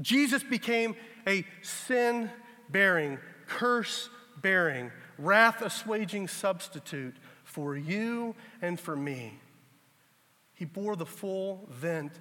Jesus 0.00 0.42
became 0.42 0.96
a 1.26 1.44
sin 1.62 2.30
bearing, 2.70 3.18
curse 3.46 4.08
bearing, 4.40 4.90
wrath 5.18 5.62
assuaging 5.62 6.28
substitute 6.28 7.14
for 7.44 7.76
you 7.76 8.34
and 8.60 8.78
for 8.78 8.96
me. 8.96 9.38
He 10.64 10.70
bore 10.70 10.96
the 10.96 11.04
full 11.04 11.68
vent 11.68 12.12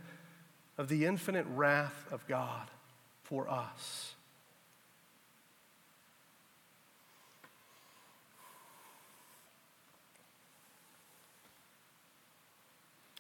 of 0.78 0.90
the 0.90 1.06
infinite 1.06 1.46
wrath 1.52 2.04
of 2.12 2.28
God 2.28 2.70
for 3.22 3.50
us. 3.50 4.16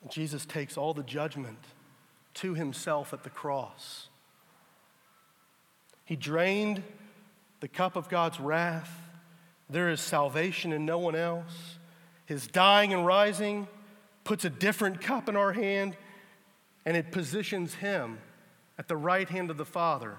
Jesus 0.09 0.45
takes 0.45 0.75
all 0.75 0.93
the 0.93 1.03
judgment 1.03 1.63
to 2.33 2.53
himself 2.53 3.13
at 3.13 3.23
the 3.23 3.29
cross. 3.29 4.09
He 6.03 6.17
drained 6.17 6.83
the 7.61 7.69
cup 7.69 7.95
of 7.95 8.09
God's 8.09 8.41
wrath. 8.41 8.91
There 9.69 9.87
is 9.87 10.01
salvation 10.01 10.73
in 10.73 10.85
no 10.85 10.97
one 10.97 11.15
else. 11.15 11.77
His 12.25 12.45
dying 12.45 12.93
and 12.93 13.05
rising 13.05 13.69
puts 14.23 14.45
a 14.45 14.49
different 14.49 15.01
cup 15.01 15.29
in 15.29 15.35
our 15.35 15.53
hand, 15.53 15.97
and 16.85 16.97
it 16.97 17.11
positions 17.11 17.75
him 17.75 18.19
at 18.77 18.87
the 18.87 18.97
right 18.97 19.29
hand 19.29 19.49
of 19.49 19.57
the 19.57 19.65
Father 19.65 20.17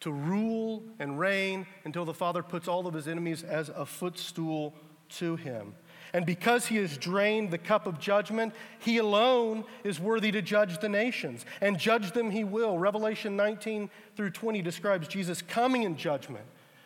to 0.00 0.10
rule 0.10 0.82
and 0.98 1.18
reign 1.18 1.66
until 1.84 2.04
the 2.04 2.14
Father 2.14 2.42
puts 2.42 2.66
all 2.66 2.86
of 2.86 2.94
his 2.94 3.06
enemies 3.06 3.42
as 3.42 3.68
a 3.68 3.84
footstool 3.84 4.74
to 5.10 5.36
him. 5.36 5.74
And 6.12 6.26
because 6.26 6.66
he 6.66 6.76
has 6.76 6.96
drained 6.96 7.50
the 7.50 7.58
cup 7.58 7.86
of 7.86 8.00
judgment, 8.00 8.52
he 8.80 8.98
alone 8.98 9.64
is 9.84 10.00
worthy 10.00 10.32
to 10.32 10.42
judge 10.42 10.80
the 10.80 10.88
nations. 10.88 11.44
And 11.60 11.78
judge 11.78 12.12
them 12.12 12.30
he 12.30 12.42
will. 12.42 12.78
Revelation 12.78 13.36
19 13.36 13.90
through 14.16 14.30
20 14.30 14.62
describes 14.62 15.06
Jesus 15.06 15.40
coming 15.42 15.84
in 15.84 15.96
judgment. 15.96 16.44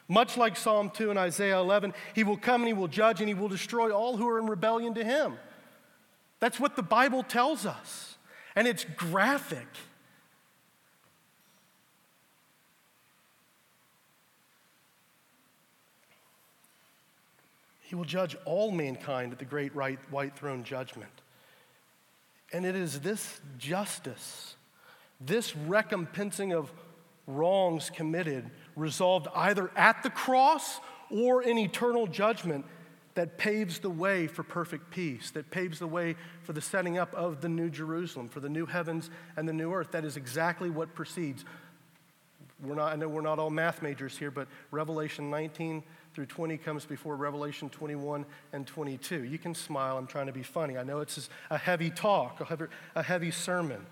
Much 0.09 0.37
like 0.37 0.57
Psalm 0.57 0.91
2 0.91 1.09
and 1.09 1.19
Isaiah 1.19 1.59
11, 1.59 1.95
he 2.15 2.25
will 2.25 2.37
come 2.37 2.61
and 2.63 2.69
he 2.69 2.75
will 2.75 2.89
judge 2.89 3.21
and 3.21 3.29
he 3.29 3.35
will 3.35 3.49
destroy 3.49 3.91
all 3.91 4.19
who 4.19 4.29
are 4.29 4.39
in 4.39 4.47
rebellion 4.47 4.93
to 4.95 5.05
him. 5.05 5.39
That's 6.45 6.61
what 6.61 6.77
the 6.77 6.83
Bible 6.83 7.23
tells 7.23 7.65
us. 7.65 8.19
And 8.55 8.69
it's 8.69 8.85
graphic. 8.85 9.67
He 17.81 17.95
will 17.95 18.05
judge 18.05 18.37
all 18.45 18.71
mankind 18.71 19.33
at 19.33 19.39
the 19.39 19.47
great 19.47 19.75
white 19.75 20.37
throne 20.37 20.65
judgment. 20.65 21.23
And 22.53 22.67
it 22.67 22.77
is 22.77 23.01
this 23.01 23.41
justice, 23.57 24.57
this 25.23 25.53
recompensing 25.53 26.55
of 26.55 26.71
wrongs 27.27 27.89
committed, 27.89 28.51
resolved 28.77 29.29
either 29.35 29.71
at 29.77 30.03
the 30.03 30.11
cross 30.11 30.79
or 31.09 31.43
in 31.43 31.57
eternal 31.57 32.07
judgment, 32.07 32.67
that 33.15 33.39
paves 33.39 33.79
the 33.79 33.91
way 33.91 34.27
for 34.27 34.43
perfect 34.43 34.91
peace, 34.91 35.31
that 35.33 35.51
paves 35.51 35.79
the 35.79 35.87
way 35.87 36.17
for 36.43 36.53
the 36.53 36.61
setting 36.61 36.99
up 36.99 37.15
of 37.15 37.41
the 37.41 37.49
new 37.49 37.71
Jerusalem, 37.71 38.29
for 38.29 38.41
the 38.41 38.49
new 38.49 38.67
heavens 38.67 39.09
and 39.37 39.49
the 39.49 39.53
new 39.53 39.73
earth. 39.73 39.93
That 39.93 40.05
is 40.05 40.17
exactly 40.17 40.69
what 40.69 40.95
precedes. 40.95 41.45
We're 42.63 42.75
not, 42.75 42.93
I 42.93 42.97
know 42.97 43.09
we're 43.09 43.21
not 43.21 43.39
all 43.39 43.51
math 43.51 43.83
majors 43.83 44.19
here, 44.19 44.31
but 44.31 44.49
Revelation 44.71 45.31
19 45.31 45.83
through 46.15 46.27
20 46.27 46.57
comes 46.59 46.85
before 46.85 47.17
Revelation 47.17 47.69
21 47.69 48.25
and 48.53 48.67
22. 48.67 49.25
You 49.25 49.39
can 49.39 49.55
smile, 49.55 49.97
I'm 49.97 50.07
trying 50.07 50.27
to 50.27 50.33
be 50.33 50.43
funny. 50.43 50.77
I 50.77 50.83
know 50.83 51.01
it's 51.01 51.29
a 51.51 51.59
heavy 51.59 51.91
talk, 51.91 52.41
a 52.41 52.45
heavy, 52.45 52.65
a 52.95 53.03
heavy 53.03 53.31
sermon. 53.31 53.85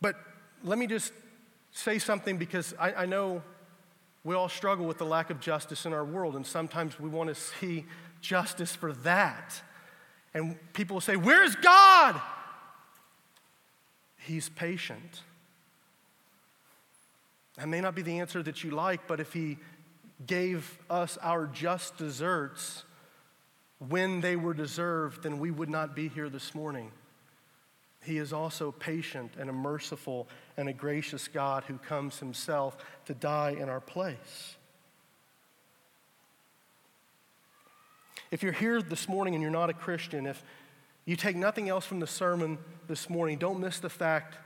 But 0.00 0.16
let 0.62 0.78
me 0.78 0.86
just 0.86 1.12
say 1.72 1.98
something 1.98 2.36
because 2.36 2.74
I, 2.78 2.92
I 2.92 3.06
know 3.06 3.42
we 4.24 4.34
all 4.34 4.48
struggle 4.48 4.86
with 4.86 4.96
the 4.98 5.04
lack 5.04 5.28
of 5.28 5.38
justice 5.38 5.84
in 5.84 5.92
our 5.92 6.04
world, 6.04 6.34
and 6.34 6.46
sometimes 6.46 6.98
we 6.98 7.10
want 7.10 7.28
to 7.28 7.34
see 7.34 7.84
justice 8.22 8.74
for 8.74 8.92
that. 8.92 9.60
And 10.32 10.56
people 10.72 10.94
will 10.94 11.02
say, 11.02 11.16
Where's 11.16 11.54
God? 11.54 12.20
He's 14.16 14.48
patient. 14.48 15.20
That 17.56 17.68
may 17.68 17.82
not 17.82 17.94
be 17.94 18.02
the 18.02 18.18
answer 18.18 18.42
that 18.42 18.64
you 18.64 18.70
like, 18.70 19.06
but 19.06 19.20
if 19.20 19.32
He 19.34 19.58
gave 20.26 20.78
us 20.88 21.18
our 21.20 21.46
just 21.46 21.98
deserts 21.98 22.84
when 23.88 24.22
they 24.22 24.36
were 24.36 24.54
deserved, 24.54 25.22
then 25.22 25.38
we 25.38 25.50
would 25.50 25.68
not 25.68 25.94
be 25.94 26.08
here 26.08 26.30
this 26.30 26.54
morning. 26.54 26.90
He 28.04 28.18
is 28.18 28.32
also 28.32 28.70
patient 28.70 29.32
and 29.38 29.48
a 29.48 29.52
merciful 29.52 30.28
and 30.56 30.68
a 30.68 30.72
gracious 30.72 31.26
God 31.26 31.64
who 31.64 31.78
comes 31.78 32.18
himself 32.18 32.76
to 33.06 33.14
die 33.14 33.56
in 33.58 33.68
our 33.68 33.80
place. 33.80 34.56
If 38.30 38.42
you're 38.42 38.52
here 38.52 38.82
this 38.82 39.08
morning 39.08 39.34
and 39.34 39.42
you're 39.42 39.50
not 39.50 39.70
a 39.70 39.74
Christian, 39.74 40.26
if 40.26 40.42
you 41.04 41.16
take 41.16 41.36
nothing 41.36 41.68
else 41.68 41.86
from 41.86 42.00
the 42.00 42.06
sermon 42.06 42.58
this 42.88 43.08
morning, 43.08 43.38
don't 43.38 43.60
miss 43.60 43.78
the 43.78 43.90
fact 43.90 44.36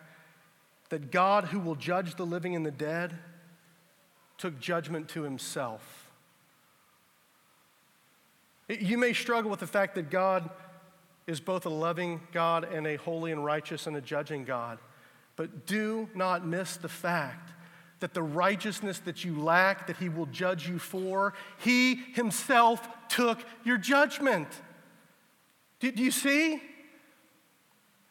that 0.90 1.10
God, 1.10 1.44
who 1.44 1.58
will 1.58 1.74
judge 1.74 2.14
the 2.14 2.26
living 2.26 2.54
and 2.54 2.64
the 2.64 2.70
dead, 2.70 3.16
took 4.36 4.60
judgment 4.60 5.08
to 5.10 5.22
himself. 5.22 6.10
You 8.68 8.98
may 8.98 9.14
struggle 9.14 9.50
with 9.50 9.60
the 9.60 9.66
fact 9.66 9.94
that 9.96 10.10
God 10.10 10.48
is 11.28 11.40
both 11.40 11.66
a 11.66 11.70
loving 11.70 12.20
God 12.32 12.64
and 12.64 12.86
a 12.86 12.96
holy 12.96 13.30
and 13.30 13.44
righteous 13.44 13.86
and 13.86 13.94
a 13.94 14.00
judging 14.00 14.44
God. 14.44 14.78
But 15.36 15.66
do 15.66 16.08
not 16.14 16.44
miss 16.44 16.78
the 16.78 16.88
fact 16.88 17.50
that 18.00 18.14
the 18.14 18.22
righteousness 18.22 18.98
that 19.00 19.24
you 19.24 19.38
lack, 19.38 19.88
that 19.88 19.98
He 19.98 20.08
will 20.08 20.26
judge 20.26 20.66
you 20.66 20.78
for, 20.78 21.34
He 21.58 21.96
Himself 22.14 22.88
took 23.08 23.44
your 23.62 23.76
judgment. 23.76 24.48
Do 25.80 25.90
you 25.90 26.10
see? 26.10 26.62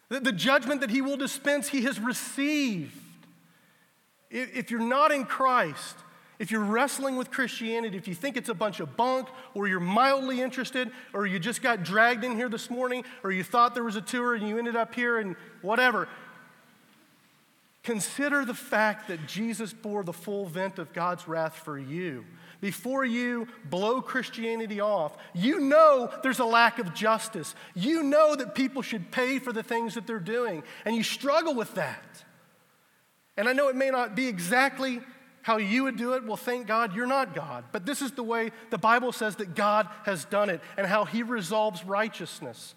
The, 0.10 0.20
the 0.20 0.32
judgment 0.32 0.82
that 0.82 0.92
He 0.92 1.02
will 1.02 1.18
dispense, 1.18 1.70
He 1.70 1.82
has 1.82 2.00
received. 2.00 2.96
If 4.30 4.70
you're 4.70 4.80
not 4.80 5.12
in 5.12 5.26
Christ, 5.26 5.96
if 6.40 6.52
you're 6.52 6.64
wrestling 6.64 7.16
with 7.16 7.32
Christianity, 7.32 7.98
if 7.98 8.08
you 8.08 8.14
think 8.14 8.38
it's 8.38 8.50
a 8.50 8.54
bunch 8.54 8.80
of 8.80 8.96
bunk, 8.96 9.28
or 9.54 9.68
you're 9.68 9.80
mildly 9.80 10.42
interested, 10.42 10.92
or 11.14 11.26
you 11.26 11.40
just 11.40 11.62
got 11.62 11.84
dragged 11.84 12.24
in 12.24 12.36
here 12.36 12.50
this 12.50 12.70
morning, 12.70 13.04
or 13.24 13.32
you 13.32 13.44
thought 13.44 13.74
there 13.74 13.84
was 13.84 13.96
a 13.96 14.02
tour 14.02 14.36
and 14.36 14.48
you 14.48 14.58
ended 14.58 14.76
up 14.76 14.94
here 14.94 15.18
and 15.18 15.36
whatever, 15.62 16.08
consider 17.82 18.46
the 18.46 18.54
fact 18.54 19.08
that 19.08 19.26
Jesus 19.26 19.74
bore 19.74 20.04
the 20.04 20.14
full 20.14 20.46
vent 20.46 20.78
of 20.78 20.94
God's 20.94 21.28
wrath 21.28 21.56
for 21.56 21.80
you. 21.80 22.24
Before 22.60 23.06
you 23.06 23.48
blow 23.66 24.02
Christianity 24.02 24.82
off, 24.82 25.16
you 25.34 25.60
know 25.60 26.12
there's 26.24 26.40
a 26.40 26.46
lack 26.46 26.80
of 26.80 26.94
justice. 26.94 27.56
You 27.76 28.04
know 28.04 28.36
that 28.36 28.56
people 28.56 28.82
should 28.82 29.12
pay 29.12 29.40
for 29.40 29.54
the 29.54 29.64
things 29.64 29.94
that 29.94 30.06
they're 30.06 30.20
doing, 30.20 30.64
and 30.86 30.96
you 30.96 31.04
struggle 31.04 31.56
with 31.56 31.76
that. 31.76 32.04
And 33.38 33.48
I 33.48 33.54
know 33.54 33.70
it 33.70 33.76
may 33.76 33.92
not 33.92 34.16
be 34.16 34.28
exactly 34.28 35.02
how 35.48 35.56
you 35.56 35.86
would 35.86 35.96
do 35.96 36.12
it, 36.12 36.26
well, 36.26 36.36
thank 36.36 36.68
God 36.68 36.94
you're 36.94 37.08
not 37.08 37.34
God. 37.34 37.64
But 37.72 37.86
this 37.86 38.02
is 38.02 38.12
the 38.12 38.22
way 38.22 38.52
the 38.70 38.78
Bible 38.78 39.14
says 39.14 39.38
that 39.38 39.56
God 39.56 39.88
has 40.04 40.26
done 40.26 40.50
it 40.50 40.60
and 40.76 40.86
how 40.86 41.06
He 41.06 41.24
resolves 41.24 41.86
righteousness, 41.86 42.76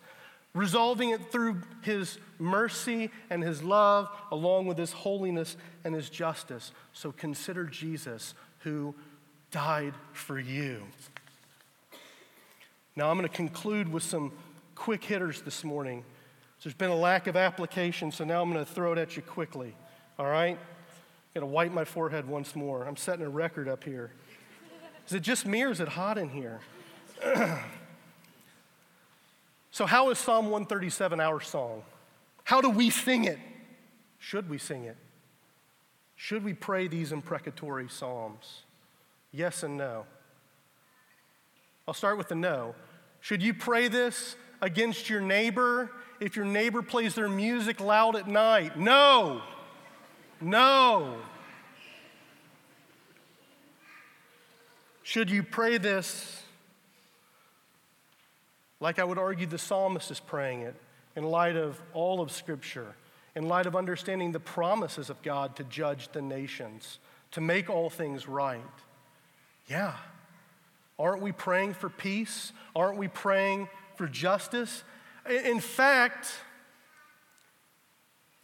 resolving 0.55 1.11
it 1.11 1.33
through 1.33 1.63
His 1.83 2.19
mercy 2.39 3.11
and 3.29 3.43
His 3.43 3.61
love, 3.65 4.09
along 4.31 4.67
with 4.67 4.79
His 4.79 4.93
holiness 4.93 5.57
and 5.83 5.97
His 5.97 6.09
justice. 6.09 6.71
So 6.93 7.11
consider 7.11 7.65
Jesus 7.65 8.35
who 8.61 8.95
died 9.51 9.95
for 10.13 10.39
you. 10.39 10.85
Now, 12.95 13.11
I'm 13.11 13.17
going 13.19 13.29
to 13.29 13.35
conclude 13.35 13.93
with 13.93 14.05
some 14.05 14.31
quick 14.77 15.03
hitters 15.03 15.43
this 15.43 15.65
morning. 15.65 16.05
There's 16.63 16.73
been 16.73 16.91
a 16.91 16.95
lack 16.95 17.27
of 17.27 17.35
application, 17.35 18.13
so 18.13 18.23
now 18.23 18.41
I'm 18.41 18.53
going 18.53 18.65
to 18.65 18.73
throw 18.73 18.93
it 18.93 18.99
at 18.99 19.17
you 19.17 19.23
quickly. 19.23 19.75
All 20.21 20.27
right? 20.27 20.57
To 21.35 21.47
wipe 21.47 21.73
my 21.73 21.85
forehead 21.85 22.29
once 22.29 22.55
more. 22.55 22.85
I'm 22.85 22.97
setting 22.97 23.25
a 23.25 23.29
record 23.31 23.67
up 23.67 23.85
here. 23.85 24.11
Is 25.07 25.15
it 25.15 25.21
just 25.21 25.47
me 25.47 25.63
or 25.63 25.71
is 25.71 25.81
it 25.81 25.89
hot 25.89 26.19
in 26.19 26.29
here? 26.29 26.61
so, 29.71 29.87
how 29.87 30.11
is 30.11 30.19
Psalm 30.19 30.47
137 30.47 31.19
our 31.19 31.41
song? 31.41 31.83
How 32.45 32.61
do 32.61 32.69
we 32.69 32.91
sing 32.91 33.25
it? 33.25 33.39
Should 34.19 34.51
we 34.51 34.59
sing 34.59 34.85
it? 34.85 34.97
Should 36.17 36.45
we 36.45 36.53
pray 36.53 36.89
these 36.89 37.13
imprecatory 37.13 37.89
psalms? 37.89 38.65
Yes 39.33 39.63
and 39.63 39.79
no. 39.79 40.05
I'll 41.89 41.95
start 41.95 42.19
with 42.19 42.29
the 42.29 42.35
no. 42.35 42.75
Should 43.21 43.43
you 43.43 43.55
pray 43.55 43.89
this 43.89 44.37
against 44.61 45.09
your 45.09 45.21
neighbor 45.21 45.91
if 46.21 46.37
your 46.37 46.45
neighbor 46.45 46.83
plays 46.83 47.15
their 47.15 47.29
music 47.29 47.81
loud 47.81 48.17
at 48.17 48.29
night? 48.29 48.79
No. 48.79 49.43
No. 50.41 51.17
Should 55.03 55.31
you 55.31 55.43
pray 55.43 55.79
this 55.79 56.43
like 58.81 58.99
I 58.99 59.05
would 59.05 59.19
argue 59.19 59.47
the 59.47 59.59
psalmist 59.59 60.11
is 60.11 60.21
praying 60.21 60.63
it 60.63 60.75
in 61.15 61.25
light 61.25 61.57
of 61.57 61.81
all 61.93 62.21
of 62.21 62.31
Scripture, 62.31 62.95
in 63.35 63.47
light 63.47 63.67
of 63.67 63.77
understanding 63.77 64.33
the 64.33 64.41
promises 64.41 65.11
of 65.11 65.21
God 65.23 65.57
to 65.57 65.65
judge 65.65 66.09
the 66.13 66.23
nations, 66.23 66.99
to 67.33 67.41
make 67.41 67.69
all 67.69 67.91
things 67.91 68.27
right? 68.27 68.61
Yeah. 69.69 69.95
Aren't 70.99 71.23
we 71.23 71.33
praying 71.33 71.75
for 71.75 71.89
peace? 71.89 72.53
Aren't 72.75 72.97
we 72.97 73.09
praying 73.09 73.69
for 73.97 74.07
justice? 74.07 74.83
In 75.29 75.61
fact, 75.61 76.31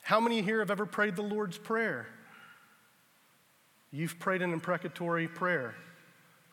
how 0.07 0.21
many 0.21 0.41
here 0.41 0.61
have 0.61 0.71
ever 0.71 0.87
prayed 0.87 1.17
the 1.17 1.23
Lord's 1.23 1.59
Prayer? 1.59 2.07
You've 3.91 4.21
prayed 4.21 4.41
an 4.41 4.53
imprecatory 4.53 5.27
prayer 5.27 5.75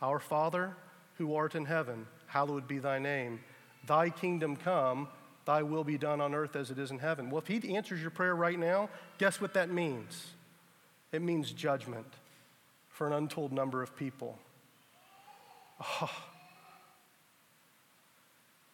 Our 0.01 0.19
Father, 0.19 0.75
who 1.19 1.35
art 1.35 1.53
in 1.53 1.65
heaven, 1.65 2.07
hallowed 2.25 2.67
be 2.67 2.79
thy 2.79 2.97
name. 2.97 3.41
Thy 3.85 4.09
kingdom 4.09 4.55
come, 4.55 5.07
thy 5.45 5.61
will 5.61 5.83
be 5.83 5.99
done 5.99 6.19
on 6.19 6.33
earth 6.33 6.55
as 6.55 6.71
it 6.71 6.79
is 6.79 6.89
in 6.89 6.97
heaven. 6.97 7.29
Well, 7.29 7.43
if 7.45 7.47
he 7.47 7.75
answers 7.75 8.01
your 8.01 8.09
prayer 8.09 8.35
right 8.35 8.57
now, 8.57 8.89
guess 9.19 9.39
what 9.39 9.53
that 9.53 9.69
means? 9.69 10.31
It 11.11 11.21
means 11.21 11.51
judgment 11.51 12.11
for 12.89 13.05
an 13.05 13.13
untold 13.13 13.51
number 13.51 13.83
of 13.83 13.95
people. 13.95 14.39
Oh. 15.79 16.09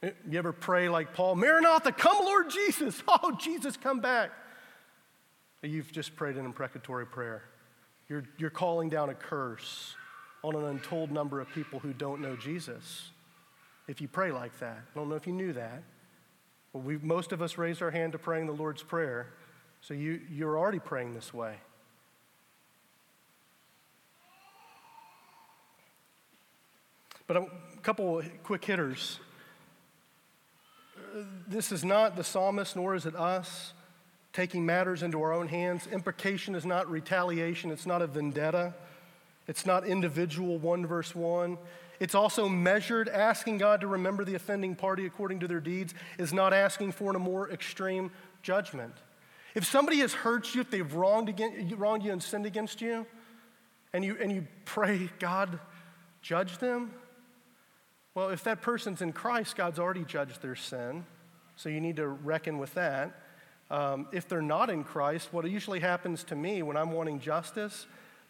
You 0.02 0.40
ever 0.40 0.54
pray 0.54 0.88
like 0.88 1.14
Paul, 1.14 1.36
Maranatha, 1.36 1.92
come, 1.92 2.24
Lord 2.24 2.50
Jesus. 2.50 3.04
Oh, 3.10 3.36
Jesus, 3.38 3.76
come 3.76 4.00
back. 4.00 4.32
You've 5.62 5.92
just 5.92 6.16
prayed 6.16 6.38
an 6.38 6.46
imprecatory 6.46 7.06
prayer. 7.06 7.44
You're, 8.08 8.24
you're 8.38 8.50
calling 8.50 8.90
down 8.90 9.10
a 9.10 9.14
curse 9.14 9.94
on 10.42 10.56
an 10.56 10.64
untold 10.66 11.12
number 11.12 11.42
of 11.42 11.50
people 11.50 11.80
who 11.80 11.92
don't 11.92 12.22
know 12.22 12.36
Jesus 12.36 13.12
if 13.88 14.00
you 14.00 14.08
pray 14.08 14.32
like 14.32 14.58
that. 14.60 14.78
I 14.78 14.98
don't 14.98 15.10
know 15.10 15.16
if 15.16 15.28
you 15.28 15.34
knew 15.34 15.52
that. 15.54 15.84
Well, 16.72 16.84
we, 16.84 16.98
most 16.98 17.32
of 17.32 17.42
us 17.42 17.58
raised 17.58 17.82
our 17.82 17.92
hand 17.92 18.14
to 18.14 18.20
praying 18.20 18.46
the 18.46 18.54
Lord's 18.54 18.84
Prayer, 18.84 19.34
so 19.82 19.94
you, 19.94 20.22
you're 20.32 20.58
already 20.58 20.80
praying 20.80 21.14
this 21.14 21.34
way. 21.34 21.56
But 27.28 27.38
a 27.38 27.48
couple 27.84 28.24
quick 28.44 28.64
hitters. 28.64 29.20
This 31.48 31.72
is 31.72 31.84
not 31.84 32.16
the 32.16 32.24
psalmist, 32.24 32.76
nor 32.76 32.96
is 32.96 33.06
it 33.06 33.16
us 33.16 33.74
taking 34.34 34.66
matters 34.66 35.04
into 35.04 35.22
our 35.22 35.34
own 35.34 35.48
hands. 35.48 35.88
Imprecation 35.88 36.56
is 36.56 36.66
not 36.66 36.90
retaliation, 36.90 37.72
it's 37.72 37.86
not 37.86 38.02
a 38.02 38.08
vendetta, 38.08 38.74
it's 39.48 39.66
not 39.66 39.86
individual, 39.86 40.58
1 40.58 40.86
verse 40.86 41.16
1. 41.16 41.58
It's 42.00 42.16
also 42.16 42.48
measured. 42.48 43.10
Asking 43.10 43.58
God 43.58 43.82
to 43.82 43.88
remember 43.88 44.24
the 44.24 44.36
offending 44.36 44.76
party 44.76 45.06
according 45.06 45.42
to 45.42 45.48
their 45.48 45.60
deeds 45.60 45.94
is 46.18 46.32
not 46.32 46.54
asking 46.54 46.94
for 46.94 47.14
a 47.14 47.20
more 47.20 47.52
extreme 47.52 48.12
judgment. 48.42 48.94
If 49.56 49.66
somebody 49.66 49.98
has 49.98 50.14
hurt 50.14 50.54
you, 50.54 50.62
if 50.62 50.70
they've 50.70 50.94
wronged, 50.94 51.30
against, 51.30 51.76
wronged 51.76 52.04
you 52.04 52.12
and 52.12 52.24
sinned 52.24 52.46
against 52.46 52.82
you, 52.82 53.06
and 53.92 54.06
you, 54.06 54.16
and 54.22 54.32
you 54.32 54.48
pray, 54.66 55.10
God, 55.20 55.60
judge 56.22 56.60
them, 56.60 56.94
well, 58.14 58.30
if 58.30 58.44
that 58.44 58.62
person's 58.62 59.02
in 59.02 59.14
Christ, 59.14 59.56
God's 59.56 59.80
already 59.80 60.04
judged 60.04 60.42
their 60.42 60.56
sin, 60.56 61.06
so 61.56 61.70
you 61.70 61.82
need 61.82 61.96
to 61.98 62.08
reckon 62.08 62.60
with 62.60 62.74
that. 62.76 63.20
Um, 63.72 64.08
if 64.12 64.28
they're 64.28 64.42
not 64.42 64.70
in 64.70 64.84
Christ, 64.84 65.30
what 65.32 65.50
usually 65.50 65.80
happens 65.80 66.24
to 66.26 66.36
me 66.36 66.64
when 66.64 66.76
I'm 66.76 66.92
wanting 66.92 67.20
justice, 67.20 67.86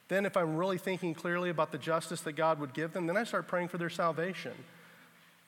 then 0.10 0.26
if 0.26 0.36
I'm 0.36 0.58
really 0.58 0.78
thinking 0.78 1.14
clearly 1.14 1.50
about 1.50 1.72
the 1.72 1.78
justice 1.78 2.22
that 2.22 2.34
God 2.34 2.60
would 2.60 2.74
give 2.74 2.94
them, 2.94 3.08
then 3.08 3.16
I 3.16 3.24
start 3.24 3.48
praying 3.48 3.70
for 3.70 3.78
their 3.78 3.90
salvation. 3.90 4.54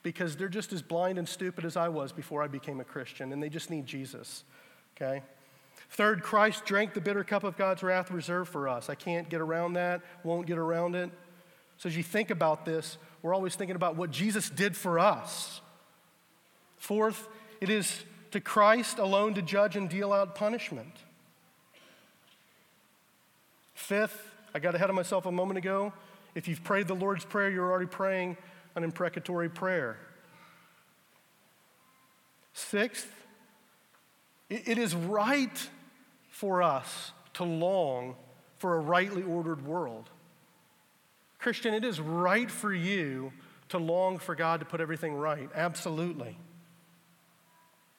Because 0.02 0.36
they're 0.36 0.48
just 0.48 0.72
as 0.72 0.82
blind 0.82 1.18
and 1.18 1.28
stupid 1.28 1.64
as 1.64 1.76
I 1.76 1.88
was 1.88 2.10
before 2.10 2.42
I 2.42 2.48
became 2.48 2.80
a 2.80 2.84
Christian, 2.84 3.32
and 3.32 3.42
they 3.42 3.48
just 3.48 3.70
need 3.70 3.86
Jesus. 3.86 4.44
Okay? 4.96 5.22
Third, 5.90 6.22
Christ 6.22 6.64
drank 6.64 6.94
the 6.94 7.00
bitter 7.00 7.22
cup 7.22 7.44
of 7.44 7.56
God's 7.58 7.82
wrath 7.82 8.10
reserved 8.10 8.50
for 8.50 8.68
us. 8.68 8.88
I 8.88 8.94
can't 8.94 9.28
get 9.28 9.40
around 9.40 9.74
that, 9.74 10.00
won't 10.24 10.46
get 10.46 10.58
around 10.58 10.94
it. 10.94 11.10
So 11.76 11.88
as 11.88 11.96
you 11.96 12.02
think 12.02 12.30
about 12.30 12.64
this, 12.64 12.96
we're 13.20 13.34
always 13.34 13.56
thinking 13.56 13.76
about 13.76 13.96
what 13.96 14.10
Jesus 14.10 14.48
did 14.48 14.76
for 14.76 14.98
us. 14.98 15.60
Fourth, 16.78 17.28
it 17.60 17.68
is 17.68 18.04
to 18.32 18.40
Christ 18.40 18.98
alone 18.98 19.34
to 19.34 19.42
judge 19.42 19.76
and 19.76 19.88
deal 19.88 20.12
out 20.12 20.34
punishment. 20.34 20.96
Fifth, 23.74 24.30
I 24.54 24.58
got 24.58 24.74
ahead 24.74 24.90
of 24.90 24.96
myself 24.96 25.26
a 25.26 25.32
moment 25.32 25.58
ago. 25.58 25.92
If 26.34 26.48
you've 26.48 26.64
prayed 26.64 26.88
the 26.88 26.94
Lord's 26.94 27.24
Prayer, 27.24 27.50
you're 27.50 27.70
already 27.70 27.86
praying 27.86 28.36
an 28.74 28.84
imprecatory 28.84 29.50
prayer. 29.50 29.98
Sixth, 32.54 33.10
it 34.48 34.78
is 34.78 34.94
right 34.94 35.68
for 36.30 36.62
us 36.62 37.12
to 37.34 37.44
long 37.44 38.16
for 38.58 38.76
a 38.76 38.80
rightly 38.80 39.22
ordered 39.22 39.64
world. 39.64 40.08
Christian, 41.38 41.74
it 41.74 41.84
is 41.84 42.00
right 42.00 42.50
for 42.50 42.72
you 42.72 43.32
to 43.70 43.78
long 43.78 44.18
for 44.18 44.34
God 44.34 44.60
to 44.60 44.66
put 44.66 44.80
everything 44.80 45.14
right. 45.14 45.50
Absolutely 45.54 46.36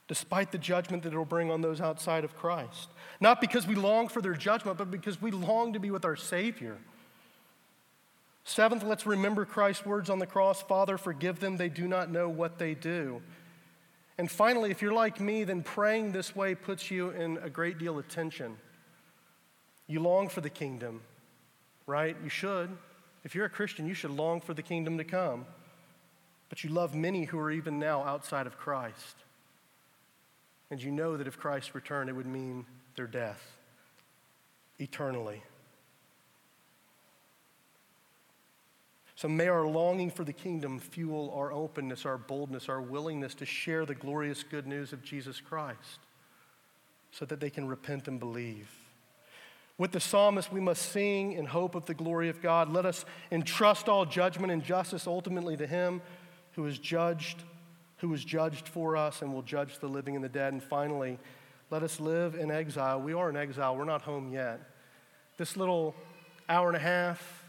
despite 0.08 0.51
the 0.51 0.58
judgment 0.58 1.04
that 1.04 1.14
it'll 1.14 1.26
bring 1.26 1.49
on 1.49 1.62
those 1.62 1.80
outside 1.80 2.24
of 2.24 2.36
Christ. 2.36 2.89
Not 3.20 3.39
because 3.39 3.66
we 3.66 3.76
long 3.76 4.08
for 4.08 4.22
their 4.22 4.34
judgment, 4.34 4.78
but 4.78 4.91
because 4.91 5.22
we 5.22 5.32
long 5.32 5.74
to 5.74 5.80
be 5.80 5.91
with 5.91 6.06
our 6.06 6.16
Savior. 6.16 6.78
Seventh, 8.43 8.84
let's 8.84 9.06
remember 9.06 9.45
Christ's 9.45 9.86
words 9.86 10.10
on 10.10 10.20
the 10.20 10.26
cross 10.26 10.62
Father, 10.62 10.97
forgive 10.97 11.39
them, 11.39 11.58
they 11.58 11.70
do 11.70 11.88
not 11.88 12.12
know 12.12 12.28
what 12.28 12.60
they 12.60 12.74
do. 12.74 13.22
And 14.18 14.30
finally, 14.30 14.70
if 14.70 14.82
you're 14.82 14.93
like 14.93 15.20
me, 15.20 15.43
then 15.43 15.64
praying 15.64 16.12
this 16.12 16.36
way 16.36 16.54
puts 16.54 16.91
you 16.91 17.10
in 17.10 17.38
a 17.38 17.49
great 17.49 17.80
deal 17.80 17.97
of 17.97 18.08
tension. 18.08 18.58
You 19.88 20.01
long 20.01 20.30
for 20.30 20.41
the 20.41 20.49
kingdom, 20.49 21.01
right? 21.88 22.16
You 22.24 22.30
should. 22.30 22.70
If 23.24 23.34
you're 23.36 23.45
a 23.45 23.49
Christian, 23.49 23.88
you 23.88 23.93
should 23.93 24.12
long 24.12 24.41
for 24.41 24.54
the 24.54 24.62
kingdom 24.62 24.97
to 24.97 25.04
come. 25.04 25.45
But 26.49 26.64
you 26.64 26.70
love 26.70 26.93
many 26.93 27.24
who 27.24 27.39
are 27.39 27.49
even 27.49 27.80
now 27.80 28.04
outside 28.04 28.45
of 28.45 28.58
Christ. 28.58 29.16
And 30.74 30.82
you 30.82 30.89
know 30.89 31.17
that 31.17 31.28
if 31.28 31.38
Christ 31.38 31.76
returned, 31.76 32.09
it 32.09 32.13
would 32.13 32.26
mean 32.26 32.65
their 32.95 33.05
death 33.05 33.39
eternally. 34.80 35.43
So 39.15 39.28
may 39.28 39.49
our 39.49 39.67
longing 39.67 40.09
for 40.09 40.24
the 40.24 40.34
kingdom 40.34 40.80
fuel 40.80 41.32
our 41.38 41.51
openness, 41.53 42.07
our 42.07 42.17
boldness, 42.17 42.69
our 42.69 42.82
willingness 42.82 43.36
to 43.36 43.45
share 43.45 43.86
the 43.86 43.93
glorious 43.93 44.41
good 44.41 44.65
news 44.65 44.93
of 44.93 45.03
Jesus 45.03 45.39
Christ 45.39 45.99
so 47.11 47.24
that 47.26 47.39
they 47.39 47.51
can 47.51 47.67
repent 47.67 48.07
and 48.07 48.19
believe. 48.19 48.71
With 49.78 49.91
the 49.91 49.99
psalmist, 49.99 50.51
we 50.51 50.59
must 50.59 50.91
sing 50.91 51.34
in 51.34 51.45
hope 51.45 51.76
of 51.76 51.86
the 51.86 51.93
glory 51.93 52.30
of 52.30 52.41
God. 52.41 52.74
Let 52.74 52.88
us 52.88 53.05
entrust 53.32 53.88
all 53.88 54.07
judgment 54.07 54.51
and 54.51 54.63
justice 54.63 55.05
ultimately 55.05 55.55
to 55.55 55.67
him 55.67 56.01
who 56.53 56.65
is 56.65 56.80
judged 56.80 57.43
who 58.04 58.10
was 58.10 58.26
judged 58.26 58.68
for 58.68 58.97
us 58.97 59.22
and 59.22 59.34
will 59.34 59.41
judge 59.41 59.80
the 59.80 59.88
living 59.88 60.14
and 60.14 60.22
the 60.22 60.28
dead. 60.28 60.51
And 60.51 60.62
finally, 60.62 61.18
let 61.72 61.84
us 61.84 62.01
live 62.01 62.36
in 62.36 62.51
exile. 62.51 62.99
We 62.99 63.14
are 63.14 63.30
in 63.30 63.38
exile, 63.38 63.78
we're 63.78 63.86
not 63.86 64.01
home 64.01 64.30
yet. 64.30 64.60
This 65.38 65.56
little 65.56 65.95
hour 66.49 66.68
and 66.68 66.76
a 66.76 66.82
half, 66.82 67.45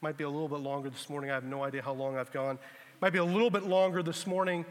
might 0.00 0.16
be 0.16 0.22
a 0.22 0.30
little 0.30 0.48
bit 0.48 0.60
longer 0.60 0.90
this 0.90 1.10
morning. 1.10 1.32
I 1.32 1.34
have 1.34 1.42
no 1.42 1.64
idea 1.64 1.82
how 1.82 1.92
long 1.92 2.16
I've 2.16 2.30
gone. 2.30 2.56
Might 3.00 3.12
be 3.12 3.18
a 3.18 3.24
little 3.24 3.50
bit 3.50 3.64
longer 3.64 4.00
this 4.00 4.28
morning. 4.28 4.64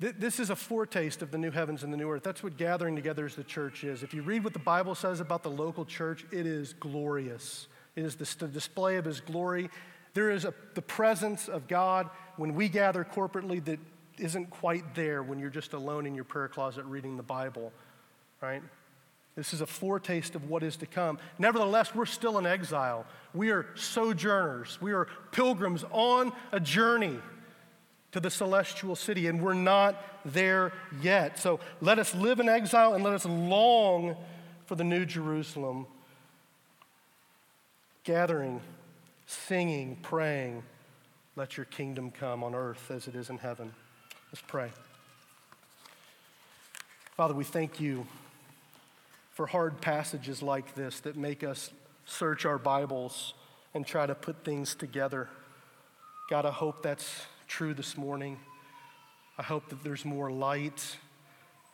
This 0.00 0.40
is 0.40 0.50
a 0.50 0.56
foretaste 0.56 1.22
of 1.22 1.30
the 1.30 1.38
new 1.38 1.52
heavens 1.52 1.84
and 1.84 1.92
the 1.92 1.96
new 1.96 2.10
earth. 2.10 2.24
That's 2.24 2.42
what 2.42 2.56
gathering 2.56 2.96
together 2.96 3.26
as 3.26 3.36
the 3.36 3.44
church 3.44 3.84
is. 3.84 4.02
If 4.02 4.12
you 4.12 4.22
read 4.22 4.42
what 4.42 4.54
the 4.54 4.58
Bible 4.58 4.96
says 4.96 5.20
about 5.20 5.44
the 5.44 5.50
local 5.50 5.84
church, 5.84 6.26
it 6.32 6.46
is 6.46 6.72
glorious. 6.72 7.68
It 7.94 8.04
is 8.04 8.16
the 8.16 8.48
display 8.48 8.96
of 8.96 9.04
His 9.04 9.20
glory. 9.20 9.70
There 10.14 10.30
is 10.30 10.44
a, 10.44 10.52
the 10.74 10.82
presence 10.82 11.48
of 11.48 11.68
God 11.68 12.10
when 12.36 12.56
we 12.56 12.68
gather 12.68 13.04
corporately 13.04 13.64
that 13.66 13.78
isn't 14.20 14.50
quite 14.50 14.94
there 14.94 15.22
when 15.22 15.38
you're 15.38 15.50
just 15.50 15.72
alone 15.72 16.06
in 16.06 16.14
your 16.14 16.24
prayer 16.24 16.48
closet 16.48 16.84
reading 16.84 17.16
the 17.16 17.22
Bible, 17.22 17.72
right? 18.40 18.62
This 19.36 19.54
is 19.54 19.60
a 19.60 19.66
foretaste 19.66 20.34
of 20.34 20.50
what 20.50 20.62
is 20.62 20.76
to 20.76 20.86
come. 20.86 21.18
Nevertheless, 21.38 21.94
we're 21.94 22.06
still 22.06 22.38
in 22.38 22.46
exile. 22.46 23.06
We 23.32 23.50
are 23.50 23.66
sojourners. 23.74 24.78
We 24.80 24.92
are 24.92 25.06
pilgrims 25.30 25.84
on 25.92 26.32
a 26.52 26.60
journey 26.60 27.18
to 28.12 28.20
the 28.20 28.30
celestial 28.30 28.96
city, 28.96 29.28
and 29.28 29.40
we're 29.40 29.54
not 29.54 29.96
there 30.24 30.72
yet. 31.00 31.38
So 31.38 31.60
let 31.80 31.98
us 31.98 32.14
live 32.14 32.40
in 32.40 32.48
exile 32.48 32.94
and 32.94 33.04
let 33.04 33.14
us 33.14 33.24
long 33.24 34.16
for 34.66 34.74
the 34.74 34.84
new 34.84 35.04
Jerusalem. 35.04 35.86
Gathering, 38.02 38.60
singing, 39.26 39.96
praying, 40.02 40.64
let 41.36 41.56
your 41.56 41.66
kingdom 41.66 42.10
come 42.10 42.42
on 42.42 42.54
earth 42.54 42.90
as 42.90 43.06
it 43.06 43.14
is 43.14 43.30
in 43.30 43.38
heaven. 43.38 43.72
Let's 44.32 44.44
pray. 44.46 44.70
Father, 47.16 47.34
we 47.34 47.42
thank 47.42 47.80
you 47.80 48.06
for 49.32 49.48
hard 49.48 49.80
passages 49.80 50.40
like 50.40 50.76
this 50.76 51.00
that 51.00 51.16
make 51.16 51.42
us 51.42 51.72
search 52.06 52.44
our 52.44 52.56
Bibles 52.56 53.34
and 53.74 53.84
try 53.84 54.06
to 54.06 54.14
put 54.14 54.44
things 54.44 54.76
together. 54.76 55.28
God, 56.28 56.46
I 56.46 56.52
hope 56.52 56.80
that's 56.80 57.22
true 57.48 57.74
this 57.74 57.96
morning. 57.96 58.38
I 59.36 59.42
hope 59.42 59.68
that 59.70 59.82
there's 59.82 60.04
more 60.04 60.30
light 60.30 60.96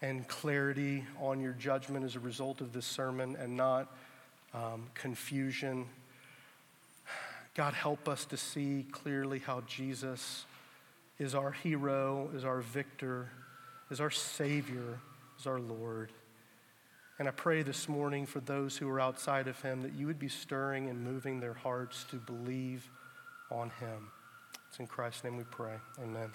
and 0.00 0.26
clarity 0.26 1.04
on 1.20 1.42
your 1.42 1.52
judgment 1.52 2.06
as 2.06 2.16
a 2.16 2.20
result 2.20 2.62
of 2.62 2.72
this 2.72 2.86
sermon 2.86 3.36
and 3.38 3.54
not 3.54 3.94
um, 4.54 4.86
confusion. 4.94 5.84
God, 7.54 7.74
help 7.74 8.08
us 8.08 8.24
to 8.24 8.38
see 8.38 8.86
clearly 8.92 9.40
how 9.40 9.60
Jesus 9.66 10.46
is 11.18 11.34
our 11.34 11.52
hero, 11.52 12.30
is 12.34 12.44
our 12.44 12.60
victor, 12.60 13.30
is 13.90 14.00
our 14.00 14.10
Savior, 14.10 15.00
is 15.38 15.46
our 15.46 15.60
Lord. 15.60 16.12
And 17.18 17.26
I 17.26 17.30
pray 17.30 17.62
this 17.62 17.88
morning 17.88 18.26
for 18.26 18.40
those 18.40 18.76
who 18.76 18.88
are 18.88 19.00
outside 19.00 19.48
of 19.48 19.60
Him 19.62 19.82
that 19.82 19.94
you 19.94 20.06
would 20.06 20.18
be 20.18 20.28
stirring 20.28 20.88
and 20.90 21.02
moving 21.02 21.40
their 21.40 21.54
hearts 21.54 22.04
to 22.10 22.16
believe 22.16 22.90
on 23.50 23.70
Him. 23.80 24.10
It's 24.68 24.78
in 24.78 24.86
Christ's 24.86 25.24
name 25.24 25.38
we 25.38 25.44
pray. 25.44 25.76
Amen. 26.02 26.30